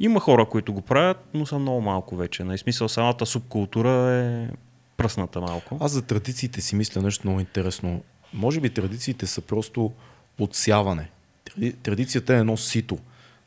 [0.00, 2.44] Има хора, които го правят, но са много малко вече.
[2.44, 4.48] На смисъл, самата субкултура е
[4.96, 5.78] пръсната малко.
[5.80, 8.02] Аз за традициите си мисля нещо много интересно.
[8.34, 9.92] Може би традициите са просто
[10.36, 11.10] подсяване.
[11.46, 12.98] Тради- Традицията е едно сито.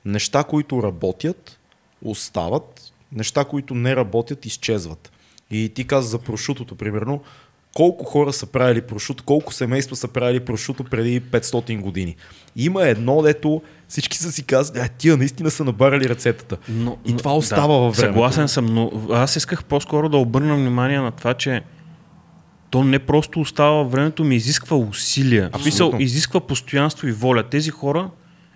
[0.06, 1.60] Неща, които работят,
[2.02, 2.82] остават.
[3.12, 5.12] Неща, които не работят, изчезват.
[5.52, 7.22] И ти каза за прошутото, примерно.
[7.74, 12.16] Колко хора са правили прошуто, колко семейства са правили прошуто преди 500 години.
[12.56, 16.58] Има едно, дето всички са си казали, а тия наистина са набарали рецептата.
[16.70, 18.14] Но, И това остава във времето.
[18.14, 21.64] Съгласен съм, но аз исках по-скоро да обърна внимание на това, че
[22.70, 25.50] то не просто остава във времето, ми изисква усилия.
[25.54, 26.02] Абсолютно.
[26.02, 27.44] изисква постоянство и воля.
[27.44, 28.10] Тези хора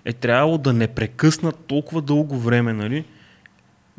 [0.05, 3.05] е трябвало да не прекъснат толкова дълго време, нали?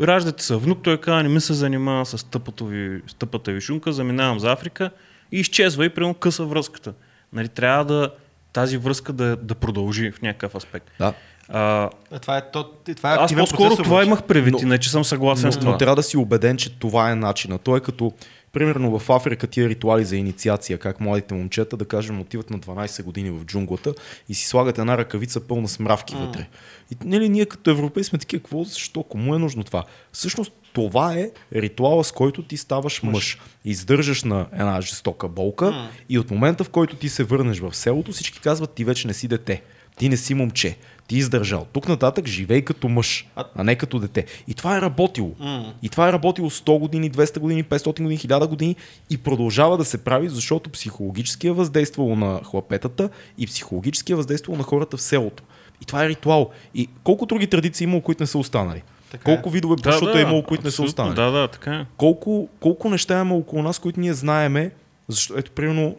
[0.00, 3.60] Раждате се внук, той казва, не ми се занимава с тъпата ви, с тъпата ви
[3.60, 4.90] шунка, заминавам за Африка
[5.32, 6.92] и изчезва и прямо къса връзката.
[7.32, 8.10] Нали, трябва да
[8.52, 10.90] тази връзка да, да продължи в някакъв аспект.
[10.98, 11.14] Да.
[11.48, 14.90] А, А, Това е, то, това е аз по-скоро процес, това имах предвид, Но- иначе
[14.90, 15.72] съм съгласен но, с това.
[15.72, 17.58] но трябва да си убеден, че това е начина.
[17.58, 18.12] Той е като,
[18.52, 23.02] примерно в Африка тия ритуали за инициация, как младите момчета, да кажем, отиват на 12
[23.02, 23.94] години в джунглата
[24.28, 26.26] и си слагат една ръкавица пълна с мравки mm.
[26.26, 26.46] вътре.
[26.90, 29.84] И нали, ние като европейски сме такива, какво, защо, кому е нужно това?
[30.12, 30.52] Всъщност
[30.86, 33.38] това е ритуала, с който ти ставаш мъж.
[33.64, 35.86] Издържаш на една жестока болка mm.
[36.08, 39.14] и от момента, в който ти се върнеш в селото, всички казват, ти вече не
[39.14, 39.62] си дете.
[39.98, 40.76] Ти не си момче.
[41.08, 41.66] Ти издържал.
[41.72, 44.24] Тук нататък живей като мъж, А- не като дете.
[44.48, 45.34] И това е работило.
[45.38, 45.74] М.
[45.82, 48.76] И това е работило 100 години, 200 години, 500 години, 1000 години
[49.10, 54.58] и продължава да се прави, защото психологически е въздействало на хлапетата и психологически е въздействало
[54.58, 55.42] на хората в селото.
[55.82, 56.50] И това е ритуал.
[56.74, 58.82] И колко други традиции има, които не са останали?
[59.10, 59.34] Така е.
[59.34, 61.14] колко видове прошуто е имало, които не са останали?
[61.14, 61.86] Да, да, така е.
[61.96, 64.70] колко, колко неща има около нас, които ние знаеме,
[65.08, 65.96] защото ето примерно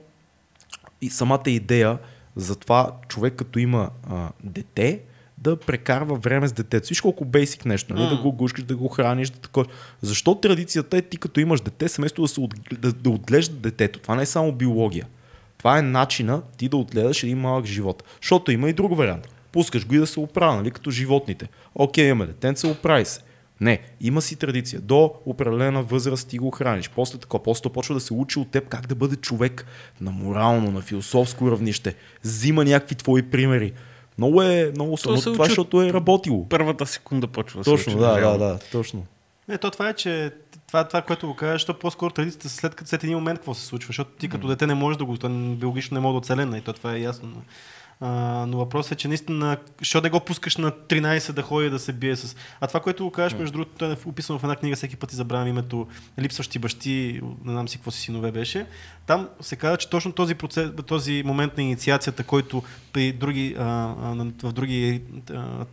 [1.01, 1.97] и самата идея
[2.35, 4.99] за това човек като има а, дете,
[5.37, 6.89] да прекарва време с детето.
[6.89, 8.03] Виж колко бейсик нещо, нали?
[8.03, 8.09] М.
[8.09, 9.65] да го гушкаш, да го храниш, да такова.
[10.01, 13.99] Защо традицията е ти като имаш дете, семейство да, се от, да, да отглежда детето?
[13.99, 15.07] Това не е само биология.
[15.57, 18.03] Това е начина ти да отгледаш един малък живот.
[18.21, 19.27] Защото има и друг вариант.
[19.51, 20.71] Пускаш го и да се оправя, нали?
[20.71, 21.47] като животните.
[21.75, 23.21] Окей, имаме детенце, оправи се.
[23.61, 24.81] Не, има си традиция.
[24.81, 26.89] До определена възраст ти го храниш.
[26.89, 29.65] После така, после почва да се учи от теб как да бъде човек
[30.01, 31.95] на морално, на философско равнище.
[32.23, 33.73] Взима някакви твои примери.
[34.17, 36.49] Много е, много То само се това, учи от- защото е работило.
[36.49, 38.37] Първата секунда почва да се Точно, учи, да, да, реално.
[38.39, 39.05] да, точно.
[39.47, 40.31] Не, то това е, че
[40.67, 43.65] това, това което го кажеш, то по-скоро традицията след като след един момент какво се
[43.65, 46.57] случва, защото ти като дете не можеш да го, то биологично не може да оцелена
[46.57, 47.41] и то това е ясно.
[48.01, 51.69] Но, а, но въпросът е, че наистина, що да го пускаш на 13 да ходи
[51.69, 52.35] да се бие с...
[52.61, 55.13] А това, което го кажеш, между другото, то е описано в една книга, всеки път
[55.13, 55.87] и забравям името
[56.19, 58.65] Липсващи бащи, не знам си какво си синове беше.
[59.05, 62.63] Там се казва, че точно този, процес, този момент на инициацията, който
[62.93, 65.01] при други, а, а, в други
[65.33, 65.65] а,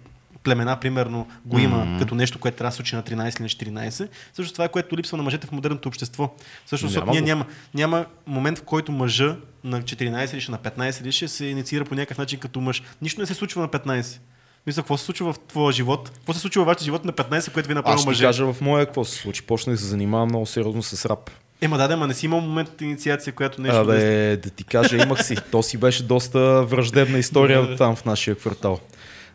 [0.47, 1.99] племена, примерно, го има mm-hmm.
[1.99, 4.09] като нещо, което трябва да се случи на 13 или на 14.
[4.35, 6.35] Също това е което липсва на мъжете в модерното общество.
[6.67, 7.45] Също, Няма ние няма,
[7.75, 11.85] няма момент, в който мъжа на 14 или ще на 15 или ще се инициира
[11.85, 12.83] по някакъв начин като мъж.
[13.03, 14.19] Нищо не се случва на 15.
[14.67, 16.11] Мисля, какво се случва в твоя живот?
[16.15, 18.09] Какво се случва във вашия живот на 15, което ви е Аз направил ще ти
[18.09, 18.25] мъже?
[18.25, 19.43] кажа в моя какво се случи.
[19.43, 21.31] Почнах да се занимавам много сериозно с рап.
[21.61, 23.93] Ема да, да, ма не си имал момент от инициация, която нещо да...
[23.93, 25.37] Абе, да ти кажа, имах си.
[25.51, 28.81] То си беше доста враждебна история там в нашия квартал.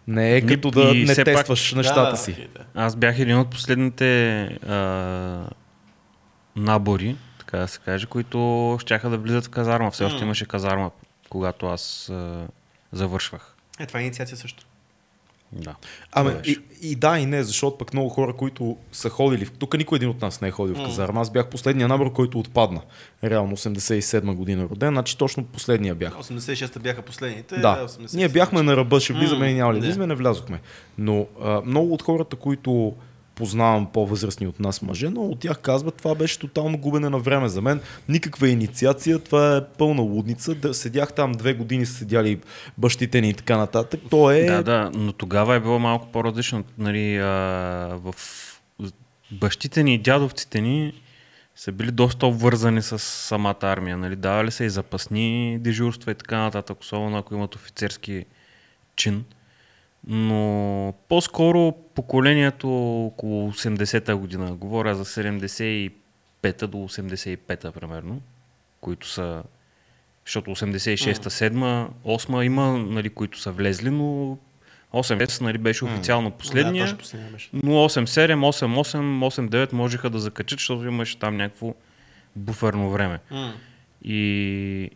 [0.07, 2.47] Не е като да и не все пак- тестваш нещата да, си.
[2.57, 2.81] да.
[2.81, 5.49] Аз бях един от последните а,
[6.55, 9.91] набори, така да се каже, които щяха да влизат в казарма.
[9.91, 10.91] Все още имаше казарма,
[11.29, 12.47] когато аз а,
[12.91, 13.55] завършвах.
[13.79, 14.65] Е, това е инициация също.
[15.53, 15.75] Да.
[16.23, 16.51] Беше.
[16.51, 19.95] и, и да, и не, защото пък много хора, които са ходили, в- тук никой
[19.95, 20.83] един от нас не е ходил в М.
[20.85, 21.21] казарма.
[21.21, 22.81] Аз бях последния набор, който отпадна.
[23.23, 26.13] Реално 87 година роден, значи точно последния бях.
[26.13, 27.55] 86-та бяха последните.
[27.55, 28.17] Да, 87-та.
[28.17, 30.61] ние бяхме на ръба, ще влизаме М, и няма ли влизаме, не влязохме.
[30.97, 32.93] Но а, много от хората, които
[33.41, 37.49] познавам по-възрастни от нас мъже, но от тях казват, това беше тотално губене на време
[37.49, 37.81] за мен.
[38.09, 40.55] Никаква инициация, това е пълна лудница.
[40.55, 42.39] Да, седях там две години, седяли
[42.77, 44.01] бащите ни и така нататък.
[44.09, 44.45] То е...
[44.45, 46.63] Да, да, но тогава е било малко по-различно.
[46.77, 47.27] Нали, а,
[48.03, 48.15] в
[49.31, 50.93] бащите ни и дядовците ни
[51.55, 53.97] са били доста обвързани с самата армия.
[53.97, 54.15] Нали?
[54.15, 58.25] Давали са и запасни дежурства и така нататък, особено ако имат офицерски
[58.95, 59.23] чин.
[60.07, 62.69] Но по-скоро поколението
[63.05, 68.21] около 80-та година, говоря за 75-та до 85-та примерно,
[68.81, 69.43] които са,
[70.25, 74.37] защото 86-та, 7-та, 8-та има, нали, които са влезли, но
[74.93, 76.85] 8 нали, беше официално последния.
[76.85, 77.49] Да, беше.
[77.53, 81.73] Но 8-7, 8-8, 8-9 можеха да закачат, защото имаше там някакво
[82.35, 83.19] буферно време.
[84.03, 84.89] И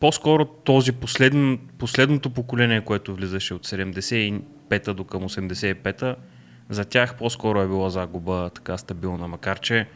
[0.00, 6.16] по-скоро този последн, последното поколение, което влизаше от 75-та до към 85-та,
[6.70, 9.86] за тях по-скоро е била загуба така стабилна, макар че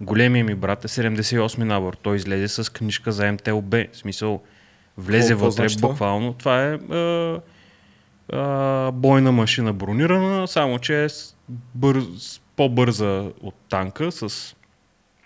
[0.00, 1.94] големия ми брат е 78 набор.
[2.02, 3.74] Той излезе с книжка за МТЛБ.
[3.92, 4.42] В смисъл,
[4.98, 6.32] влезе Какво вътре значи буквално.
[6.32, 7.40] Това е а,
[8.32, 11.36] а, бойна машина бронирана, само че е с
[11.74, 14.55] бърз, по-бърза от танка, с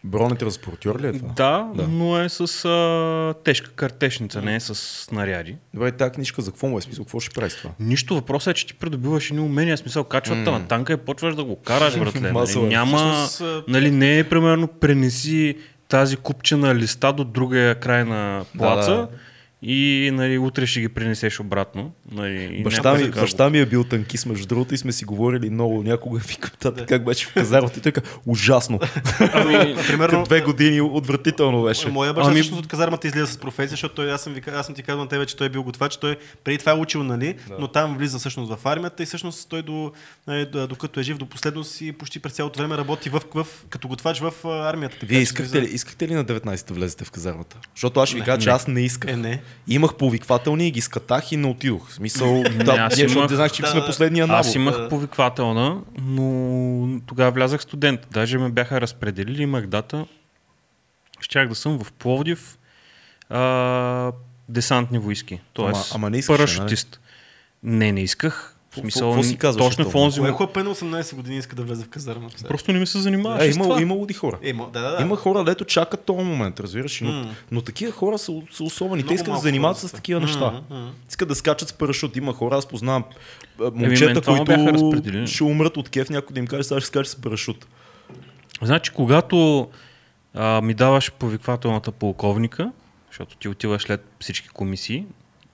[0.04, 1.32] Бронетранспортьор ли е това?
[1.36, 1.88] да, Да.
[1.88, 5.56] но е с а, тежка картешница, не е с снаряди.
[5.74, 7.04] Добре, тази книжка за какво му е смисъл?
[7.04, 7.70] Какво ще прави с това?
[7.80, 11.44] Нищо, въпросът е, че ти придобиваш едни умения, смисъл, качвате на танка и почваш да
[11.44, 12.32] го караш, братле.
[12.32, 12.68] Нали, е.
[12.68, 13.28] няма,
[13.68, 15.56] нали, не е примерно пренеси
[15.88, 19.08] тази купчена листа до другия край на плаца да.
[19.62, 21.92] И нали, утре ще ги принесеш обратно.
[22.12, 25.82] Нали, Баща ми, баща ми е бил танкист, между другото, и сме си говорили много.
[25.82, 27.78] Някога викам тата, как беше в казармата.
[27.78, 28.80] И той каза, ужасно.
[29.32, 31.88] Ами, примерно, Две години отвратително беше.
[31.88, 34.66] Моя баща Ами- от казармата излиза с професия, защото той, аз, съм ви, ка- аз
[34.66, 37.02] съм ти казал на тебе, че той е бил готвач, той преди това е учил,
[37.02, 37.56] нали, да.
[37.58, 39.92] но там влиза всъщност в армията и всъщност той до,
[40.26, 43.46] нали, до- докато е жив до последно си почти през цялото време работи в, в,
[43.68, 44.96] като готвач в армията.
[45.02, 47.56] Вие искахте влиза- ли, искахте ли на 19 да влезете в казармата?
[47.74, 49.10] Защото аз ще ви кажа, че аз не исках.
[49.10, 49.42] Е, не.
[49.68, 51.88] Имах повиквателни и ги скатах и не отидох.
[51.88, 53.86] В смисъл, да, защото имах- не знаех, че Да, сме да.
[53.86, 54.40] последния набор.
[54.40, 54.88] Аз имах Да.
[54.88, 56.24] повиквателна, но
[57.00, 58.00] тогава влязах студент.
[58.10, 60.06] Даже ме бяха разпределили, имах дата.
[61.20, 62.58] Щях да съм в Пловдив
[63.30, 64.12] а,
[64.48, 65.40] десантни войски.
[65.52, 67.00] Тоест, Ама- ама не искаш, парашутист.
[67.62, 68.56] Не, не исках.
[68.70, 70.36] В смисъл, какво си казваше точно в онзи Кое момент.
[70.36, 72.28] хлапе на 18 години иска да влезе в казарма?
[72.48, 74.38] Просто не ми се занимаваше Е, има, има луди хора.
[74.42, 75.02] Е, мо- да, да, да.
[75.02, 77.00] Има хора, дето чакат този момент, разбираш?
[77.00, 77.34] Но, М.
[77.50, 79.02] но такива хора са, са особени.
[79.02, 80.62] Те Много искат да малко занимават хора с такива неща.
[80.70, 80.92] М.
[81.08, 82.16] Искат да скачат с парашут.
[82.16, 83.04] Има хора, аз познавам
[83.74, 87.66] момчета, които ще умрат от кеф, някой да им каже, сега ще скача с парашут.
[88.62, 89.68] Значи, когато
[90.34, 92.72] а, ми даваш повиквателната полковника,
[93.08, 95.04] защото ти отиваш след всички комисии,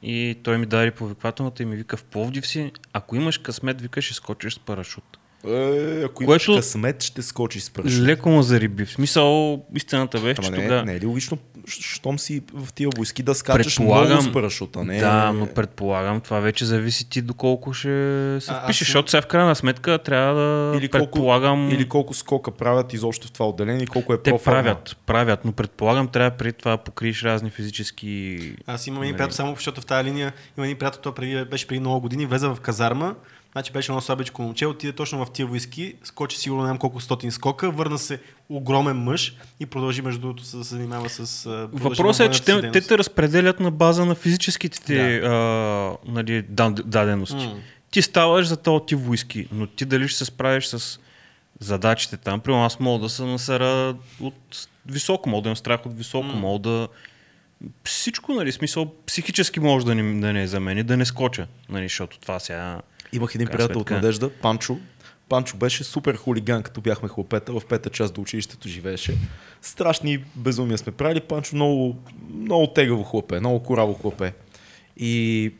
[0.03, 4.05] и той ми даде повиквателната и ми вика в Пловдив си, ако имаш късмет, викаш,
[4.05, 5.16] ще скочиш с парашут.
[5.45, 8.01] Е, ако имаш късмет, ще скочиш с парашут.
[8.01, 8.85] Леко ма зариби.
[8.85, 10.85] В смисъл, истината беше, че не, тогава...
[10.85, 11.39] не е ли логично,
[11.69, 14.85] щом си в тия войски да скачаш Предполагам- много с парашута?
[14.85, 17.89] Не, Да, но предполагам, това вече зависи ти доколко ще
[18.41, 21.71] се А, аз впишеш, съм- защото сега в крайна сметка трябва да или, колко, предполагам...
[21.71, 24.63] или колко скока правят изобщо в това отделение и колко е Те проформа.
[24.63, 28.39] правят, правят, но предполагам трябва преди това да покриеш разни физически...
[28.67, 29.17] Аз имам един Нали.
[29.17, 32.27] приятел, само защото в тази линия има един приятел, той преди, беше преди много години,
[32.27, 33.15] влезе в казарма,
[33.57, 37.01] значи беше едно слабичко момче, отиде точно в тия войски, скочи сигурно не знам колко
[37.01, 41.45] стотин скока, върна се огромен мъж и продължи между другото да се занимава с...
[41.73, 46.43] Въпросът е, че те, те те разпределят на база на физическите ти а, нали,
[46.85, 47.47] дадености.
[47.47, 47.55] М.
[47.91, 50.99] Ти ставаш за този тип войски, но ти дали ще се справиш с
[51.61, 52.41] задачите там.
[52.41, 56.35] Примерно аз мога да се насера от високо, мога да имам страх от високо, М.
[56.35, 56.89] мога да...
[57.85, 61.05] Всичко, нали, смисъл, психически може да не, да не е за мен и да не
[61.05, 62.81] скоча, нали, защото това сега...
[63.13, 63.91] Имах един Крайна приятел от.
[63.91, 64.79] Надежда, Панчо.
[65.29, 67.53] Панчо беше супер хулиган, като бяхме хлопета.
[67.53, 69.17] В пета част до училището живееше.
[69.63, 71.21] Страшни безумия сме правили.
[71.21, 71.97] Панчо много,
[72.35, 74.35] много тегаво хлопе, много кораво хлопе.
[74.97, 75.55] И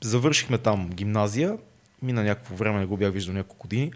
[0.00, 1.58] завършихме там гимназия.
[2.02, 3.92] Мина някакво време, не го бях виждал няколко години.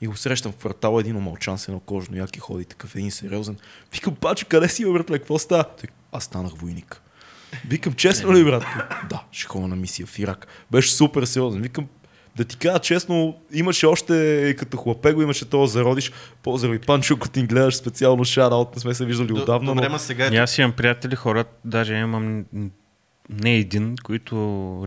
[0.00, 3.56] И го срещам в квартала, един омълчан с едно кожно яки ходи, такъв един сериозен.
[3.92, 5.64] Викам, Пачо, къде си, бе, братле, какво става?
[5.64, 7.02] Той, Аз станах войник.
[7.68, 8.64] Викам, честно ли, брат?
[9.10, 10.46] Да, ще ходя на мисия в Ирак.
[10.70, 11.62] Беше супер сериозен.
[11.62, 11.88] Викам,
[12.36, 16.12] да ти кажа честно, имаше още, като хлапе го имаше това зародиш.
[16.42, 20.28] Поздрави, Панчо, ако ти гледаш специално шараут, не сме се виждали отдавна, Добре, но сега
[20.32, 22.44] И е аз имам приятели, хора, даже имам
[23.30, 24.36] не един, които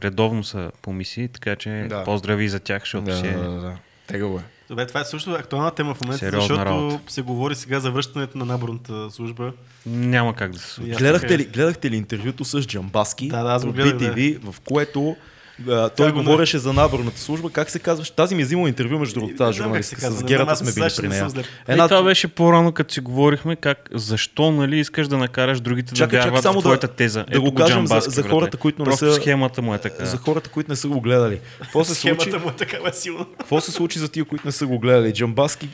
[0.04, 1.98] редовно са по мисии, така че Да.
[1.98, 2.04] да.
[2.04, 3.32] поздрави за тях, защото да, си е...
[3.32, 3.78] да, да, да.
[4.08, 4.42] Тегаво е.
[4.70, 7.00] Добре, това е също актуална тема в момента, Сериозна защото работа.
[7.08, 9.54] се говори сега за връщането на наборната служба.
[9.86, 10.92] няма как да се случи.
[10.92, 14.60] Гледахте така- ли, гледахте ли интервюто с Джамбаски Да, да, аз го гледах, BTV, в
[14.60, 15.16] което
[15.62, 17.50] А, той го говореше за наборната служба.
[17.50, 18.10] Как се казваш?
[18.10, 20.02] Тази ми е взимала интервю, между другото, тази журналистка.
[20.02, 21.30] С Герата сме били при не нея.
[21.68, 21.86] Една...
[21.86, 26.08] И това беше по-рано, като си говорихме, как, защо нали, искаш да накараш другите Чакай,
[26.08, 27.26] да чакай, вярват само в да- твоята теза.
[27.32, 30.06] да го кажем за- за хората, които не са- схемата му е така.
[30.06, 31.40] За хората, които не са го гледали.
[31.62, 32.16] Какво се случи?
[32.22, 33.26] Схемата му е такава силна.
[33.40, 35.14] Какво се случи за тия, които не са го гледали?
[35.14, 35.70] Джамбаски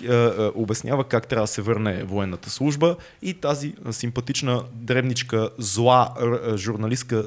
[0.56, 6.10] обяснява как трябва да се върне военната служба и тази симпатична, дребничка, зла
[6.56, 7.24] журналистка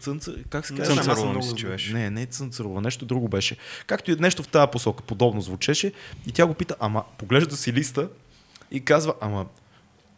[0.00, 1.02] Цънца, как се казва?
[1.04, 1.40] знам,
[1.86, 2.02] беше.
[2.02, 3.56] Не, не Цънцарова, нещо друго беше.
[3.86, 5.92] Както и нещо в тази посока, подобно звучеше.
[6.26, 8.08] И тя го пита, ама поглежда си листа
[8.70, 9.46] и казва, ама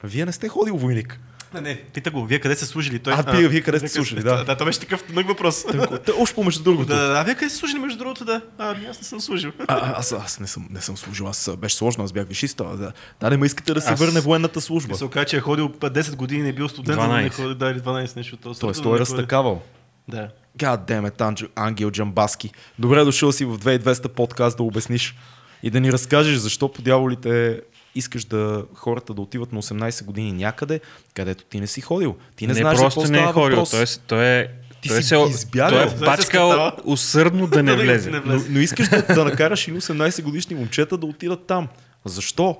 [0.05, 1.21] вие не сте ходил войник.
[1.55, 2.99] Не, не, пита го, вие къде сте служили?
[2.99, 4.45] Той, А, вие- вие къде сте служили, да.
[4.45, 5.65] Да, това беше такъв тънък въпрос.
[6.07, 6.89] Те, още помежду другото.
[6.89, 8.43] Да, да, а вие къде сте служили между другото, да?
[8.59, 9.53] А, ами аз не съм служил.
[9.59, 12.29] А, а, аз, аз не, съм, не съм служил, аз а, беше сложно, аз бях
[12.29, 12.65] вишиста.
[12.67, 14.95] Да, да не ме искате да се Аз- върне военната служба.
[14.95, 17.35] Се оказа, че е ходил 10 години, не е бил студент, за да не 12.
[17.35, 18.37] ходи, да, или 12 нещо.
[18.37, 19.63] Тоест, той е разтакавал.
[20.09, 20.29] Да.
[20.59, 22.51] God damn it, Анджел, Ангел Джамбаски.
[22.79, 25.15] Добре дошъл си в 2200 подкаст да обясниш
[25.63, 27.61] и да ни разкажеш защо по дяволите
[27.95, 30.81] искаш да хората да отиват на 18 години някъде,
[31.15, 32.17] където ти не си ходил.
[32.37, 33.65] Ти не, Не, знаеш просто какво не е ходил.
[33.65, 34.49] Той, е- той е,
[34.83, 35.89] Ти той си се, избягал.
[35.99, 36.73] той е скатава.
[36.85, 38.11] усърдно да не влезе.
[38.11, 41.69] но, но искаш да, да накараш или 18 годишни момчета да отидат там.
[42.05, 42.59] Защо?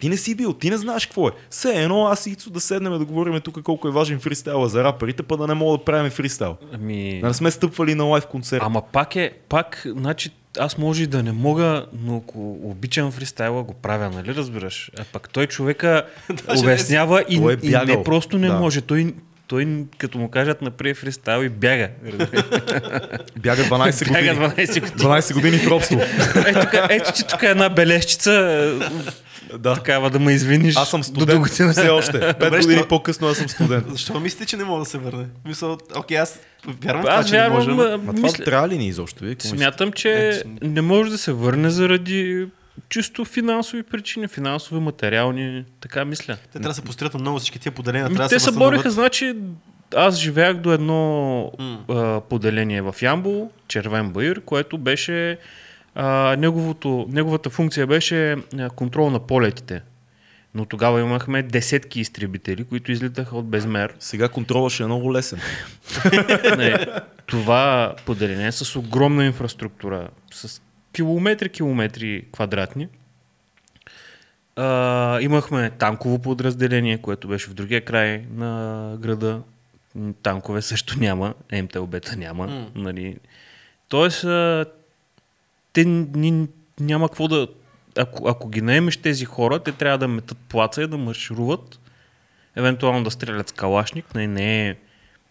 [0.00, 1.30] Ти не си бил, ти не знаеш какво е.
[1.50, 4.84] Все едно аз и Ицо да седнем да говорим тук колко е важен фристайла за
[4.84, 6.56] рапърите, па да не мога да правим фристайл.
[6.74, 7.20] Ами...
[7.20, 8.62] Да не сме стъпвали на лайв концерт.
[8.64, 13.62] Ама пак е, пак, значи, аз може и да не мога, но ако обичам фристайла,
[13.62, 14.90] го правя, нали разбираш?
[14.98, 16.06] А пак той човека
[16.58, 18.54] обяснява и, Той е и не просто не Да.
[18.54, 18.80] може.
[18.80, 19.14] Той,
[19.46, 21.88] той, като му кажат напред фристайл и бяга.
[23.36, 24.26] Бяга 12 години.
[24.26, 24.98] бяга 12 години.
[24.98, 26.00] 12 години в робство.
[26.46, 28.84] Ето, ето че тук е една бележчица, е,
[29.54, 29.74] да.
[29.74, 30.76] такава да ме извиниш.
[30.76, 31.72] Аз съм до студент година.
[31.72, 32.20] все още.
[32.20, 33.84] Пет Добре, години що- по-късно аз съм студент.
[33.88, 35.24] Защо мислите, че не мога да се върне?
[35.44, 37.70] Мисъл, окей, аз вярвам в това, Аз че не може.
[37.70, 39.24] вярвам, Ма това мисля, трябва ли ни изобщо?
[39.24, 42.46] Вие, смятам, че не може да се върне заради
[42.88, 46.36] чисто финансови причини, финансови, материални, така мисля.
[46.36, 48.08] Те трябва да се построят на много всички тия поделения.
[48.08, 49.34] Трябва те да се бориха, значи
[49.94, 51.78] аз живеях до едно М.
[51.88, 55.38] а, поделение в Ямбол, Червен Баир, което беше
[56.00, 58.36] а, неговото, неговата функция беше
[58.76, 59.82] контрол на полетите.
[60.54, 63.94] Но тогава имахме десетки изтребители, които излитаха от безмер.
[63.98, 65.40] Сега контролът ще е много лесен.
[66.56, 66.86] Не,
[67.26, 70.62] това поделение е с огромна инфраструктура, с
[70.92, 72.88] километри, километри квадратни.
[74.56, 79.40] А, имахме танково подразделение, което беше в другия край на града.
[80.22, 82.46] Танкове също няма, МТЛБ-та няма.
[82.46, 82.66] М.
[82.74, 83.16] Нали.
[83.88, 84.24] Тоест,
[85.78, 86.48] те ни,
[86.80, 87.48] няма какво да...
[87.98, 91.80] Ако, ако ги наемеш тези хора, те трябва да метат плаца и да маршируват,
[92.56, 94.14] евентуално да стрелят с калашник.
[94.14, 94.76] Не, не е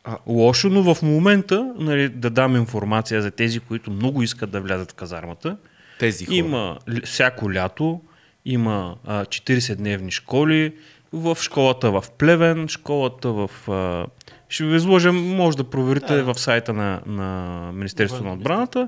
[0.03, 4.61] А- лошо, но в момента нали, да дам информация за тези, които много искат да
[4.61, 5.57] влязат в казармата.
[5.99, 6.35] Тези хора.
[6.35, 8.01] Има всяко лято,
[8.45, 10.73] има а, 40-дневни школи,
[11.13, 13.49] в школата в Плевен, школата в...
[13.67, 14.05] А,
[14.49, 16.33] ще ви изложим, може да проверите Да.
[16.33, 18.87] в сайта на, на Министерството на отбраната.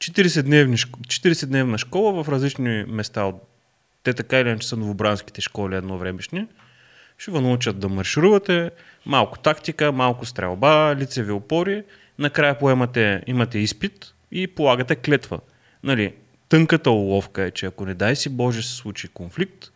[0.00, 3.32] 40-дневни, шк- 40-дневна школа в различни места.
[4.02, 6.46] Те така или иначе са новобранските школи едно времешни.
[7.18, 8.70] Ще ви научат да марширувате,
[9.06, 11.82] малко тактика, малко стрелба, лицеви опори.
[12.18, 13.92] Накрая поемате, имате изпит
[14.32, 15.38] и полагате клетва.
[15.84, 16.12] Нали,
[16.48, 19.72] тънката уловка е, че ако не дай си Боже се случи конфликт,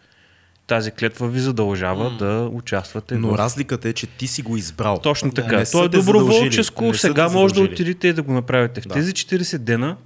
[0.67, 2.17] тази клетва ви задължава М.
[2.19, 3.39] да участвате Но в...
[3.39, 4.99] разликата е, че ти си го избрал.
[4.99, 5.65] Точно Да, така.
[5.65, 6.95] са То е доброволческо.
[6.95, 8.81] Сега може да отидете и да го направите.
[8.81, 8.95] В Да.
[8.95, 9.97] тези 40 дена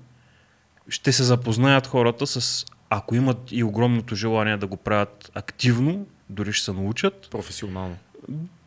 [0.88, 6.52] ще се запознаят хората с, ако имат и огромното желание да го правят активно, дори
[6.52, 7.28] ще се научат.
[7.30, 7.96] Професионално.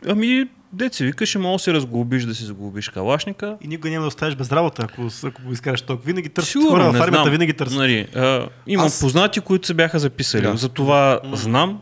[0.08, 3.58] Ами, деца вика, ще мога да се разглобиш, да си загубиш калашника.
[3.62, 6.06] И никога няма да оставиш без работа, ако, ако го изкараш толкова.
[6.06, 7.30] Винаги търсят Сигурно, хора в армията, знам.
[7.32, 7.78] винаги търсят.
[7.78, 10.42] Нали, а, имам Аз- познати, които се бяха записали.
[10.42, 10.58] Да.
[10.58, 11.82] За това знам,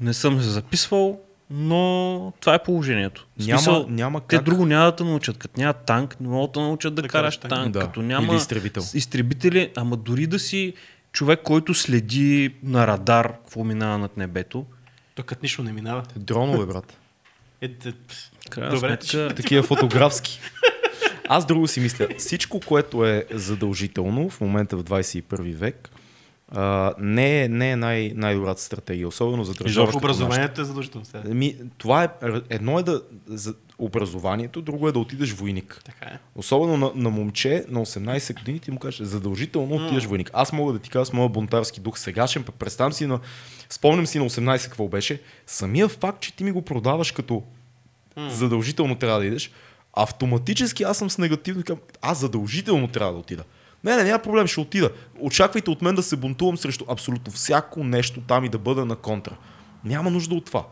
[0.00, 1.20] не съм се записвал,
[1.54, 3.26] но това е положението.
[3.38, 4.44] В Няма, смисъл, няма те как.
[4.44, 5.38] друго няма да те научат.
[5.38, 7.72] Като няма танк, не могат да научат да, Да караш караш танк.
[7.72, 7.80] Да.
[7.80, 8.82] Като няма Или изтребител.
[8.94, 10.74] изтребители, ама дори да си
[11.12, 14.64] човек, който следи на радар какво минава над небето,
[15.14, 16.02] То като нищо не минава.
[16.16, 16.96] Дронове, брат.
[17.60, 17.92] Е, е,
[18.50, 20.40] крайна Добре, сметка, Такива фотографски.
[21.28, 22.08] Аз друго си мисля.
[22.18, 25.90] Всичко, което е задължително в момента в 21 век,
[26.98, 29.86] не е, не е най- най-добрата стратегия, особено за държава.
[29.86, 31.06] като образованието е задължително.
[31.30, 32.08] Еми, това е,
[32.50, 35.80] едно е да, за образованието, друго е да отидеш войник.
[35.84, 36.18] Така е.
[36.34, 40.30] Особено на, на момче на 18 години ти му кажеш, задължително отиваш войник.
[40.32, 43.20] Аз мога да ти кажа с моя бунтарски дух сегашен, пък представям си на,
[43.70, 47.42] спомням си на 18 какво беше, самия факт, че ти ми го продаваш като
[48.16, 49.50] задължително трябва да идеш,
[49.92, 53.44] Автоматически аз съм с негативно към, аз задължително трябва да отида.
[53.84, 54.90] Не, не, няма проблем, ще отида.
[55.20, 58.96] Очаквайте от мен да се бунтувам срещу абсолютно всяко нещо там и да бъда на
[58.96, 59.36] контра.
[59.84, 60.66] Няма нужда от това.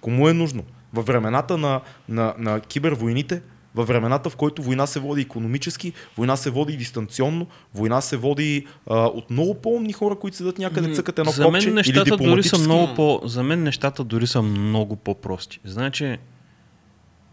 [0.00, 0.62] Кому е нужно?
[0.92, 3.42] Във времената на, на, на кибервойните,
[3.74, 8.66] във времената, в който война се води економически, война се води дистанционно, война се води
[8.86, 12.24] а, от много по-умни хора, които седат някъде, цъкат едно за копче мен нещата или
[12.24, 13.20] дори са много по...
[13.24, 15.60] За мен нещата дори са много по-прости.
[15.64, 16.18] Значи,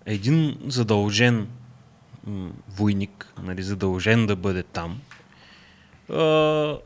[0.05, 1.47] един задължен
[2.27, 4.99] м, войник, нали, задължен да бъде там,
[6.09, 6.77] а,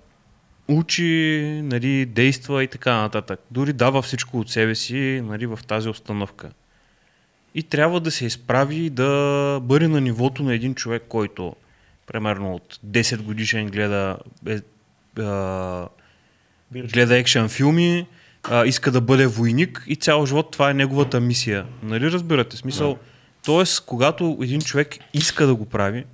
[0.68, 3.40] учи, нали, действа и така нататък.
[3.52, 6.52] Дори дава всичко от себе си нали, в тази установка.
[7.56, 11.56] И трябва да се изправи да бъде на нивото на един човек, който
[12.08, 14.18] примерно от 10 годишен гледа
[14.48, 14.60] е,
[15.22, 15.88] а,
[16.72, 18.08] гледа екшен филми,
[18.44, 21.66] а, иска да бъде войник и цял живот това е неговата мисия.
[21.84, 22.58] Нали разбирате?
[22.58, 22.98] Смисъл,
[23.48, 26.06] Тоест, когато един човек иска да го прави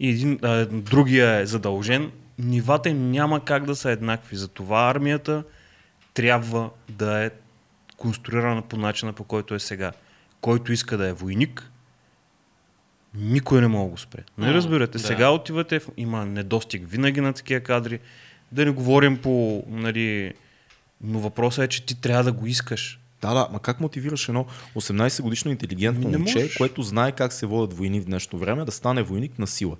[0.00, 4.36] и един, а, другия е задължен, нивата им няма как да са еднакви.
[4.36, 5.44] Затова армията
[6.14, 7.30] трябва да е
[7.96, 9.92] конструирана по начина, по който е сега.
[10.40, 11.70] Който иска да е войник,
[13.14, 14.20] никой не може да го спре.
[14.38, 14.92] Не М, разбирате.
[14.92, 14.98] да.
[14.98, 17.98] Сега отивате, в- има недостиг винаги на такива кадри.
[18.52, 20.32] Да не говорим по, нали,
[21.00, 22.98] но въпросът е, че ти трябва да го искаш.
[23.22, 27.78] Да, да, ма как мотивираш едно 18 годишно интелигентно момче, което знае как се водят
[27.78, 29.76] войни в днешно време, да стане войник на сила?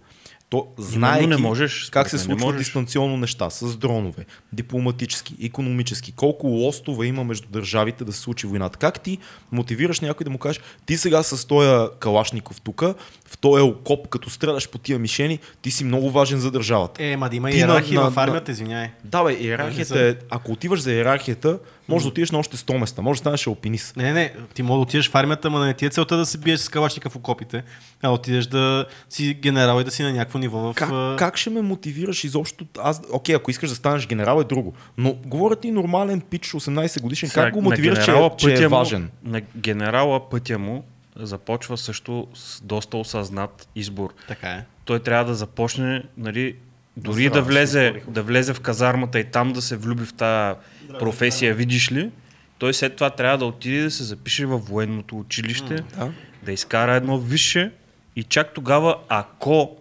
[0.53, 2.59] То знае не можеш, как се мен, не случват можеш.
[2.59, 8.79] дистанционно неща, с дронове, дипломатически, економически, колко лостове има между държавите да се случи войната.
[8.79, 9.19] Как ти
[9.53, 11.69] мотивираш някой да му кажеш, ти сега с този
[11.99, 12.81] калашников тук,
[13.27, 17.05] в този окоп, като стреляш по тия мишени, ти си много важен за държавата.
[17.05, 18.91] Е, ма да има Ти на- иерархия на- в армията, извиняй.
[19.05, 21.59] Да, бе, иерархията е, ако отиваш за иерархията,
[21.89, 23.97] може да отидеш на още 100 места, може да станеш алпинист.
[23.97, 26.27] Не, не, не, ти може да отидеш в армията, ама не ти е целта да
[26.27, 27.63] се биеш с калашника в окопите,
[28.03, 30.75] а отидеш да си генерал и да си на някакво ниво в...
[30.75, 32.67] Как, как ще ме мотивираш изобщо?
[32.79, 34.75] Аз, окей, ако искаш да станеш генерал е друго.
[34.97, 38.69] Но говоря ти нормален пич, 18 годишен, Сега, как го мотивираш, че, е- че е
[38.69, 39.11] му- важен?
[39.25, 40.85] На генерала пътя му
[41.17, 44.15] започва също с доста осъзнат избор.
[44.29, 44.65] Така е.
[44.85, 46.57] Той трябва да започне, нали,
[46.97, 50.59] дори здраве да влезе, да влезе в казармата и там да се влюби в тази
[50.99, 52.11] професия, видиш ли,
[52.59, 56.13] той след това трябва да отиде да се запише във военното училище, Да.
[56.43, 57.73] да изкара едно висше
[58.17, 59.77] и чак тогава, ако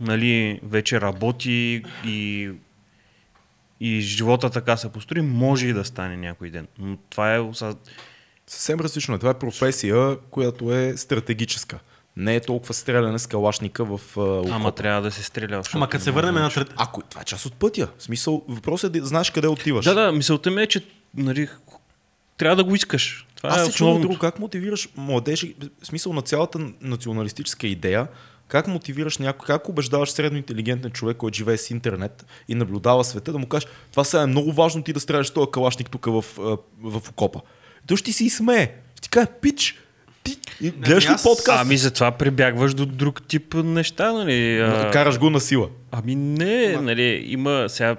[0.00, 2.50] нали, вече работи и,
[3.80, 6.66] и живота така се построи, може и да стане някой ден.
[6.78, 7.40] Но това е.
[8.46, 9.18] Съвсем различно е.
[9.18, 11.78] Това е професия, която е стратегическа.
[12.16, 15.62] Не е толкова стреляне с калашника в а, Ама трябва да се стреля.
[15.72, 16.50] Ама като се върнем на...
[16.50, 17.88] трет- Ако това е част от пътя.
[17.98, 19.84] В смисъл, въпросът е да знаеш къде отиваш.
[19.84, 20.84] Да, да, мисълта ми е, че
[21.16, 21.48] нали,
[22.36, 23.26] трябва да го искаш.
[23.36, 24.18] Това Аз е се чувам друго.
[24.18, 28.06] Как мотивираш младежи, в смисъл на цялата националистическа идея,
[28.48, 33.32] как мотивираш някой, как убеждаваш средно интелигентен човек, който живее с интернет и наблюдава света,
[33.32, 36.24] да му кажеш, това сега е много важно ти да стреляш този калашник тук в,
[36.38, 36.42] а,
[36.90, 37.40] в окопа.
[37.86, 38.74] Той ще ти си смее.
[38.92, 39.78] Ще ти каже, пич,
[40.24, 41.64] ти и гледаш ли аз- подкаст?
[41.64, 44.58] Ами затова прибягваш до друг тип неща, нали?
[44.60, 45.68] а, Караш го на сила.
[45.92, 47.96] Ами не, нали, има, сега,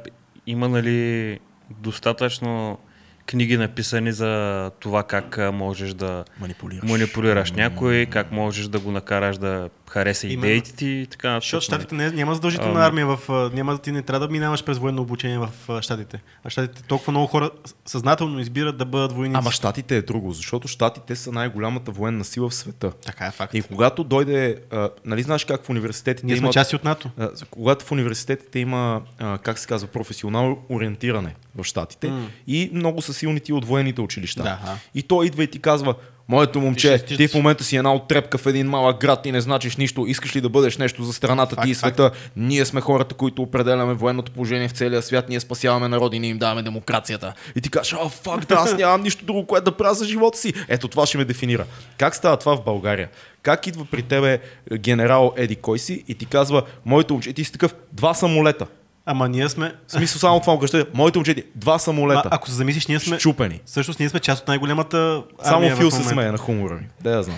[0.48, 1.40] има нали,
[1.82, 2.78] достатъчно
[3.26, 6.90] книги написани за това как а, можеш да Манипулираш.
[6.90, 10.46] манипулираш някой, как можеш да го накараш да хареса Именно.
[10.46, 11.28] идеите ти и така.
[11.28, 11.82] нататък, Защото нали.
[11.82, 12.86] щатите не, няма задължителна Ам.
[12.86, 13.20] армия в...
[13.30, 16.22] а, Няма, ти не трябва да минаваш през военно обучение в а, щатите.
[16.44, 17.50] А щатите толкова много хора
[17.86, 19.38] съзнателно избират да бъдат войници.
[19.38, 22.92] Ама щатите е друго, защото щатите са най-голямата военна сила в света.
[23.06, 23.54] Така е факт.
[23.54, 27.10] И когато дойде, а, нали знаеш как в университетите Ние сме има части от НАТО.
[27.20, 32.28] А, когато в университетите има, а, как се казва, професионално ориентиране в Штатите М.
[32.48, 34.44] и много са силни ти от военните училища.
[34.44, 34.76] Да, а.
[34.96, 35.96] и той идва и ти казва,
[36.30, 39.42] моето момче, ти, стиш- в момента си една оттрепка в един малък град и не
[39.42, 41.96] значиш нищо, искаш ли да бъдеш нещо за страната Факт, ти и факт.
[41.96, 42.12] света?
[42.36, 46.38] Ние сме хората, които определяме военното положение в целия свят, ние спасяваме народи, ние им
[46.38, 47.34] даваме демокрацията.
[47.56, 50.38] И ти кажеш, а, фак, да, аз нямам нищо друго, което да правя за живота
[50.38, 50.54] си.
[50.68, 51.66] Ето това ще ме дефинира.
[51.98, 53.10] Как става това в България?
[53.42, 54.40] Как идва при тебе
[54.74, 58.68] генерал Еди кой си и ти казва, моето момче, и ти си такъв, два самолета.
[59.06, 59.76] Ама ние сме...
[59.88, 62.30] В смисъл само това кажете, моите момче, два самолета.
[62.32, 63.20] ако се замислиш, ние сме...
[63.20, 63.62] Щупени.
[63.66, 66.88] Всъщност ние сме част от най-голямата Само армия Фил в се смее на хумора ми.
[67.02, 67.38] Да, я знам.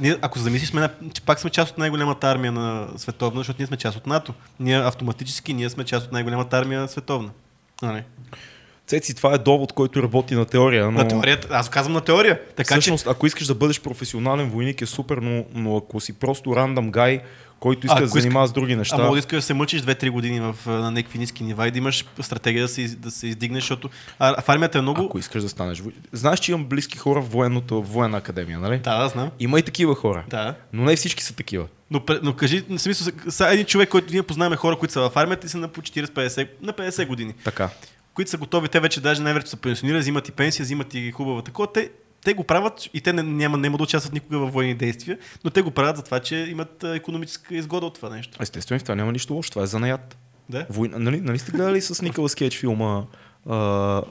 [0.00, 3.40] Ние, ако се замислиш, сме, на- че пак сме част от най-голямата армия на световна,
[3.40, 4.34] защото ние сме част от НАТО.
[4.60, 7.30] Ние автоматически ние сме част от най-голямата армия световна.
[7.82, 8.02] Нали?
[8.86, 10.84] Цеци, това е довод, който работи на теория.
[10.84, 10.90] Но...
[10.90, 12.40] На теорията, аз казвам на теория.
[12.56, 16.56] Така Всъщност, ако искаш да бъдеш професионален войник е супер, но, но ако си просто
[16.56, 17.20] рандъм гай,
[17.60, 19.54] който иска А, да се занимава с други А неща, мога да искаш да се
[19.54, 22.88] мъчиш 2-3 години в, а, на някакви ниски нива и да имаш стратегия да се,
[22.88, 25.04] да се издигнеш, защото а, в армията е много...
[25.04, 25.82] ако искаш да станеш.
[26.12, 28.78] Знаеш, че имам близки хора в военното, в военна академия, нали?
[28.78, 29.30] Да, да, знам.
[29.38, 30.24] Има и такива хора.
[30.28, 30.54] Да.
[30.72, 31.66] Но не всички са такива.
[31.90, 35.12] Но, но кажи, в смисъл, са един човек, който ние познаваме хора, които са в
[35.16, 37.70] армията и са на по 40-50, на 50 години, Така.
[38.14, 41.42] които са готови, те вече даже най-вероятно са пенсионирани, взимат и пенсия, взимат и хубава
[41.42, 41.72] такова.
[41.72, 41.90] Те,
[42.24, 45.50] те го правят и те не, няма, няма да участват никога в военни действия, но
[45.50, 48.38] те го правят за това, че имат економическа изгода от това нещо.
[48.40, 49.50] Естествено, в това няма нищо лошо.
[49.50, 50.18] Това е занаят.
[50.48, 50.66] Да?
[50.70, 53.04] Война, нали, нали сте гледали с Николас Кейдж филма
[53.46, 53.54] а,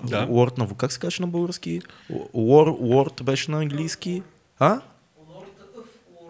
[0.04, 0.28] Да.
[0.28, 0.74] Lord на...
[0.78, 1.82] Как се каже на български?
[2.12, 4.24] Lord, Lord беше на английски.
[4.60, 4.82] А?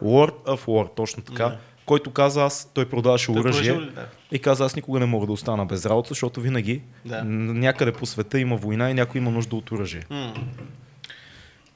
[0.04, 1.44] Lord of War, точно така.
[1.44, 1.58] Да.
[1.86, 4.08] Който каза аз, той продаваше оръжие да.
[4.32, 7.24] и каза аз никога не мога да остана без работа, защото винаги Да.
[7.24, 10.02] някъде по света има война и някой има нужда от оръжие.
[10.10, 10.34] М,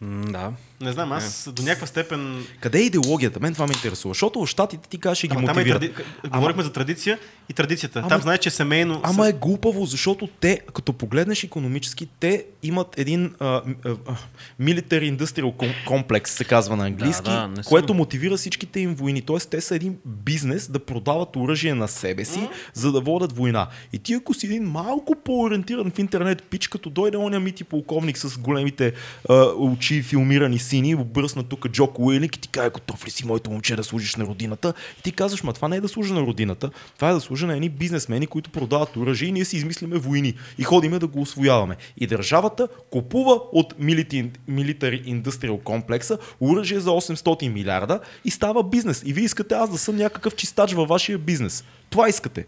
[0.01, 0.53] М, да.
[0.81, 2.45] Не знам, аз до някаква степен...
[2.59, 3.39] Къде е идеологията?
[3.39, 4.13] Мен това ме интересува.
[4.13, 5.81] Защото в щатите ти кажеш, ще ги Ама там е мотивират.
[5.81, 5.93] тради...
[6.29, 7.99] Говорихме за традиция и традицията.
[7.99, 8.99] Ама- Там знаеш, че семейно...
[9.03, 14.15] Ама е глупаво, защото те, като погледнеш економически, те имат един а, а, а,
[14.61, 19.21] military industrial com- комплекс, се казва на английски, Да, да, което мотивира всичките им войни.
[19.21, 22.39] Тоест, те са един бизнес да продават оръжие на себе си,
[22.73, 23.67] за да водят война.
[23.93, 28.17] И ти, ако си един малко по-ориентиран в интернет пич, като дойде оня мити полковник
[28.17, 28.93] с големите
[29.29, 33.52] а, очи, филмирани сини, обръсна тук Джок Уилик и ти каже, готов ли си моето
[33.52, 34.73] момче да служиш на родината?
[34.99, 37.48] И ти казваш, ма това не е да служа на родината, това е да служа
[37.48, 41.22] на едни бизнесмени, които продават оръжие и ние си измислиме войни и ходиме да го
[41.22, 41.77] освояваме.
[41.98, 49.03] И държавата купува от Military Industrial комплекса оръжие за 800 милиарда и става бизнес.
[49.06, 51.64] И вие искате аз да съм някакъв чистач във вашия бизнес.
[51.89, 52.45] Това искате.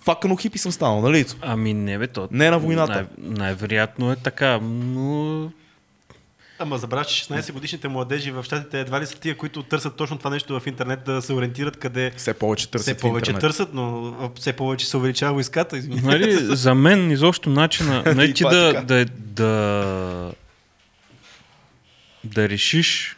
[0.00, 1.24] Факано хипи съм станал, нали?
[1.40, 2.28] Ами не бе, то...
[2.30, 3.06] Не на войната.
[3.18, 5.50] Най- най-вероятно е така, но...
[6.60, 10.18] Ама забравяш, че 16 годишните младежи в щатите едва ли са тия, които търсят точно
[10.18, 13.40] това нещо в интернет, да се ориентират къде Все повече търсят все в повече интернет.
[13.40, 15.82] търсят, но все повече се увеличава войската.
[15.88, 18.84] Нали, за мен изобщо начина нали, ти е да, така.
[18.84, 20.32] да, да,
[22.24, 23.16] да решиш,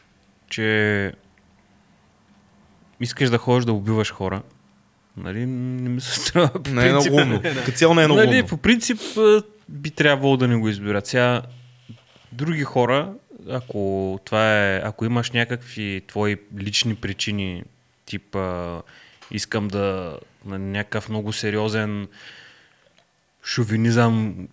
[0.51, 1.12] че
[3.01, 4.43] искаш да ходиш да убиваш хора,
[5.17, 7.43] нали, не ми се струва по Не е много умно.
[7.65, 9.01] Като цяло не е много нали, по принцип
[9.69, 11.07] би трябвало да не го избират.
[11.07, 11.43] Сега
[12.33, 13.12] други хора,
[13.51, 17.62] ако, това е, ако имаш някакви твои лични причини,
[18.06, 18.82] тип а,
[19.31, 22.09] искам да на някакъв много сериозен
[23.44, 24.48] шовинизъм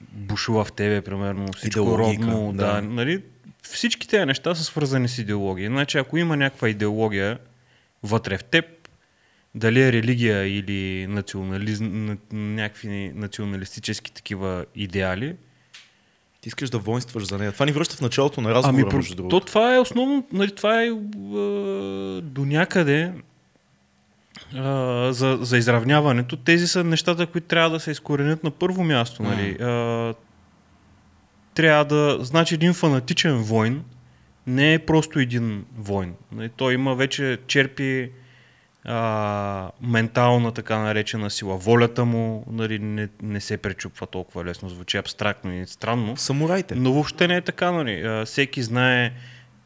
[0.00, 2.72] бушува в тебе, примерно, всичко Идеологика, ровно, да.
[2.72, 2.82] да.
[2.82, 3.22] нали,
[3.62, 5.70] всички тези неща са свързани с идеология.
[5.70, 7.38] Значи, ако има някаква идеология
[8.02, 8.64] вътре в теб,
[9.54, 15.36] дали е религия или национализм, на- някакви националистически такива идеали,
[16.42, 17.52] Ти искаш да воинстваш за нея.
[17.52, 19.40] Това ни връща в началото на разговора, Ами, между другото.
[19.40, 20.92] то това е основно, нали, това е а,
[22.22, 23.12] до някъде
[24.54, 26.36] а, за, за изравняването.
[26.36, 29.22] Тези са нещата, които трябва да се изкоренят на първо място.
[29.22, 29.56] Нали.
[29.62, 30.14] А,
[31.54, 33.84] трябва да, значи един фанатичен войн
[34.46, 36.14] не е просто един войн.
[36.32, 36.48] Нали.
[36.56, 38.10] Той има вече черпи
[38.84, 41.56] а, ментална така наречена сила.
[41.56, 44.68] Волята му нали, не, не се пречупва толкова лесно.
[44.68, 46.16] Звучи абстрактно и странно.
[46.16, 46.74] Самурайте.
[46.74, 48.02] Но въобще не е така, нали.
[48.02, 49.12] А, Всеки знае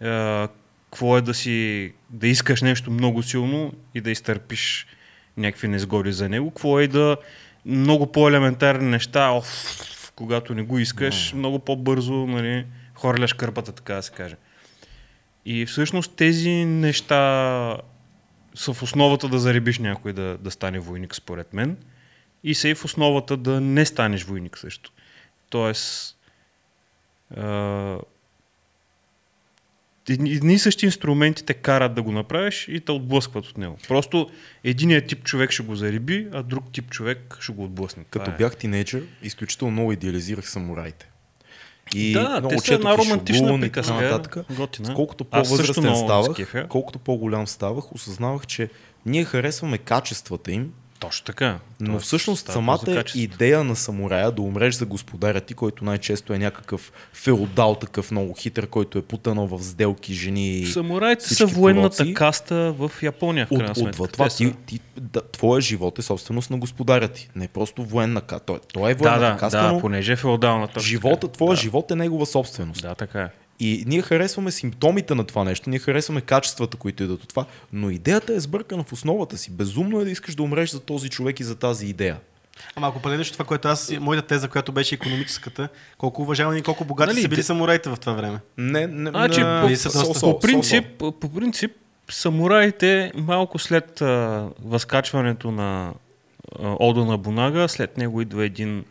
[0.03, 0.49] а,
[0.91, 4.87] какво е да си, да искаш нещо много силно и да изтърпиш
[5.37, 6.51] някакви незгоди за него.
[6.51, 7.17] Какво е да
[7.67, 14.03] много по-елементарни неща, оф, когато не го искаш, много по-бързо, нали, хвърляш кърпата, така да
[14.03, 14.37] се каже.
[15.47, 17.77] И всъщност тези неща
[18.57, 21.77] са в основата да заребиш някой да, да стане войник, според мен.
[22.45, 24.93] И са и в основата да не станеш войник също.
[25.51, 26.17] Тоест,
[27.37, 27.99] а,
[30.09, 33.79] едни и същи инструменти те карат да го направиш и те отблъскват от него.
[33.89, 34.31] Просто
[34.65, 38.05] единият тип човек ще го зариби, а друг тип човек ще го отблъсне.
[38.11, 38.35] Като е.
[38.35, 41.11] бях тинейджър, изключително много идеализирах самураите.
[41.95, 44.95] И Да, много те са една романтична така приказка, готина.
[44.95, 48.69] Колкото по-възрастен ставах, колкото по-голям ставах, осъзнавах, че
[49.07, 51.59] ние харесваме качествата им, Точно така.
[51.81, 56.39] но всъщност става самата идея на самурая да умреш за господаря ти, който най-често е
[56.39, 61.97] някакъв феодал, такъв много хитър, който е потънал в сделки, жени и Самураите са военната
[61.97, 62.15] пороци.
[62.15, 63.91] каста в Япония, в крайна От, сметка.
[63.91, 67.31] отвъд това, ти, ти, да, твоя живот е собственост на господаря ти.
[67.37, 68.47] Не е просто военна каста.
[68.47, 70.69] Той, той е военна да, каста, да, но понеже е феодална.
[70.69, 71.63] точно живота, твоя да.
[71.63, 72.83] живот е негова собственост.
[72.83, 73.29] Да, така е.
[73.61, 77.91] И ние харесваме симптомите на това нещо, ние харесваме качествата, които идват от това, но
[77.91, 79.51] идеята е сбъркана в основата си.
[79.51, 82.17] Безумно е да искаш да умреш за този човек и за тази идея.
[82.77, 85.69] Ама ако погледнеш това, което аз, моята теза, която беше економическата,
[85.99, 88.39] колко уважавани и колко богати Нали, са били те- самураите в това време.
[88.59, 91.73] Не, не, Значи, на- по, са доста- по, со- принцип, по принцип,
[92.11, 94.07] самураите малко след а,
[94.61, 95.93] възкачването на
[96.55, 98.85] а, Ода на Бунага, след него идва един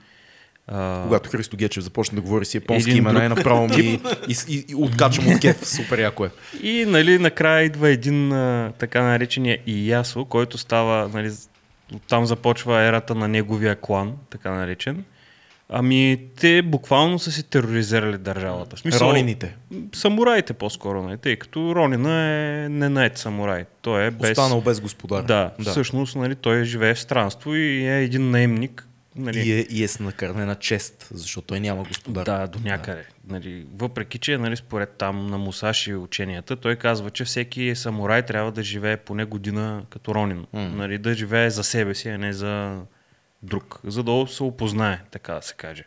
[0.68, 3.26] а, Когато Христо Гечев започна да говори си японски Един имена друг.
[3.26, 5.68] и направо ми и, и, и откачам от кеф.
[5.68, 6.30] Супер яко е.
[6.62, 11.32] И нали, накрая идва един а, така наречения Иясо, който става, нали,
[12.10, 15.04] там започва ерата на неговия клан, така наречен.
[15.70, 18.78] Ами те буквално са си тероризирали държавата.
[18.78, 19.56] Смисъл, Ронините.
[19.94, 23.66] Самураите по-скоро, нали, тъй като Ронина е не найт самурай.
[23.82, 24.32] Той е без...
[24.32, 25.24] Останал без господар.
[25.24, 28.88] Да, да, всъщност нали, той живее в странство и е един наемник.
[29.16, 32.26] Нали, И е, и е с накърнена чест, защото той няма господар.
[32.26, 33.06] Да, до някъде.
[33.28, 38.52] Нали, въпреки, че нали, според там на Мусаши ученията, той казва, че всеки самурай трябва
[38.52, 40.46] да живее поне година като Ронин.
[40.54, 40.70] М.
[40.70, 42.82] Нали, да живее за себе си, а не за
[43.44, 43.80] друг.
[43.84, 45.84] За да се опознае, така да се каже.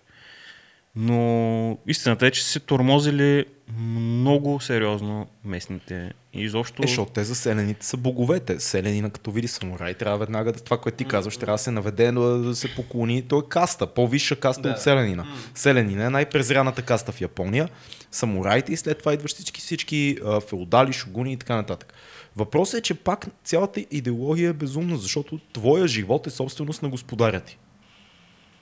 [1.00, 3.44] Но истината е, че са се тормозили
[3.78, 6.12] много сериозно местните.
[6.32, 6.82] И изобщо...
[6.82, 8.60] Е, защото те за селените са боговете.
[8.60, 12.12] Селянина като види самурай, трябва веднага да това, което ти казваш, трябва да се наведе,
[12.12, 13.22] но да се поклони.
[13.22, 14.70] Той е каста, по-висша каста Да.
[14.70, 15.26] от селянина.
[15.54, 17.68] Селянина е най-презряната каста в Япония.
[18.10, 21.94] Самураите и след това идват всички, всички а, феодали, шогуни и така нататък.
[22.36, 27.40] Въпросът е, че пак цялата идеология е безумна, защото твоя живот е собственост на господаря
[27.40, 27.58] ти.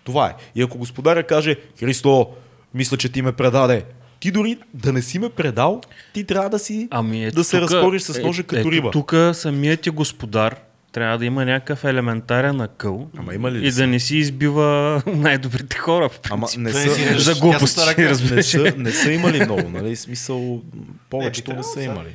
[0.07, 0.33] Това е.
[0.55, 2.27] И ако господаря каже, Христо,
[2.75, 3.85] мисля, че ти ме предаде,
[4.21, 5.81] ти дори да не си ме предал,
[6.15, 8.91] ти трябва да си Ами ето да се тука- разкориш с ножа като ето риба.
[8.91, 10.57] Тук самият ти господар
[10.93, 15.77] трябва да има някакъв елементарен акъл Ама има ли и да не си избива най-добрите
[15.77, 16.09] хора.
[16.09, 18.43] В Ама не Да са, режеш за глупости, не, се.
[18.43, 19.97] са, не са имали много, нали?
[19.97, 20.63] Смисъл,
[21.11, 22.15] повечето Не, не, са имали.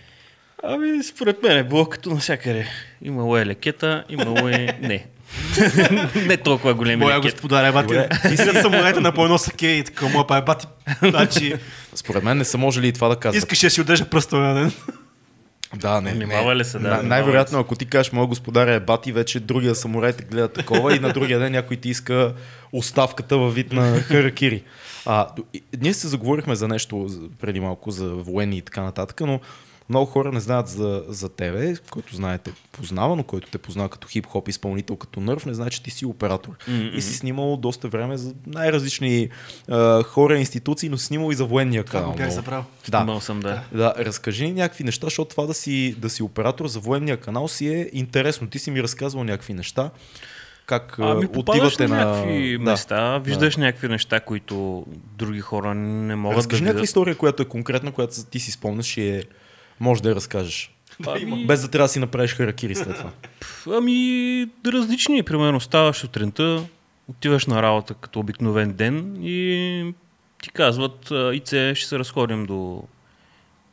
[0.63, 2.67] Ами, според мен е било като навсякъде.
[3.01, 4.77] Имало е лекета, имало е...
[4.81, 5.05] Не.
[6.27, 7.15] не толкова големи Моя
[7.65, 7.95] е бати.
[8.29, 10.67] Ти си самураите на по едно саке и така, моя па е бати.
[11.01, 11.53] Значи,
[11.95, 13.37] Според мен не са можели и това да казват.
[13.37, 14.71] искаш да си удържа пръста на ден.
[15.75, 16.55] Да, не, Внимава не.
[16.55, 19.75] ли се, да, На- най-вероятно, ако ти кажеш, моят господар е бати, вече другия
[20.13, 22.33] те гледа такова и на другия ден някой ти иска
[22.71, 24.63] оставката във вид на харакири.
[25.05, 27.07] А, и- ние се заговорихме за нещо
[27.41, 29.39] преди малко, за военни и така нататък, но
[29.91, 34.07] много хора не знаят за, за тебе, който знаете познава, но който те познава като
[34.07, 36.51] хип-хоп изпълнител, като нърв, не знае, че ти си оператор.
[36.67, 36.89] Мгм.
[36.93, 39.29] И си снимал доста време за най-различни
[39.69, 42.11] а, хора, институции, но си снимал и за военния Това канал.
[42.11, 42.63] го бях забрал.
[42.89, 43.19] Да.
[43.21, 43.61] Съм, да.
[43.71, 47.47] Да, разкажи ни някакви неща, защото това да си, да си оператор за военния канал
[47.47, 48.47] си е интересно.
[48.47, 49.89] Ти си ми разказвал някакви неща.
[50.65, 52.63] Как а, Ами отивате на някакви Да.
[52.63, 54.85] места, виждаш някакви неща, които
[55.17, 56.89] други хора не могат Разкажи да някаква видят.
[56.89, 59.23] история, която е конкретна, която ти си спомняш и е...
[59.81, 60.75] Може да я разкажеш.
[61.07, 63.11] Ами, Без да трябва да си направиш харакири след това.
[63.77, 65.23] Ами, различни.
[65.23, 66.63] Примерно, ставаш сутринта,
[67.07, 69.93] отиваш на работа като обикновен ден и
[70.43, 72.83] ти казват, «А, Ице, ще се разходим до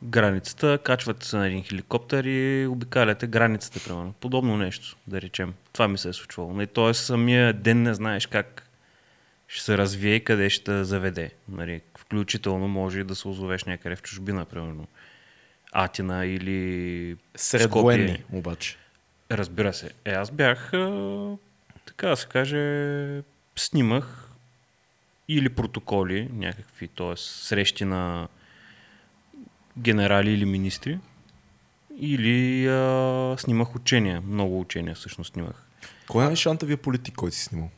[0.03, 4.13] границата, качвате се на един хеликоптер и обикаляте границата, примерно.
[4.19, 5.53] Подобно нещо, да речем.
[5.73, 6.53] Това ми се е случвало.
[6.53, 8.69] Нали, Тоест, самия ден не знаеш как
[9.47, 11.31] ще се развие и къде ще заведе.
[11.49, 14.87] Нали, включително може и да се озовеш някъде в чужбина, примерно.
[15.71, 17.81] Атина или Сред Скопие.
[17.81, 18.77] военни, обаче.
[19.31, 19.91] Разбира се.
[20.05, 21.35] Е, аз бях, а,
[21.85, 23.21] така да се каже,
[23.55, 24.29] снимах
[25.27, 27.13] или протоколи, някакви, т.е.
[27.15, 28.27] срещи на
[29.77, 30.99] генерали или министри,
[31.99, 34.21] или а, снимах учения.
[34.21, 35.65] Много учения всъщност снимах.
[36.07, 37.69] Кой е най-шантавия политик, който си снимал?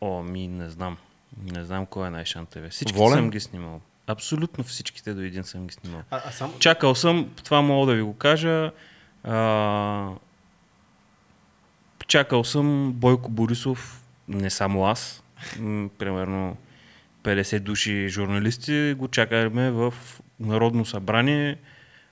[0.00, 0.96] О, ми не знам.
[1.42, 2.68] Не знам кой е най-шантаве.
[2.68, 3.18] Всички Волен?
[3.18, 3.80] съм ги снимал.
[4.08, 6.02] Абсолютно всичките до един съм ги снимал.
[6.10, 6.58] А, а само...
[6.58, 8.70] Чакал съм, това мога да ви го кажа.
[9.24, 10.08] А,
[12.06, 15.22] чакал съм Бойко Борисов, не само аз,
[15.98, 16.56] примерно
[17.22, 19.94] 50 души журналисти, го чакаме в
[20.40, 21.58] Народно събрание.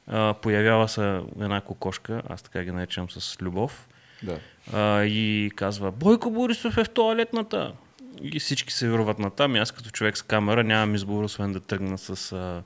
[0.06, 3.89] А, появява се една кокошка, аз така ги наричам с любов,
[4.23, 4.39] Да.
[4.73, 7.73] а, и казва Бойко Борисов е в туалетната.
[8.23, 9.57] И всички се върват на там.
[9.57, 12.63] И аз като човек с камера нямам избор, освен да тръгна с а,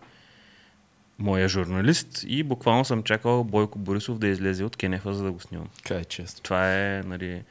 [1.19, 2.25] моя журналист.
[2.27, 5.69] И буквално съм чакал Бойко Борисов да излезе от Кенефа, за да го снимам.
[5.87, 6.43] Кай е често.
[6.43, 7.43] Това е, нали...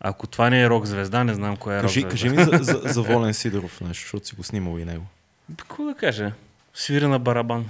[0.00, 2.58] Ако това не е рок звезда, не знам коя е Кажи, рок кажи ми за,
[2.60, 5.06] за, за Волен Сидоров нещо, защото си го снимал и него.
[5.56, 6.32] Какво да кажа?
[6.74, 7.66] Свира на барабан.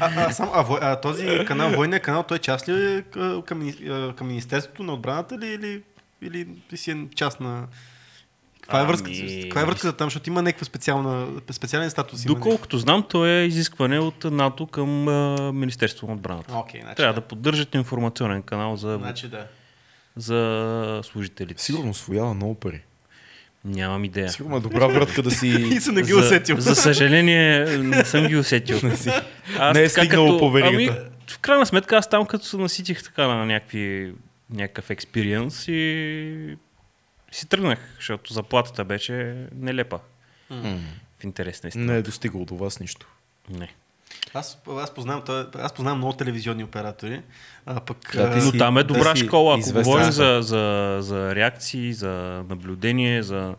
[0.00, 3.02] А, а, сам, а, а, този канал, войния канал, той част ли е
[3.46, 3.72] към,
[4.16, 5.82] към Министерството на отбраната ли или,
[6.24, 7.66] или си е част на...
[8.60, 12.24] Каква е, Ами, връзката, каква е връзката там, защото има някаква специална, специален статус.
[12.24, 16.56] Доколкото знам, то е изискване от НАТО към а, Министерството на отбраната.
[16.56, 17.20] Окей, значи, Трябва да.
[17.20, 18.98] да поддържат информационен канал за...
[19.00, 19.46] Значи да.
[20.16, 21.62] за служителите.
[21.62, 21.66] си.
[21.66, 22.82] Сигурно освоява много пари.
[23.64, 24.28] Нямам идея.
[24.28, 25.48] Сигурно е добра вратка да си...
[25.72, 26.60] И се не ги за, усетил.
[26.60, 28.80] За съжаление, не съм ги усетил.
[29.58, 30.76] Аз Не е стигнало по веригата.
[30.76, 34.12] Ами, в крайна сметка аз там като се наситих така на някакви,
[34.54, 36.56] някакъв експириенс и
[37.32, 40.00] си тръгнах, защото заплатата беше нелепа.
[40.50, 40.78] М.
[41.18, 41.92] В интерес на истина.
[41.92, 43.06] Не е достигало до вас нищо.
[43.50, 43.74] Не.
[44.34, 47.22] Аз, аз, познавам, той- аз познавам много телевизионни оператори,
[47.66, 48.10] а пък...
[48.14, 49.58] Да, ти Но там е добра да школа.
[49.60, 53.54] Ако говорим за, за, за реакции, за наблюдение, за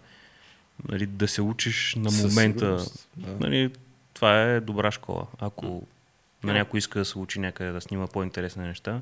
[0.89, 2.85] нали, да се учиш на момента.
[3.17, 3.35] да.
[3.39, 3.72] Нали,
[4.13, 5.27] това е добра школа.
[5.39, 5.88] Ако
[6.43, 9.01] на някой иска да се учи някъде да снима по-интересни неща.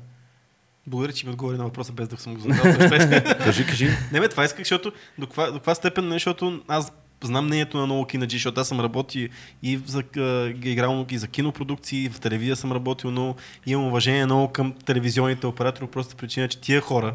[0.86, 2.88] Благодаря, че ми отговори на въпроса без да съм го задал.
[3.44, 3.88] Кажи, кажи.
[4.12, 6.92] Не, бе, това исках, защото до каква, до каква степен, не, защото аз
[7.22, 9.28] знам мнението на много кинаджи, защото аз съм работил
[9.62, 13.34] и за, а, играл и за кинопродукции, и в телевизия съм работил, но
[13.66, 17.14] имам уважение много към телевизионните оператори, просто причина, че тия хора,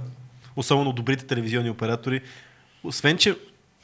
[0.55, 2.21] особено добрите телевизионни оператори,
[2.83, 3.35] освен, че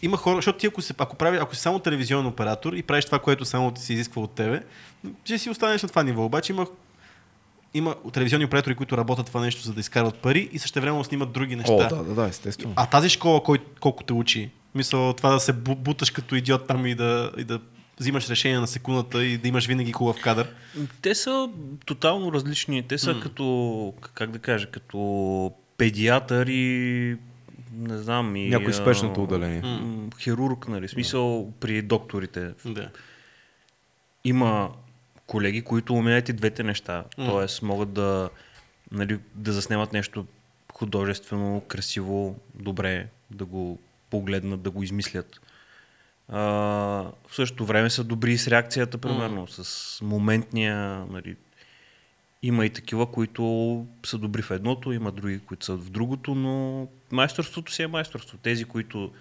[0.01, 3.05] има хора, защото ти ако, се, ако, прави, ако си само телевизионен оператор и правиш
[3.05, 4.61] това, което само ти се изисква от тебе,
[5.25, 6.25] ще си останеш на това ниво.
[6.25, 6.67] Обаче има
[7.75, 11.55] има телевизионни оператори, които работят това нещо, за да изкарват пари и същевременно снимат други
[11.55, 11.73] неща.
[11.73, 12.73] О, да, да, да, естествено.
[12.75, 16.67] А тази школа, кой, колко те учи, мисъл това да се бу- буташ като идиот
[16.67, 17.59] там и да, и да
[17.99, 20.47] взимаш решение на секундата и да имаш винаги хубав кадър.
[21.01, 21.49] Те са
[21.85, 22.83] тотално различни.
[22.83, 27.17] Те са като, как да кажа, като педиатър и
[27.73, 28.35] не знам.
[28.35, 29.63] И, Някой спешното отделение.
[30.19, 30.87] Хирург, нали?
[30.87, 32.51] Смисъл при докторите.
[32.65, 32.89] Да.
[34.23, 34.69] Има
[35.27, 37.03] колеги, които умеят и двете неща.
[37.17, 37.25] М.
[37.25, 38.29] Тоест могат да,
[38.91, 40.25] нали, да заснемат нещо
[40.73, 43.79] художествено, красиво, добре, да го
[44.09, 45.41] погледнат, да го измислят.
[46.29, 46.39] А,
[47.27, 51.05] в същото време са добри и с реакцията, примерно, с моментния.
[51.11, 51.35] Нали.
[52.43, 56.87] Има и такива, които са добри в едното, има други, които са в другото, но
[57.11, 58.37] майсторството си е майсторство.
[58.37, 59.11] Тези, които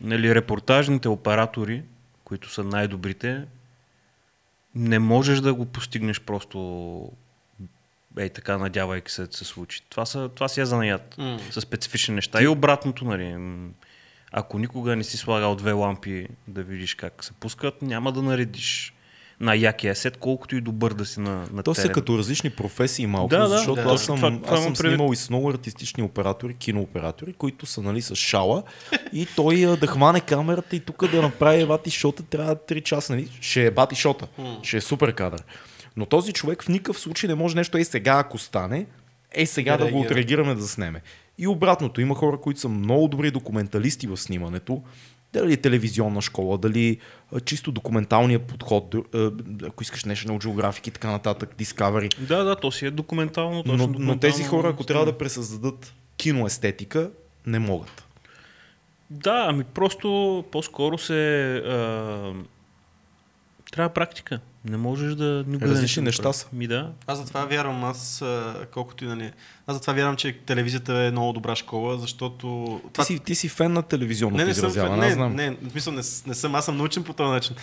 [0.00, 1.82] нали, репортажните оператори,
[2.24, 3.44] които са най-добрите,
[4.74, 7.12] не можеш да го постигнеш просто
[8.18, 9.82] ей така, надявайки се да се случи.
[9.88, 11.18] Това, са, това си е занаят.
[11.18, 11.38] М.
[11.50, 12.42] Са специфични неща.
[12.42, 13.36] И обратното, нали.
[14.32, 18.94] Ако никога не си слагал две лампи да видиш как се пускат, няма да наредиш
[19.40, 23.06] на якия сет, колкото и добър да си на, на То са като различни професии
[23.06, 23.88] малко, Да, да, защото да.
[23.88, 27.82] аз съм, Това- това аз съм снимал и с много артистични оператори, кинооператори, които са
[27.82, 28.62] нали, с шала
[29.12, 33.12] и той да хване камерата и тук да направи бати шота, трябва 3 часа.
[33.12, 33.28] Нали?
[33.40, 34.26] Ще е бати шота,
[34.62, 35.42] ще е супер кадър.
[35.96, 38.86] Но този човек в никакъв случай не може нещо, е сега ако стане,
[39.32, 40.10] е сега Да да, го реагира.
[40.10, 41.00] отреагираме да заснеме.
[41.38, 44.82] И обратното, има хора, които са много добри документалисти в снимането,
[45.32, 46.98] дали е телевизионна школа, дали
[47.44, 48.94] чисто документалния подход,
[49.66, 52.18] ако искаш National Geographic и така нататък, Discovery.
[52.18, 53.62] Да, да, то си е документално.
[53.62, 57.10] Точно Но, но документално тези хора, ако трябва да пресъздадат киноестетика,
[57.46, 58.04] не могат.
[59.10, 61.54] Да, ами просто по-скоро се...
[61.56, 62.32] А...
[63.72, 64.40] Трябва практика.
[64.64, 65.44] Не можеш да...
[65.46, 66.46] никога да не Различни си го неща са.
[66.52, 66.92] Ми да.
[67.06, 69.32] Аз затова вярвам, аз а, колкото и да не...
[69.66, 72.80] Аз затова вярвам, че телевизията е много добра школа, защото...
[72.92, 75.34] Ти си, ти си фен на телевизионното не, не съм, изразяване, не, аз знам.
[75.34, 77.56] не, в смисъл не, с- не съм, аз съм научен по този начин.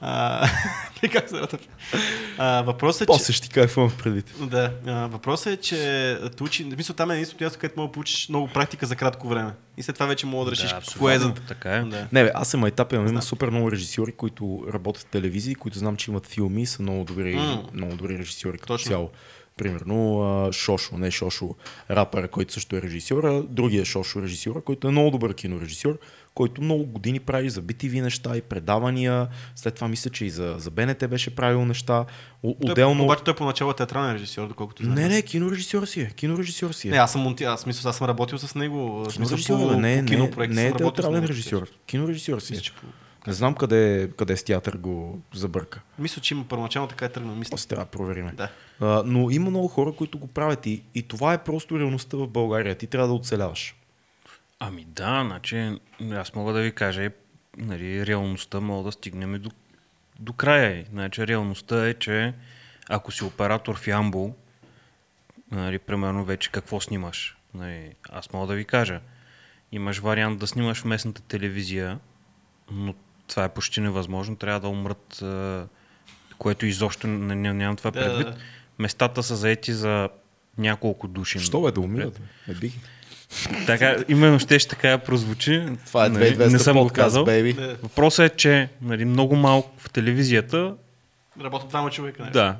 [1.12, 1.40] Как се
[2.38, 3.06] а, въпросът е, че...
[3.06, 4.34] После ще ти кайфувам предвид.
[4.40, 7.92] Да, а, въпросът е, че те учи, смисъл там е единственото място, където мога да
[7.92, 9.52] получиш много практика за кратко време.
[9.76, 11.00] И след това вече мога да решиш абсолютно.
[11.00, 11.34] кое е за...
[11.34, 11.82] Така е.
[11.82, 12.06] Да.
[12.12, 15.96] Не, бе, аз съм етап, имам супер много режисьори, които работят в телевизии, които знам,
[15.96, 17.62] че имат филми и са много добри, М.
[17.74, 18.88] много добри режисьори като Точно.
[18.88, 19.10] цяло.
[19.56, 21.54] Примерно Шошо, не Шошо,
[21.90, 25.98] рапъра, който също е режисьор, а другия Шошо режисьора, който е много добър кинорежисьор,
[26.40, 29.28] който много години прави за BTV неща и предавания.
[29.56, 32.04] След това мисля, че и за, за БНТ беше правил неща.
[32.42, 33.04] О, Той, отделно...
[33.04, 34.94] Обаче той поначало е театрален режисьор, доколкото знам.
[34.94, 36.06] Не, не, кинорежисьор си е.
[36.06, 36.90] Кинорежисьор си е.
[36.90, 39.06] Не, аз съм аз, смисъл, аз съм работил с него.
[39.12, 41.68] Кинорежисьор, по, бе, не, по не, не е театрален режисьор.
[41.86, 42.56] Кинорежисьор си е.
[42.56, 42.86] Мисля, по-
[43.26, 45.80] Не знам къде, къде с театър го забърка.
[45.98, 47.34] мисля, че има първоначално така е тръгнал.
[47.34, 47.56] Мисля.
[47.68, 48.32] Трябва да провериме.
[48.36, 48.48] Да.
[48.80, 52.28] А, но има много хора, които го правят и, и това е просто реалността в
[52.28, 52.74] България.
[52.74, 53.74] Ти трябва да оцеляваш.
[54.60, 55.76] Ами да, значи
[56.12, 57.10] аз мога да ви кажа,
[57.56, 59.50] нали, реалността мога да стигнем и до,
[60.18, 60.84] до края.
[60.90, 62.34] Значи реалността е, че
[62.88, 64.34] ако си оператор в Ямбол,
[65.50, 67.36] нали, примерно вече какво снимаш?
[67.54, 69.00] Нали, аз мога да ви кажа.
[69.72, 71.98] Имаш вариант да снимаш в местната телевизия,
[72.70, 72.94] но
[73.28, 74.36] това е почти невъзможно.
[74.36, 75.22] Трябва да умрат,
[76.38, 78.26] което изобщо не, не, нямам това Да, да, предвид.
[78.26, 78.40] да.
[78.78, 80.08] Местата са заети за
[80.58, 81.38] няколко души.
[81.38, 82.20] Що бе да умират?
[82.46, 82.52] бе?
[82.52, 82.72] Е, бих.
[83.66, 85.66] Така, именно ще ще така прозвучи.
[85.86, 87.24] Това е Нали, 2200 не съм го подкаст, казал.
[87.24, 87.52] бейби.
[87.52, 87.76] Да.
[87.82, 90.74] Въпросът е, че нали, много малко в телевизията,
[91.40, 92.24] Работят двама човека.
[92.24, 92.30] Не?
[92.30, 92.56] да,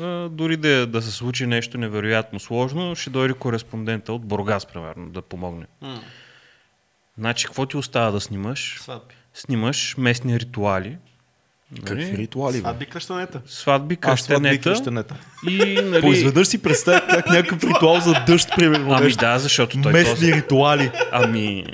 [0.00, 5.08] а, дори да, да се случи нещо невероятно сложно, ще дойде кореспондента от Бургас, примерно,
[5.08, 5.66] да помогне.
[5.82, 6.00] М,
[7.18, 8.78] Значи, какво ти остава да снимаш?
[8.80, 9.14] Сватби.
[9.34, 10.96] Снимаш местни ритуали.
[11.76, 12.16] Какви Нали?
[12.16, 12.58] ритуали?
[12.58, 13.40] Сватби кръщанета.
[13.46, 14.70] Сватби, кръщенета.
[14.70, 15.14] кръщенета.
[15.48, 16.00] И, нали...
[16.00, 18.92] Поизведнъж си представя как някакъв ритуал за дъжд, примерно.
[18.92, 20.32] Ами да, защото той Местни този...
[20.32, 20.90] ритуали.
[21.12, 21.64] Ами...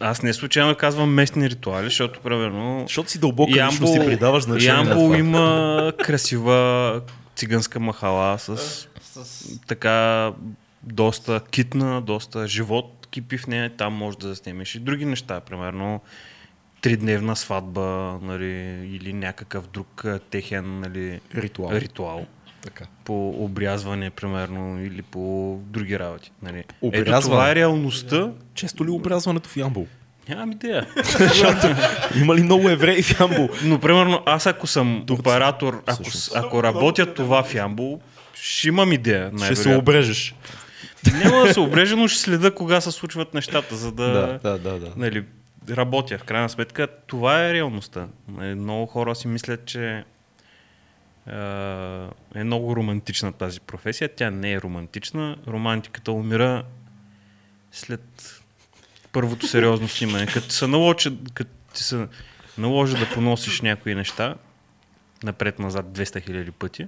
[0.00, 2.84] Аз не случайно казвам местни ритуали, защото, примерно...
[2.86, 5.18] Защото си дълбоко лично си придаваш значение това.
[5.18, 7.00] има красива
[7.36, 8.56] циганска махала с
[9.02, 9.58] С...
[9.66, 10.30] така
[10.82, 13.70] доста китна, доста живот кипи в нея.
[13.76, 16.00] Там може да заснемеш и други неща, примерно
[16.80, 18.46] тридневна сватба нали,
[18.92, 21.70] или някакъв друг техен нали, Ритуал.
[21.72, 22.26] ритуал
[22.62, 22.84] Така.
[23.04, 26.32] по обрязване, примерно, или по други работи.
[26.42, 26.58] Нали.
[26.58, 27.20] Ето Обрязване?
[27.20, 28.30] това е реалността.
[28.54, 29.86] Често ли обрязването в Ямбол?
[30.28, 30.86] Нямам идея.
[32.16, 33.48] Има ли много евреи в Ямбол?
[33.64, 35.20] Но, примерно, аз ако съм Турци.
[35.20, 36.32] оператор, ако, Всъщност.
[36.36, 38.00] ако работя това в Ямбол,
[38.34, 39.32] ще имам идея.
[39.44, 40.34] Ще се обрежеш.
[41.24, 44.58] Няма да се обрежа, но ще следа кога се случват нещата, за да, Да, да,
[44.58, 44.78] да.
[44.78, 44.92] да.
[44.96, 45.24] Нали,
[45.68, 46.18] работя.
[46.18, 48.08] В крайна сметка, това е реалността.
[48.28, 50.04] Нали, Много хора си мислят, че
[51.26, 51.34] е,
[52.34, 54.14] е много романтична тази професия.
[54.16, 55.36] Тя не е романтична.
[55.48, 56.64] Романтиката умира
[57.72, 58.40] след
[59.12, 60.26] първото сериозно снимане.
[60.26, 62.08] Като се наложи, като ти се
[62.58, 64.34] наложи да поносиш някои неща
[65.22, 66.86] напред-назад 200 хиляди пъти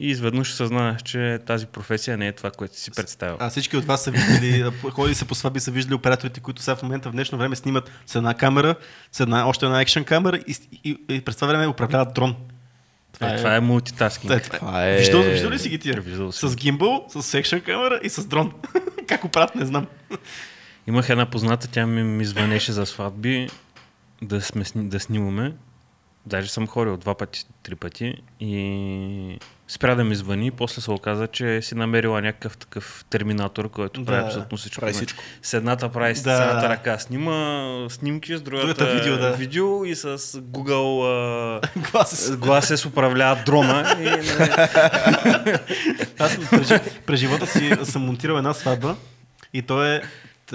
[0.00, 3.36] и изведнъж съзнаеш, че тази професия не е това, което си представил.
[3.40, 6.62] А всички от вас са виждали, а, ходили са по сватби, са виждали операторите, които
[6.62, 8.74] сега в момента в днешно време снимат с една камера,
[9.12, 12.36] с една, още една екшен камера и, и, и през това време управляват дрон.
[13.12, 14.42] Това е, това е мултитаскинг.
[14.42, 14.94] Това е, това е.
[14.94, 14.98] Е...
[14.98, 16.00] Виждал, виждал ли си ги тия?
[16.00, 16.32] Виждал.
[16.32, 18.52] С гимбъл, с екшен камера и с дрон.
[19.06, 19.86] как оправят, не знам.
[20.86, 23.48] Имах една позната, тя ми, ми звънеше за сватби
[24.22, 25.52] да, сме, да снимаме.
[26.26, 29.38] Даже съм ходил два пъти, три пъти и
[29.70, 30.50] спря да ми звъни.
[30.50, 34.80] После се оказа, че си намерила някакъв такъв терминатор, който Да, прави абсолютно всичко.
[34.80, 35.22] прави всичко.
[35.42, 36.32] С едната прави с Да.
[36.32, 39.32] едната ръка снима снимки, с другата, Другата видео, да.
[39.32, 41.00] видео и с Google
[41.92, 42.30] Глас.
[42.30, 43.96] Glasses управлява дрона.
[44.00, 45.58] И, нали,
[46.18, 46.72] Аз през,
[47.06, 48.96] през живота си съм монтирал една сватба
[49.54, 50.02] и то е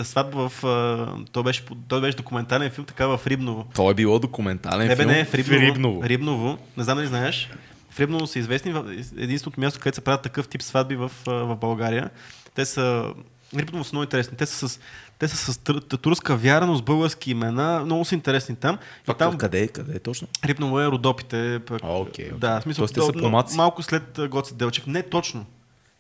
[0.04, 0.64] сватба в...
[0.64, 3.66] а, То беше, той беше документален филм, така в Рибново.
[3.76, 5.62] То е било документален Не, филм не, в Рибново.
[5.62, 6.04] Рибново.
[6.04, 6.58] Рибново.
[6.78, 7.50] Не знам дали знаеш.
[7.96, 8.74] В Рибново са известни
[9.18, 12.10] единственото място, където се правят такъв тип сватби в, в България.
[12.56, 13.14] Те са...
[13.56, 14.38] Рибново са много интересни.
[14.38, 14.80] Те са с,
[15.20, 15.58] те са с
[16.02, 17.82] турска вяра, но с български имена.
[17.86, 18.78] Много са интересни там.
[19.10, 20.28] И там къде, къде е точно?
[20.46, 21.60] Рибново е Родопите.
[21.66, 22.38] Пък, А, окей, окей.
[22.38, 23.58] Да, в смисъл, Тоест те са помаци.
[23.58, 24.88] Малко след Гоце Делчев.
[24.88, 25.46] Не точно.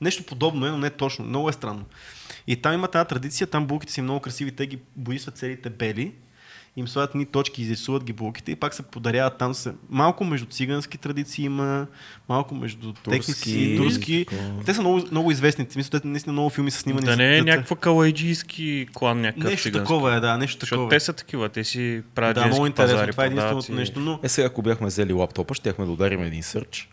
[0.01, 1.25] Нещо подобно е, но не точно.
[1.25, 1.85] Много е странно.
[2.47, 5.69] И там има тази традиция, там булките са им много красиви, те ги боисват целите
[5.69, 6.13] бели,
[6.77, 9.73] им слагат ни точки, изрисуват ги булките и пак се подаряват там се.
[9.89, 11.87] Малко между цигански традиции има,
[12.29, 14.25] малко между турски.
[14.25, 14.63] такова.
[14.65, 15.65] Те са много, много известни.
[15.69, 17.05] Смисъл, те наистина много филми са снимани.
[17.05, 19.83] да не е някаква калайджийски клан, някакъв Нещо цигански.
[19.83, 20.89] такова е, да, нещо Защото такова.
[20.89, 20.99] те е.
[20.99, 22.95] са такива, те си правят Да, много интересно.
[22.95, 26.21] пазари, Това е единственото нещо, но Е, сега ако бяхме взели лаптопа, щяхме да ударим
[26.21, 26.89] един сърч.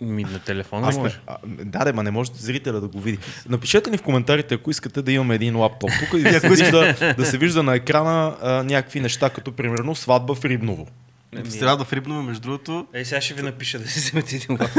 [0.00, 1.20] Ми на телефона Аз не, може.
[1.26, 3.18] а, да, да, ма не може зрителя да го види.
[3.48, 7.14] Напишете ни в коментарите, ако искате да имаме един лаптоп тук и да се вижда,
[7.18, 10.86] да се вижда на екрана а, някакви неща, като примерно сватба в Рибново.
[11.32, 14.56] В среда в Рибново, между другото, Ей, сега ще ви напиша да си вземете един
[14.60, 14.70] лап.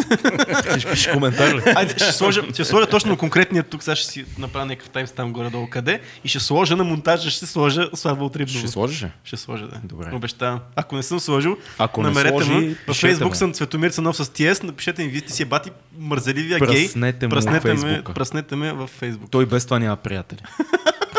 [0.79, 1.61] Ще пишеш коментар ли?
[1.75, 5.33] Айде, ще сложа, ще сложа точно конкретния тук, сега ще си направя някакъв таймс там
[5.33, 8.59] горе-долу къде и ще сложа на монтажа, ще сложа сватба от Рибново.
[8.59, 9.11] Ще сложиш ли?
[9.23, 9.81] Ще сложа, да.
[9.83, 10.09] Добре.
[10.13, 10.59] Обещавам.
[10.75, 12.73] Ако не съм сложил, Ако не намерете сложи, ме.
[12.73, 13.35] В пишете Фейсбук му.
[13.35, 16.67] съм Цветомир Цанов с TS, напишете ми, вие сте си е бати мързеливия гей.
[16.85, 19.31] Пръснете му Пръснете ме, пръснете ме в Фейсбук.
[19.31, 20.41] Той без това няма приятели.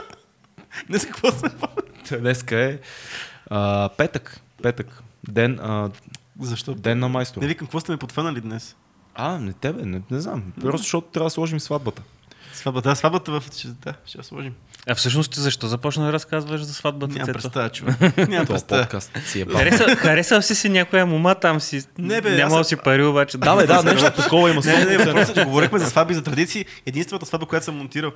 [0.88, 1.50] Днес какво сме?
[2.18, 2.78] Днеска е
[3.50, 4.40] а, петък.
[4.62, 5.02] Петък.
[5.28, 5.90] Ден, а,
[6.40, 6.74] Защо?
[6.74, 7.40] ден на майстор.
[7.40, 8.76] Не викам, какво сте ме подфанали днес?
[9.14, 10.42] А, не тебе, не, не знам.
[10.60, 12.02] Просто защото трябва да сложим сватбата.
[12.52, 13.42] Сватбата, да, сватбата в...
[13.84, 14.54] Да, ще я сложим.
[14.88, 17.14] А всъщност ти защо започна да разказваш за сватбата?
[17.14, 17.32] Цецо?
[17.32, 17.96] представа, човек.
[17.98, 18.82] Това представа.
[18.82, 19.56] подкаст си е бал.
[19.56, 21.82] Хареса, харесал си си някоя мома там си.
[21.98, 23.38] Не, бе, Нямал аз- си пари, обаче.
[23.38, 24.60] Да, бе, да, нещо такова има.
[24.64, 25.06] Не, не, не, 100%.
[25.06, 26.64] въпросът че говорихме за сватби, за традиции.
[26.86, 28.12] Единствената сватба, която съм монтирал.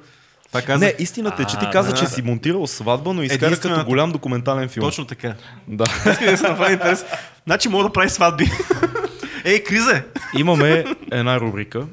[0.52, 0.80] Това казах.
[0.80, 2.10] Не, истината е, че ти каза, да, че да.
[2.10, 4.86] си монтирал сватба, но изкара Единствената- като голям документален филм.
[4.86, 5.34] Точно така.
[5.68, 5.84] Да.
[6.10, 7.04] Исках да се направи интерес.
[7.46, 8.50] Значи мога да прави сватби.
[9.44, 10.02] Ей, криза.
[10.38, 11.86] Имаме една рубрика,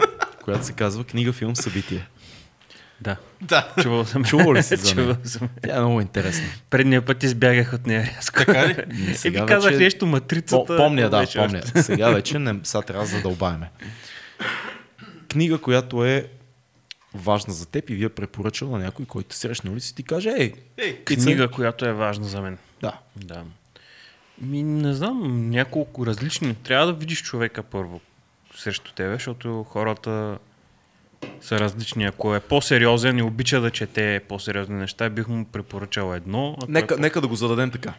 [0.44, 2.08] която се казва книга, филм, събитие.
[3.02, 3.16] Да.
[3.42, 3.68] Да.
[3.82, 4.24] Чувал съм.
[4.24, 5.18] Чувал ли си за Чувал нея?
[5.24, 5.50] съм.
[5.62, 6.46] Тя е много интересна.
[6.70, 8.38] Предния път избягах от нея рязко.
[8.38, 8.76] Така ли?
[9.16, 10.66] Сега ви казах вече- нещо, матрицата.
[10.66, 11.62] По, помня, да, помня.
[11.76, 13.70] Сега вече не, сега трябва да задълбаеме.
[15.30, 16.26] Книга, която е
[17.14, 20.54] важна за теб и вие препоръчал на някой, който срещнал ли си, ти каже, ей,
[20.78, 22.58] Ей, Книга, която е важна за мен.
[22.82, 23.44] да, Да.
[24.42, 26.56] Ми, не знам, няколко различни.
[26.56, 28.02] Трябва да видиш човека първо.
[28.56, 30.38] срещу тебе, защото хората
[31.42, 32.06] са различни.
[32.06, 36.58] Ако е по-сериозен и обича да чете по-сериозни неща, бих му препоръчал едно.
[36.68, 37.94] Нека, е по- нека да го зададем така.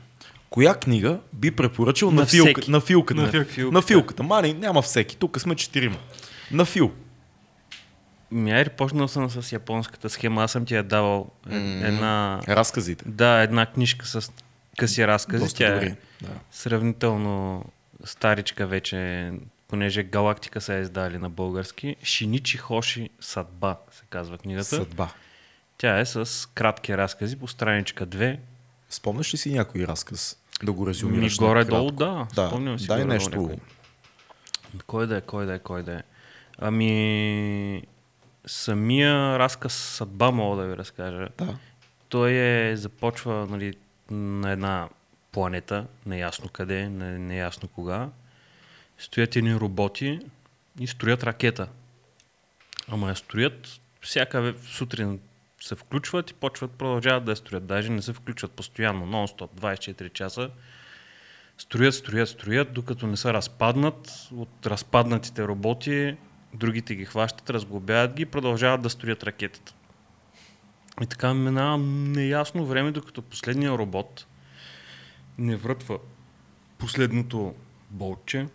[0.51, 3.20] Коя книга би препоръчал на, На филка, на филката?
[3.20, 3.73] На На, филката.
[3.73, 4.23] на филката.
[4.23, 5.16] Мани, няма всеки.
[5.16, 5.97] Тук сме четирима.
[6.53, 6.93] На фил.
[8.31, 10.44] Ми, айде, почнал съм с японската схема.
[10.44, 12.40] Аз съм ти я давал е- една...
[12.48, 13.05] Разказите.
[13.09, 14.32] Да, една книжка с
[14.78, 15.44] къси разкази.
[15.44, 15.86] Доста Тя добри.
[15.86, 16.28] е Да.
[16.51, 17.65] сравнително
[18.05, 19.32] старичка вече,
[19.69, 21.97] понеже Галактика са я издали на български.
[22.02, 24.65] Шиничи Хоши Съдба се казва книгата.
[24.65, 25.09] Съдба.
[25.78, 28.39] Тя е с кратки разкази по страничка 2.
[28.90, 30.36] Спомняш ли си някой разказ?
[30.62, 32.27] Да го Ми резюмираш горе-долу, да.
[32.35, 33.40] Да, Спомням си дай нещо.
[33.40, 33.57] някой.
[34.86, 36.02] Кой да е, кой да е, кой да е.
[36.59, 37.82] Ами,
[38.47, 41.29] самия разказ Съдба мога да ви разкажа.
[41.39, 41.59] Да.
[42.09, 43.75] Той е, започва нали,
[44.11, 44.89] на една
[45.33, 48.09] планета, неясно къде, не- неясно кога.
[48.99, 50.21] Стоят едни роботи
[50.81, 51.69] и строят ракета.
[52.89, 55.21] Ама я строят, всяка сутрин
[55.61, 57.67] се включват и почват, продължават да я строят.
[57.67, 60.51] Даже не се включват постоянно, нон-стоп, 24 часа.
[61.59, 64.29] Строят, строят, строят, докато не са разпаднат.
[64.37, 66.17] От разпаднатите роботи
[66.55, 69.74] другите ги хващат, разглобяват ги и продължават да строят ракетата.
[71.02, 74.27] И така минава неясно време, докато последния робот
[75.39, 75.98] не врътва
[76.78, 77.55] последното
[77.90, 78.47] болче,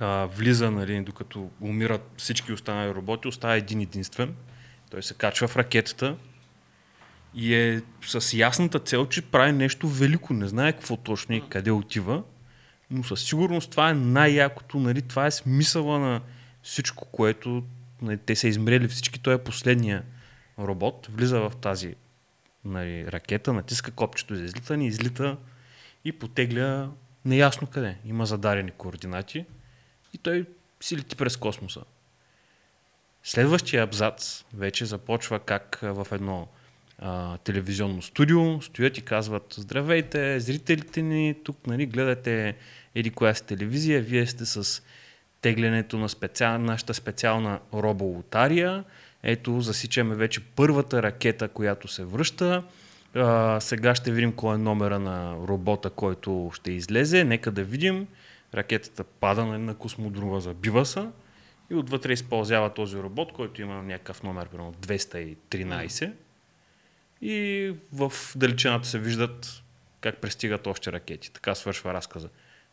[0.00, 4.34] а, влиза, нали, докато умират всички останали роботи, остава един единствен.
[4.90, 6.16] Той се качва в ракетата
[7.34, 10.34] и е с ясната цел, че прави нещо велико.
[10.34, 12.22] Не знае какво точно и къде отива,
[12.90, 16.20] но със сигурност това е най-якото, нали, това е смисъла на
[16.66, 17.64] всичко, което
[18.02, 19.20] нали, те са измрели всички.
[19.20, 20.02] Той е последния
[20.58, 21.94] робот, влиза в тази
[22.64, 25.36] нали, ракета, натиска копчето за излитане, излита
[26.04, 26.90] и потегля
[27.24, 27.96] неясно къде.
[28.04, 29.44] Има зададени координати
[30.14, 30.46] и той
[30.80, 31.82] си лети през космоса.
[33.22, 36.48] Следващия абзац вече започва как в едно
[36.98, 42.56] а, телевизионно студио стоят и казват Здравейте, зрителите ни, тук нали, гледате
[42.94, 44.82] еди коя си телевизия, вие сте с
[45.40, 48.84] теглянето на специал, нашата специална роболотария.
[49.22, 52.62] Ето, засичаме вече първата ракета, която се връща.
[53.14, 57.24] А, сега ще видим кой е номера на робота, който ще излезе.
[57.24, 58.06] Нека да видим.
[58.54, 61.06] Ракетата пада на, космодрума, забива се
[61.70, 66.12] и отвътре използява този робот, който има някакъв номер, примерно 213.
[67.22, 69.62] И в далечината се виждат
[70.00, 71.32] как пристигат още ракети.
[71.32, 72.28] Така свършва разказа.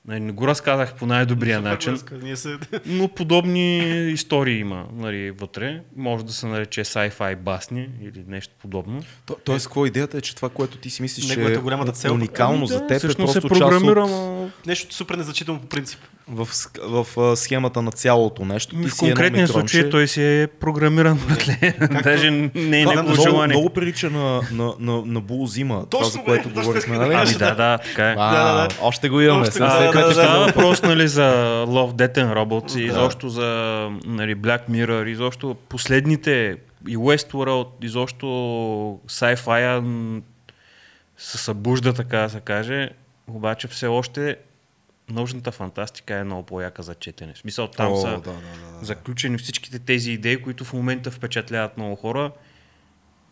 [0.08, 1.98] Нали, Не го разказах по най-добрия Супер начин,
[2.36, 2.58] се...
[2.86, 3.78] но подобни
[4.12, 5.82] истории има нали, вътре.
[5.96, 9.04] Може да се нарече sci-fi басни или нещо подобно.
[9.26, 12.14] То, тоест, какво идеята е, че това, което ти си мислиш, че е голямата цел.
[12.14, 15.68] уникално Ами за теб, е всъщност просто се програмира, част от, Нещо супер незначително по
[15.68, 16.00] принцип.
[16.28, 16.48] В,
[16.84, 18.76] в, а, схемата на цялото нещо.
[18.76, 21.74] Ти в конкретния случай той си е програмиран братле.
[22.04, 23.56] Даже не е негово много, желание.
[23.58, 25.86] много прилича на, на, на, на Булзима.
[25.90, 27.14] Това, за което точно говорихме, нали?
[27.14, 28.16] Ами да, да, така е.
[28.16, 28.68] Вау, Да, да, да.
[28.82, 29.42] Още го имаме.
[29.42, 30.14] Още да, като да, да.
[30.14, 31.32] Става въпрос нали, за
[31.68, 32.88] Love, Death and Robots и Да.
[32.88, 33.44] изобщо за
[34.06, 36.56] нали, Black Mirror, изобщо последните
[36.88, 38.26] и Westworld, изобщо
[39.08, 39.82] sci-fi
[41.18, 42.90] се събужда, така да се каже,
[43.28, 44.38] обаче все още
[45.10, 47.34] научната фантастика е много по-яка за четене.
[47.34, 48.86] В смисъл там О, са да, да, да, да.
[48.86, 52.32] заключени всичките тези идеи, които в момента впечатляват много хора.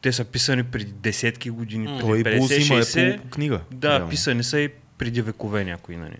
[0.01, 3.21] Те са писани преди десетки години, преди Той 50, Булзима е 60.
[3.21, 3.61] по, книга.
[3.71, 4.09] Да, реално.
[4.09, 6.17] писани са и преди векове някои, нали.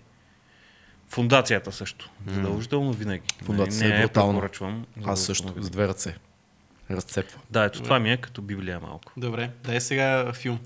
[1.08, 2.10] Фундацията също.
[2.26, 3.22] Задължително винаги.
[3.44, 4.32] Фундацията нали, е не я брутална.
[4.32, 4.86] препоръчвам.
[5.04, 6.16] Аз също, с две ръце.
[6.90, 7.40] Разцепва.
[7.50, 9.12] Да, ето това ми е като Библия малко.
[9.16, 10.60] Добре, дай сега филм.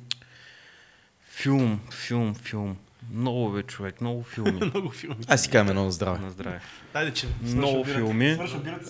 [1.30, 2.76] Филм, филм, филм.
[3.10, 4.52] Много бе, човек, много филми.
[4.64, 5.16] Много филми.
[5.28, 6.18] Ай си кажем едно на здраве.
[6.18, 6.60] На здраве.
[6.92, 7.26] Дайде, че.
[7.42, 8.38] Много филми.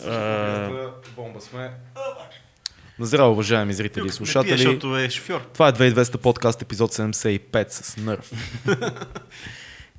[0.07, 0.71] А,
[1.17, 1.71] Бомба сме.
[2.99, 4.53] На здраве, уважаеми зрители и Не пие, слушатели.
[4.53, 5.41] защото е шофьор.
[5.53, 8.31] Това е 2200 подкаст, епизод 75 с Нърв.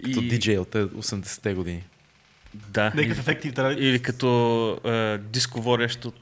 [0.03, 1.83] Като и- диджей от 80-те години.
[2.53, 2.83] Да.
[2.83, 3.73] Някакъв Или, ефект и трябва.
[3.73, 4.27] или като
[4.85, 6.15] е, диско водещ от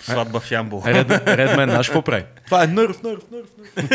[0.00, 0.82] сватба в Ямбол.
[0.86, 2.24] Ред, Редмен, наш какво прави?
[2.46, 3.88] Това е Нърв, Нърв, Нърв, Нърв.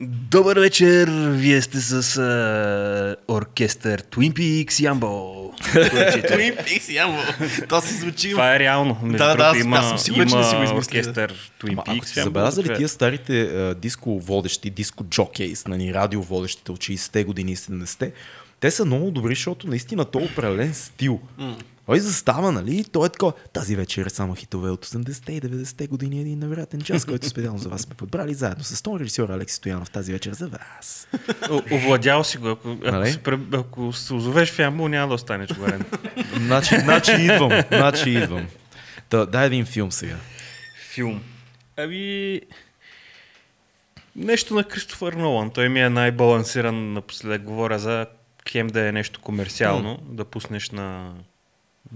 [0.00, 1.08] Добър вечер!
[1.30, 5.52] Вие сте с а, оркестър Twin Peaks Ямбол.
[5.64, 7.18] Twin Peaks, ямо.
[7.68, 8.30] То си звучи.
[8.30, 8.98] Това е реално.
[9.02, 10.78] Между Да, да, има, аз съм сигурен, че не си го измислил.
[11.00, 12.04] оркестър Twin Ама ако Peaks.
[12.04, 12.76] сте Ямбол, забелязали е.
[12.76, 18.12] тия старите а, диско водещи, диско джокейс, нали, радио водещите от 60-те години и 70-те,
[18.60, 21.20] те са много добри, защото наистина то е определен стил.
[21.86, 22.76] Той застава, нали?
[22.76, 23.32] и Той е такова.
[23.52, 26.20] Тази вечер е само хитове от 80-те и 90-те години.
[26.20, 29.90] Един невероятен час, който специално за вас сме подбрали заедно с тон режисьор Алекси Стоянов
[29.90, 31.08] тази вечер за вас.
[31.50, 32.48] О- Овладял си го.
[32.48, 33.12] Ако, ако, Нали?
[33.12, 33.20] се,
[33.52, 35.84] ако се озовеш в ямбо, няма да останеш горен.
[36.36, 37.50] Значи, значи идвам.
[37.68, 38.46] Значи идвам.
[39.08, 40.16] Та, дай един филм сега.
[40.90, 41.22] Филм.
[41.76, 42.40] Ами...
[44.16, 45.50] Нещо на Кристофър Нолан.
[45.50, 47.42] Той ми е най-балансиран напоследък.
[47.42, 48.06] Говоря за
[48.48, 51.12] хем да е нещо комерциално, да пуснеш на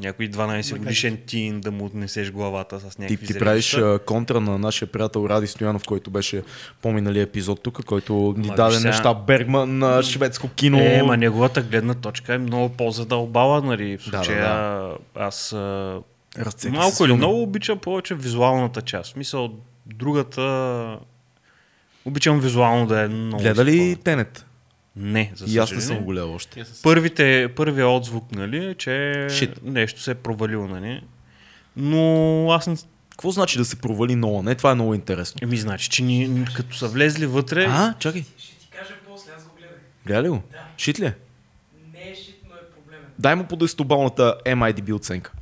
[0.01, 3.45] някой 12 годишен тин да му отнесеш главата с Ти, някакви ти зрелища.
[3.45, 6.43] правиш а, контра на нашия приятел Ради Стоянов, който беше
[6.83, 10.79] по-миналия епизод тук, който ни Ма, даде сега- неща Бергман на шведско кино.
[10.81, 13.99] Е, ма неговата гледна точка е много по-задълбала, нали?
[13.99, 15.99] В Да, да, случая аз а,
[16.39, 19.11] Разцепи малко или много обичам повече визуалната част.
[19.11, 19.51] В смисъл,
[19.87, 20.99] другата...
[22.05, 23.43] Обичам визуално да е много...
[23.43, 23.97] Гледа ли.
[24.05, 24.47] Тенет?
[24.97, 25.97] Не, за И аз не съжаление.
[25.97, 26.65] съм го гледал още.
[26.65, 28.91] Са- Първите, първият отзвук, нали, е, че
[29.31, 29.63] Shit.
[29.63, 31.03] нещо се е провалило, нали.
[31.77, 32.01] Но
[32.51, 32.77] аз не...
[33.11, 34.45] Какво значи да се провали Нолан?
[34.45, 35.39] Не, това е много интересно.
[35.43, 37.65] Еми, значи, че ни, като са влезли вътре...
[37.65, 38.25] А, чакай.
[38.39, 39.77] Ще ти кажа после, аз го гледах.
[40.07, 40.43] Гледа ли го?
[40.53, 40.65] Да.
[40.79, 41.15] Шит ли е?
[41.93, 43.07] Не е шит, но е проблемен.
[43.19, 45.33] Дай му по 10-балната MIDB оценка.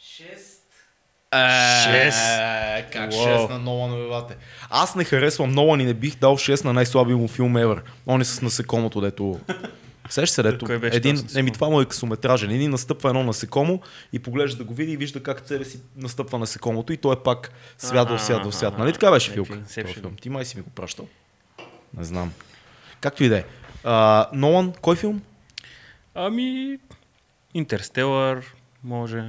[0.00, 0.62] Шест.
[1.34, 2.18] Шест.
[2.18, 3.48] Е, Как Уау.
[3.48, 4.36] 6 на Нолан, бебате?
[4.70, 7.80] Аз не харесвам Нолан и не бих дал 6 на най-слабия му филм ever.
[8.06, 9.40] Он е с насекомото, дето...
[10.10, 12.50] Сеш се, дето Кой беше един, еми това му е късометражен.
[12.50, 13.80] Един настъпва едно насекомо
[14.12, 17.18] и поглежда да го види и вижда как себе си настъпва насекомото и той е
[17.24, 18.78] пак свят в свят в свят.
[18.78, 19.58] Нали така беше филка?
[19.68, 20.16] Филм?
[20.20, 21.08] Ти май си ми го пращал.
[21.96, 22.32] Не знам.
[23.00, 23.44] Както и да е.
[24.32, 25.22] Нолан, кой филм?
[26.14, 26.78] Ами...
[27.54, 28.54] Интерстелър,
[28.84, 29.24] може.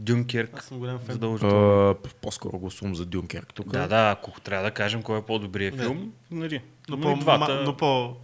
[0.00, 0.58] Дюнкерк.
[0.58, 1.12] Аз съм голям фен.
[1.12, 1.90] Задължително.
[1.90, 3.72] А, по-скоро гласувам за Дюнкерк тук.
[3.72, 5.82] Да, да, ако трябва да кажем кой е по-добрият Не.
[5.82, 6.60] филм, нали.
[6.88, 7.62] Но Но по, двата...
[7.64, 8.16] но по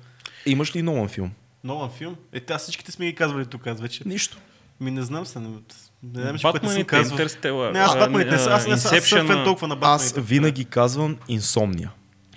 [0.46, 1.30] Имаш ли Нолан филм?
[1.64, 2.16] Нолан филм.
[2.32, 4.02] Е, аз всичките сме ги казвали тук, аз вече.
[4.08, 4.36] Нищо.
[4.80, 5.38] Ми не знам се.
[5.38, 7.14] Не, не знам, че не съм казвал.
[7.14, 7.72] Интерстелър.
[7.72, 8.52] Не, аз не съм.
[8.52, 10.20] Аз не съм аз съм фен толкова на Аз Батманите.
[10.34, 11.92] винаги казвам Инсомния.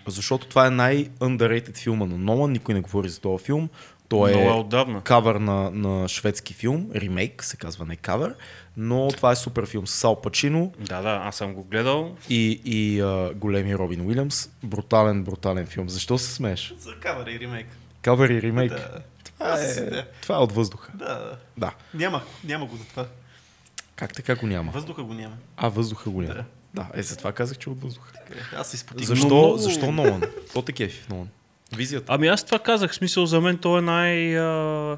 [0.07, 2.52] Защото това е най-underrated филма на Нолан.
[2.52, 3.70] Никой не говори за този филм.
[4.10, 5.02] Той Много е отдавна.
[5.02, 6.90] кавър на, на шведски филм.
[6.95, 8.36] Ремейк се казва, не кавър.
[8.77, 12.15] Но това е супер филм с Сал Пачино Да, да, аз съм го гледал.
[12.30, 14.49] и, и а, големи Робин Уилямс.
[14.64, 15.90] Брутален, брутален филм.
[15.90, 16.73] Защо се смееш?
[16.80, 17.68] За кавър и ремейк.
[18.02, 18.72] Кавър и ремейк.
[18.72, 19.02] Да.
[19.26, 20.06] Това, е, да.
[20.22, 20.91] това е от въздуха.
[20.95, 21.38] Да, да.
[21.57, 21.73] Да.
[21.94, 23.06] Няма, няма го за това.
[23.95, 24.72] Как така го няма?
[24.72, 25.36] Въздуха го няма.
[25.57, 26.34] А, въздуха го няма.
[26.34, 26.44] Да.
[26.73, 28.11] Да, е, затова казах, че е от въздуха.
[28.57, 29.07] Аз се изпотих.
[29.07, 30.22] Защо, много- защо Нолан?
[30.22, 31.27] Какво те кефи в Нолан?
[31.77, 32.13] Визията.
[32.13, 34.39] Ами аз това казах, смисъл за мен той е най...
[34.39, 34.97] А,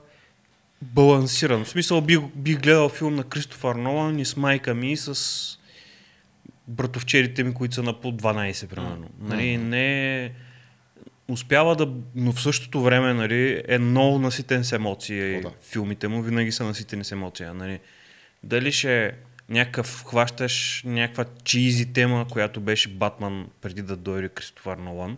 [0.81, 1.65] балансиран.
[1.65, 5.57] В смисъл бих, бих гледал филм на Кристофър Нолан и с майка ми и с
[6.67, 9.09] братовчерите ми, които са на по 12, примерно.
[9.19, 10.31] Нали, не
[11.27, 15.37] успява да, но в същото време нали, е много наситен с емоции.
[15.37, 15.51] О, да.
[15.61, 17.45] Филмите му винаги са наситени с емоции.
[17.45, 17.79] Нали.
[18.43, 19.13] Дали ще
[19.49, 25.17] някакъв, хващаш някаква чизи тема, която беше Батман преди да дойде Кристофър Нолан.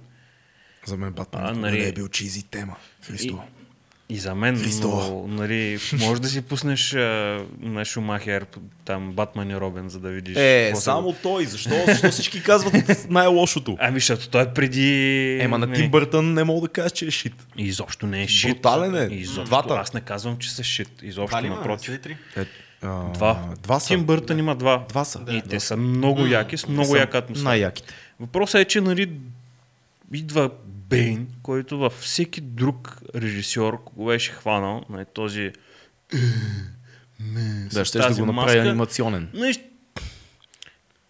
[0.85, 2.75] За мен Батман А, нали- не е бил чизи тема.
[3.01, 3.43] Христо.
[4.09, 4.87] И за мен, Христо.
[4.87, 6.99] но, нали, може да си пуснеш а,
[7.59, 8.45] на Шумахер,
[8.85, 10.37] там Батман и Робин, за да видиш.
[10.37, 11.45] Е, са- само той.
[11.45, 11.75] Защо?
[11.87, 12.73] Защо всички казват
[13.09, 13.77] най-лошото?
[13.79, 15.37] Ами, защото той е преди...
[15.41, 17.33] Ема на нали, Тим Бъртън не мога да кажа, че е шит.
[17.57, 18.51] Изобщо не е шит.
[18.51, 19.15] Брутален е.
[19.15, 19.43] Изобщо.
[19.43, 19.73] Двата.
[19.73, 20.89] Аз не казвам, че са шит.
[21.01, 21.55] Изобщо Това ли има?
[21.55, 21.99] напротив.
[22.37, 22.45] Е,
[22.81, 23.49] а, Два.
[23.63, 23.87] Два са.
[23.87, 24.85] Тим Бъртън има два.
[24.89, 25.19] Два са.
[25.31, 27.43] И те са много яки, с много Са яка атмосфера.
[27.43, 27.93] Най-яките.
[28.19, 29.11] Въпросът е, че нали,
[30.13, 30.49] идва
[30.97, 35.51] Бейн, който във всеки друг режисьор го беше хванал, нали, този
[37.73, 38.59] Да, с ще да го направи маска.
[38.59, 39.29] анимационен.
[39.33, 39.63] Нали,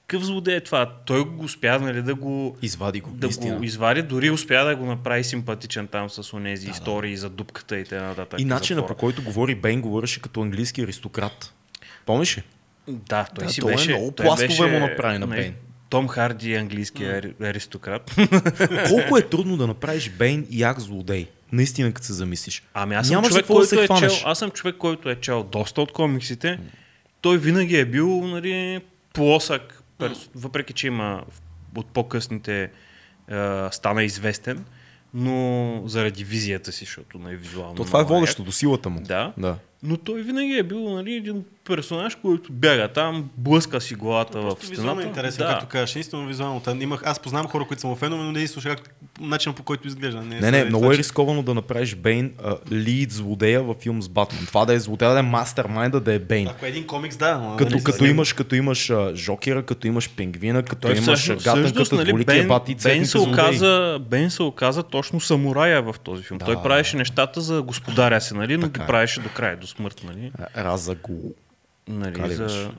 [0.07, 0.85] какъв злодей е това?
[1.05, 3.57] Той го успя нали, да го Извади го, да наистина.
[3.57, 7.83] го извади, дори успя да го направи симпатичен там с онези истории за дупката и
[7.85, 8.25] т.н.
[8.37, 11.53] И начина по който говори Бейн, говореше като английски аристократ.
[12.05, 12.43] Помниш ли?
[12.87, 13.89] Да, той Да, си той е беше...
[13.89, 15.53] много той пластове беше, му направи на нали, Бейн.
[15.93, 18.15] Том Харди е английски ари- аристократ.
[18.89, 21.27] Колко е трудно да направиш Бейн як злодей.
[21.51, 22.63] Наистина, като се замислиш.
[22.73, 25.15] Ами аз съм Нямаш човек, да който се е чел, аз съм човек, който е
[25.15, 26.59] чел доста от комиксите.
[27.21, 28.81] Той винаги е бил нали,
[29.13, 31.23] плосък, перс- въпреки че има
[31.75, 32.69] от по-късните е,
[33.71, 34.65] стана известен,
[35.13, 37.75] но заради визията си, защото не е визуално.
[37.75, 39.01] То това е водещо до силата му.
[39.01, 39.33] Да.
[39.37, 39.55] да.
[39.83, 44.41] Но той винаги е бил нали, един персонаж, който бяга там, блъска си главата в
[44.41, 45.07] Просто визуално стената.
[45.09, 45.51] интересен, да.
[45.51, 45.95] както кажеш.
[45.95, 46.59] Наистина визуално.
[46.59, 49.63] Та, Имах, аз познавам хора, които са му фенове, но не слушах как, начинът по
[49.63, 50.21] който изглежда.
[50.21, 52.31] Не, са- не, много е рисковано да направиш Бейн
[52.71, 54.45] лид злодея във филм с Батман.
[54.45, 56.47] Това да е злодея, да е мастермайнда, да е Бейн.
[56.47, 57.37] Ако е един комикс, да.
[57.37, 61.65] но, Като, нали, като, имаш, като имаш Жокера, като имаш Пингвина, като Той имаш Гатънката,
[61.65, 65.95] всъщност, нали, Бен, бати и Бен, цветните се оказа, Бен се оказа точно самурая в
[66.03, 66.37] този филм.
[66.37, 66.45] Да.
[66.45, 68.85] Той правеше нещата за господаря си, нали, но ги е.
[68.85, 70.01] правеше до края, до смърт.
[70.05, 71.33] Нали, Раза го.
[71.87, 72.71] Нали, Така за...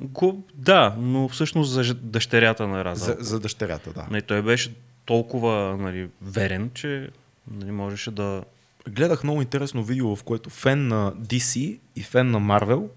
[0.00, 3.04] Го, да, но всъщност за дъщерята на Раза.
[3.04, 4.06] За, за дъщерята, да.
[4.10, 4.74] Нали, той беше
[5.04, 7.08] толкова нали, верен, че
[7.50, 8.42] нали, можеше да...
[8.88, 12.88] Гледах много интересно видео, в което фен на DC и фен на Marvel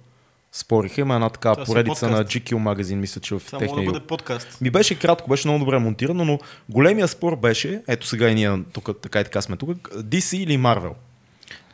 [0.52, 1.02] спориха.
[1.02, 2.26] Има една такава Това поредица на.
[2.26, 4.62] GQ магазин, мисля, че в Това мога да техния бъде подкаст.
[4.62, 6.40] Ми беше кратко, беше много добре монтирано, но
[6.70, 10.58] големия спор беше, ето сега и ние тук, така и така сме тук, DC или
[10.58, 10.94] Marvel?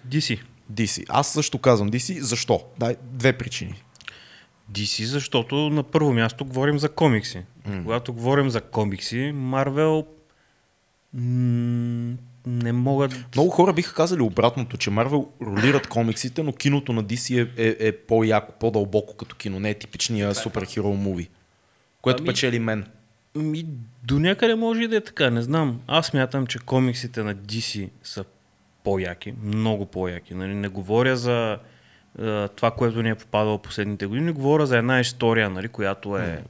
[0.08, 0.40] DC.
[0.74, 1.06] DC.
[1.10, 2.20] Аз също казвам DC.
[2.20, 2.62] Защо?
[2.80, 3.84] Дай две причини.
[4.72, 7.44] DC, защото на първо място говорим за комикси.
[7.70, 7.84] Mm.
[7.84, 10.06] Когато говорим за комикси, Марвел
[11.14, 12.16] м-
[12.48, 13.26] не могат...
[13.36, 17.88] Много хора биха казали обратното, че Marvel ролират комиксите, но киното на DC е, е,
[17.88, 19.60] е по-яко, по-дълбоко като кино.
[19.60, 21.30] Не е типичния суперхеро муви,
[22.02, 22.86] което Ами- печели мен.
[23.36, 23.66] Ми,
[24.04, 25.80] до някъде може и да е така, не знам.
[25.88, 28.24] Аз мятам, че комиксите на DC са
[28.88, 30.34] по-яки, много по-яки.
[30.34, 30.56] Нали?
[30.56, 31.60] Не говоря за
[32.20, 36.44] е, това, което ни е попадало последните години, говоря за една история, нали, която е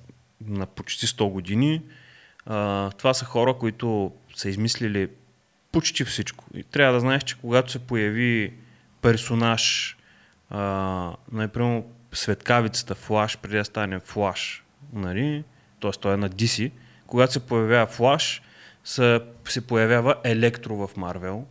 [0.46, 1.82] на почти 100 години.
[2.46, 5.10] А, това са хора, които са измислили
[5.72, 6.46] почти всичко.
[6.54, 8.54] И трябва да знаеш, че когато се появи
[9.02, 9.98] персонаж,
[10.50, 11.84] а, например,
[12.14, 15.44] светкавицата Флаш, преди да стане Флаш, нали?
[15.82, 15.92] т.е.
[15.92, 16.72] той е на DC,
[17.08, 18.42] когато се появява Флаш,
[18.84, 21.46] се появява Електро в Марвел.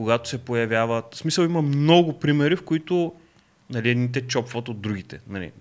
[0.00, 1.14] Когато се появяват...
[1.14, 3.12] В смисъл има много примери, в които
[3.70, 5.20] нали, едните чопват от другите.
[5.28, 5.52] Нали.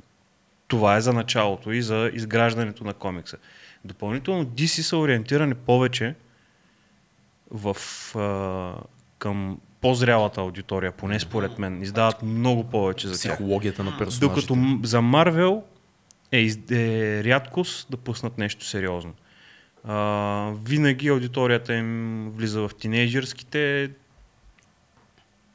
[0.67, 3.37] Това е за началото и за изграждането на комикса.
[3.85, 6.15] Допълнително DC са ориентирани повече
[7.51, 7.75] в,
[8.15, 8.73] а,
[9.17, 11.81] към по-зрялата аудитория, поне според мен.
[11.81, 13.33] Издават много повече за тях.
[13.33, 14.25] Психологията на персонажите.
[14.25, 15.63] Докато за Марвел
[16.31, 19.13] е, е рядкост да пуснат нещо сериозно.
[19.83, 23.89] А, винаги аудиторията им влиза в тинейджърските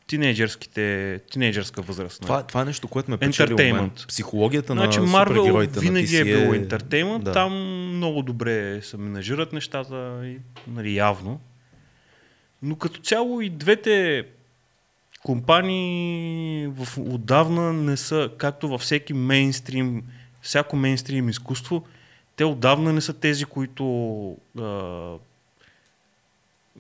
[0.07, 2.23] тинейджърските, тинейджърска възраст.
[2.23, 2.27] нали?
[2.27, 3.59] Това, това е нещо, което ме печели мен.
[3.59, 4.07] Entertainment.
[4.09, 7.33] Психологията Значи на Марвел супергероите винаги на е DC било ентертеймент, Да.
[7.33, 7.53] там
[7.97, 11.41] много добре се менажират нещата, и, нали, явно.
[12.63, 14.25] Но като цяло и двете
[15.23, 20.03] компании в, отдавна не са, както във всеки мейнстрим,
[20.43, 21.85] всяко мейнстрим изкуство,
[22.37, 23.85] те отдавна не са тези, които
[24.59, 24.63] а,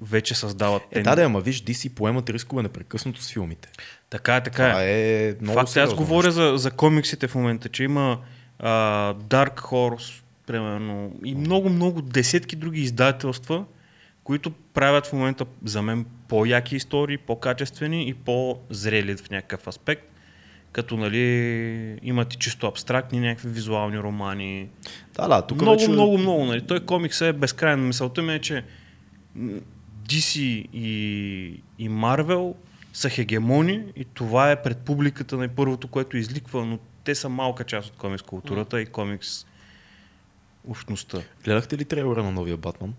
[0.03, 0.83] вече създават.
[0.91, 3.69] Е, да, да, ама виж, DC поемат рискове непрекъснато с филмите.
[4.11, 5.29] Така е, така Това е.
[5.29, 8.19] е много Факт, е, аз говоря за, за комиксите в момента, че има
[8.59, 8.71] а,
[9.15, 13.65] Dark Horse, примерно, и много-много десетки други издателства,
[14.25, 20.11] които правят в момента за мен по-яки истории, по-качествени и по-зрели в някакъв аспект.
[20.73, 24.69] Като нали, имат и чисто абстрактни някакви визуални романи.
[25.15, 25.91] Да, да, тук много, вече...
[25.91, 26.45] много, много.
[26.45, 26.67] Нали.
[26.67, 27.87] Той комикс е безкрайен.
[27.87, 28.65] Мисълта ми е, че
[30.09, 30.39] DC
[30.73, 32.55] и, и Marvel
[32.93, 37.65] са хегемони и това е пред публиката на първото, което изликва, но те са малка
[37.65, 39.47] част от комикс културата и комикс
[40.69, 41.19] общността.
[41.45, 42.95] Гледахте ли трейлера на новия Батман?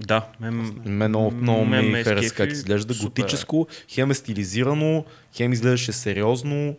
[0.00, 2.94] Да, мен, Мен много, много мен ми ме хареса как изглежда.
[2.94, 3.06] Супер.
[3.06, 6.76] Готическо, хем е стилизирано, хем изглеждаше сериозно.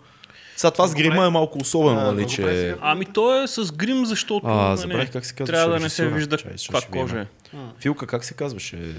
[0.55, 2.75] Сега това с грима е малко особено, нали, че...
[2.81, 6.07] Ами то е с грим, защото А, нали, как се казваше трябва да не се
[6.07, 7.25] вижда каква кожа е.
[7.79, 8.95] Филка, как се казваше?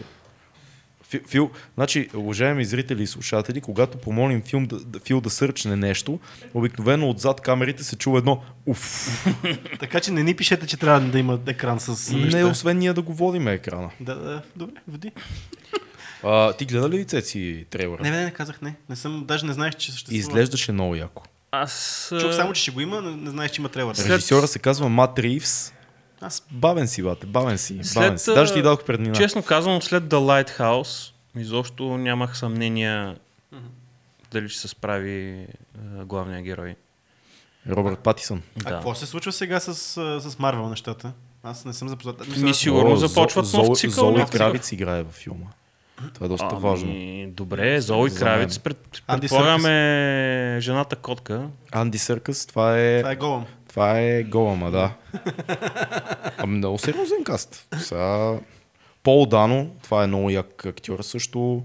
[1.08, 5.76] Фил, Фил, значи, уважаеми зрители и слушатели, когато помолим Фил да, да- Фил да сърчне
[5.76, 6.20] нещо,
[6.54, 9.08] обикновено отзад камерите се чува едно уф.
[9.80, 12.46] Така че не ни пишете, че трябва да има екран с Не, неща.
[12.46, 13.90] освен ние да го водиме екрана.
[14.00, 15.12] Да, да, добре, води.
[16.22, 18.02] А, ти гледа ли Цеци трейлера?
[18.02, 18.74] Не, не, не казах не.
[18.88, 20.18] Не съм, даже не знаех, че съществува.
[20.18, 21.22] Изглеждаше много яко.
[21.52, 22.06] Аз...
[22.20, 23.94] Чух само, че ще го има, но не знаех, че има трейлър.
[23.94, 25.72] След- Режисьора се казва Мат Ривс.
[26.20, 27.78] Аз- Бавен си, бате, бавен си.
[27.82, 28.30] След, Бавен си.
[28.30, 29.14] Даже ти а, дадох преднина.
[29.14, 33.16] Честно казвам, след The Lighthouse, изобщо нямах съмнения
[34.30, 35.46] дали ще се справи
[35.98, 36.74] а, главния герой.
[37.68, 38.42] Робърт Патисън.
[38.56, 38.70] А Да.
[38.70, 41.12] какво се случва сега с, а, с Марвел нещата?
[41.42, 42.36] Аз не съм запознат.
[42.36, 44.12] Ми сигурно О, започват Зо- нов цикъл.
[44.12, 44.24] Зои.
[44.26, 45.46] Кравиц играе във филма.
[46.14, 46.94] Това е доста Ами, важно.
[47.28, 51.46] Добре, Зои Кравиц, пред, предполагаме жената котка.
[51.72, 52.98] Анди Съркъс, това е...
[52.98, 53.46] Това е голъм.
[53.78, 54.94] Това е голама, да.
[56.38, 57.68] Ами много сериозен каст.
[57.78, 58.38] Сега...
[59.02, 61.62] Пол Дано, това е много як актьор също.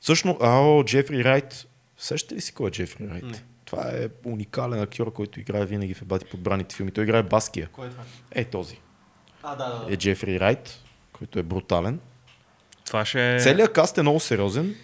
[0.00, 1.66] Също, ао, Джефри Райт,
[1.98, 3.24] Сещате ли си кой е Джефри Райт?
[3.24, 3.42] Не.
[3.64, 6.90] Това е уникален актьор, който играе винаги в ебати подбраните филми.
[6.90, 7.68] Той играе Баския.
[7.72, 8.02] Кой е това?
[8.32, 8.80] Е, този.
[9.42, 9.92] А, да, да.
[9.92, 10.80] Е Джефри Райт,
[11.12, 12.00] който е брутален.
[12.86, 13.40] Това ще е...
[13.40, 14.74] Целият каст е много сериозен.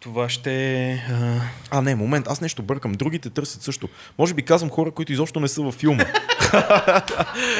[0.00, 0.94] Това ще е...
[1.10, 1.40] а,
[1.70, 2.92] А, не, момент, аз нещо бъркам.
[2.92, 3.88] Другите търсят също.
[4.18, 6.04] Може би казвам хора, които изобщо не са във филма.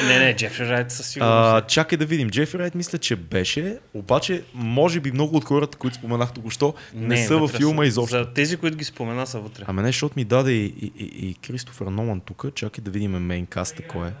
[0.07, 1.35] Не, не, Джефри Райт със сигурност.
[1.37, 2.29] А, чакай да видим.
[2.29, 7.25] Джефри Райт мисля, че беше, обаче може би много от хората, които споменах току-що, не,
[7.27, 7.87] са във филма са.
[7.87, 8.17] изобщо.
[8.17, 9.63] За тези, които ги спомена, са вътре.
[9.67, 12.45] Ами не, защото ми даде и, и, и, и Кристофър Нолан тук.
[12.55, 14.11] Чакай да видим мейн каста кой е.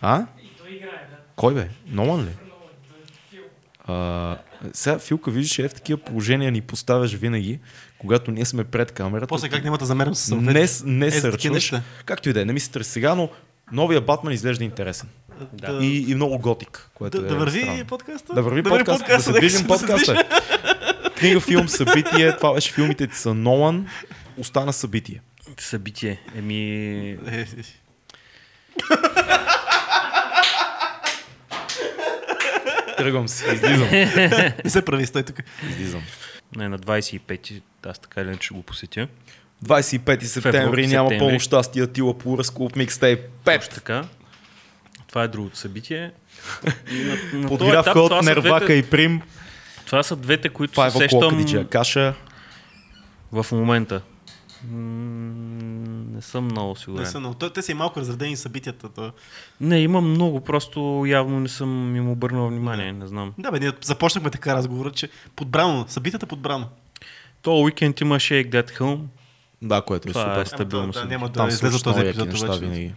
[0.00, 0.26] А?
[0.42, 1.16] И той играе, да.
[1.36, 1.68] Кой бе?
[1.86, 2.28] Нолан ли?
[2.28, 2.34] Е
[3.30, 3.44] филм.
[3.84, 4.36] А,
[4.72, 7.58] сега Филка, виждаш, е в такива положения ни поставяш винаги,
[7.98, 9.26] когато ние сме пред камерата.
[9.26, 11.72] После как няма да замерям с не, не Е, сърчваш.
[12.04, 13.28] Както и да е, не ми се търси сега, но
[13.72, 15.08] новия Батман изглежда интересен.
[15.52, 17.84] Да, И, и много готик, което да, е да върви странно.
[17.84, 18.34] подкаста?
[18.34, 20.24] Да върви подкаст, да се движим подкаста.
[21.16, 23.86] Книга, филм, събитие, това беше филмите са Нолан,
[24.38, 25.20] остана събитие.
[25.58, 26.20] Събитие.
[26.36, 27.10] Еми...
[27.10, 27.46] Е, е,
[33.02, 33.88] Тръгвам се, излизам.
[34.64, 35.36] Не се прави, стой тук.
[35.70, 36.02] излизам.
[36.56, 37.52] Не, на 25
[37.86, 39.08] аз така или иначе ще го посетя.
[39.64, 43.70] 25 септември няма пълно щастие, Тила Плурас Клуб Микстейп 5.
[43.70, 44.04] Така.
[45.08, 46.10] Това е другото събитие.
[46.92, 49.22] На, на Подгрявка от са Нервака двете- и Прим.
[49.86, 52.14] Това са двете, които Five се сещам Каша.
[53.32, 54.00] в момента.
[56.22, 57.06] Не съм много Не сигурен.
[57.06, 58.88] са, но, те са и малко разредени събитията.
[58.88, 59.12] То.
[59.60, 63.34] Не, има много, просто явно не съм им обърнал внимание, не знам.
[63.38, 66.68] Да, бе, ние започнахме така разговора, че подбрано, събитията подбрано.
[67.42, 69.00] То уикенд има Shake That Home.
[69.62, 70.46] Да, което е Това е супер.
[70.46, 70.86] стабилно.
[70.86, 71.16] да, събитие.
[71.16, 72.28] няма да излезе този много епизод.
[72.28, 72.94] неща винаги.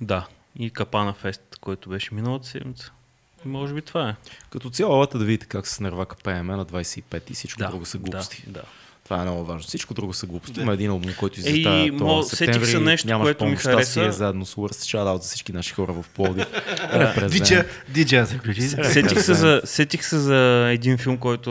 [0.00, 0.26] Да.
[0.58, 2.92] И Капана Фест, който беше миналата седмица.
[3.44, 4.14] Може би това е.
[4.50, 7.86] Като цяло, да видите как се с Нервака пееме на 25 и всичко Да, друго
[7.86, 8.42] са глупости.
[8.46, 8.62] Да, да.
[9.04, 9.60] Това е много важно.
[9.60, 10.54] Всичко друго са глупости.
[10.54, 10.62] Да.
[10.62, 14.12] Има един албум, който излиза мо- това сетих се нещо, Нямаш което ми хареса.
[14.12, 14.84] заедно с Лърс.
[14.84, 16.46] Шадаут за всички наши хора в Пловдив.
[17.30, 18.26] Диджа, диджа.
[18.84, 20.36] Сетих се, за, сетих се за
[20.68, 21.50] един филм, който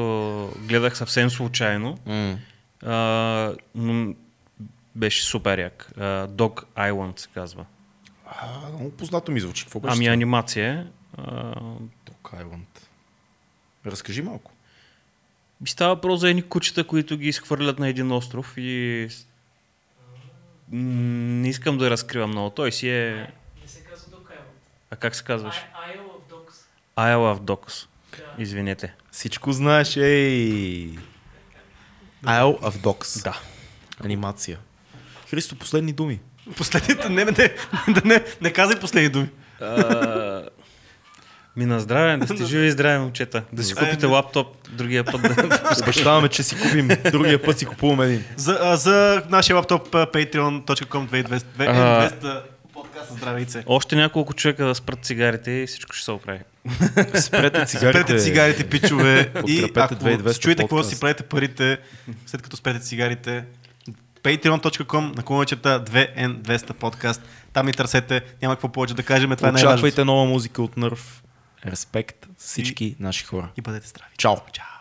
[0.59, 1.97] гледах съвсем случайно.
[2.05, 2.37] М.
[2.83, 2.95] А,
[3.75, 4.13] но
[4.95, 5.91] беше супер як.
[5.97, 7.65] А, Dog Island се казва.
[8.27, 9.63] А, Много познато ми звучи.
[9.63, 9.93] Какво беше?
[9.93, 10.83] Ами анимация е.
[11.17, 11.55] А,
[12.03, 12.79] Dog Island.
[13.85, 14.51] Разкажи малко.
[15.65, 19.07] И става въпрос за едни кучета, които ги изхвърлят на един остров и
[20.71, 22.49] не искам да разкривам много.
[22.49, 23.31] Той си е...
[23.61, 24.53] Не се казва Dog Island.
[24.91, 25.55] А как се казваш?
[25.55, 26.53] I- Isle of Dogs.
[26.97, 27.87] Isle of Dogs.
[28.17, 28.43] Да.
[28.43, 28.93] Извинете.
[29.11, 30.97] Всичко знаеш, ей!
[32.23, 33.23] Isle of Dogs.
[33.23, 33.39] Да.
[34.05, 34.59] Анимация.
[35.29, 36.19] Христо, последни думи.
[36.57, 37.55] Последните, не, не, не,
[37.87, 39.29] не, не, не казай последни думи.
[39.61, 40.49] А,
[41.55, 43.43] Ми на здраве, да сте живи и здрави, момчета.
[43.53, 45.21] Да си купите лаптоп другия път.
[45.21, 45.75] Да...
[45.83, 46.89] Обещаваме, че си купим.
[47.11, 48.23] Другия път си купуваме един.
[48.35, 52.09] За, а, за нашия лаптоп patreon.com 2200 А.
[52.09, 52.41] 200
[52.73, 53.63] подкаста Здравейце.
[53.65, 56.39] Още няколко човека да спрат цигарите и всичко ще се оправи.
[57.15, 57.77] Спрете цигарите.
[57.77, 59.31] Спрете цигарите, пичове.
[59.47, 60.89] и ако 2200 чуете какво да подкаст.
[60.89, 61.77] си правите парите,
[62.25, 63.43] след като спрете цигарите,
[64.23, 67.21] patreon.com наклона черта 2N200 подкаст.
[67.53, 68.21] Там ни търсете.
[68.41, 69.35] Няма какво повече да кажем.
[69.35, 69.73] Това е най-важното.
[69.73, 71.22] Очаквайте нова музика от Нърв.
[71.65, 73.51] Респект всички наши хора.
[73.57, 74.11] И бъдете здрави.
[74.17, 74.35] Чао!
[74.51, 74.72] Чао.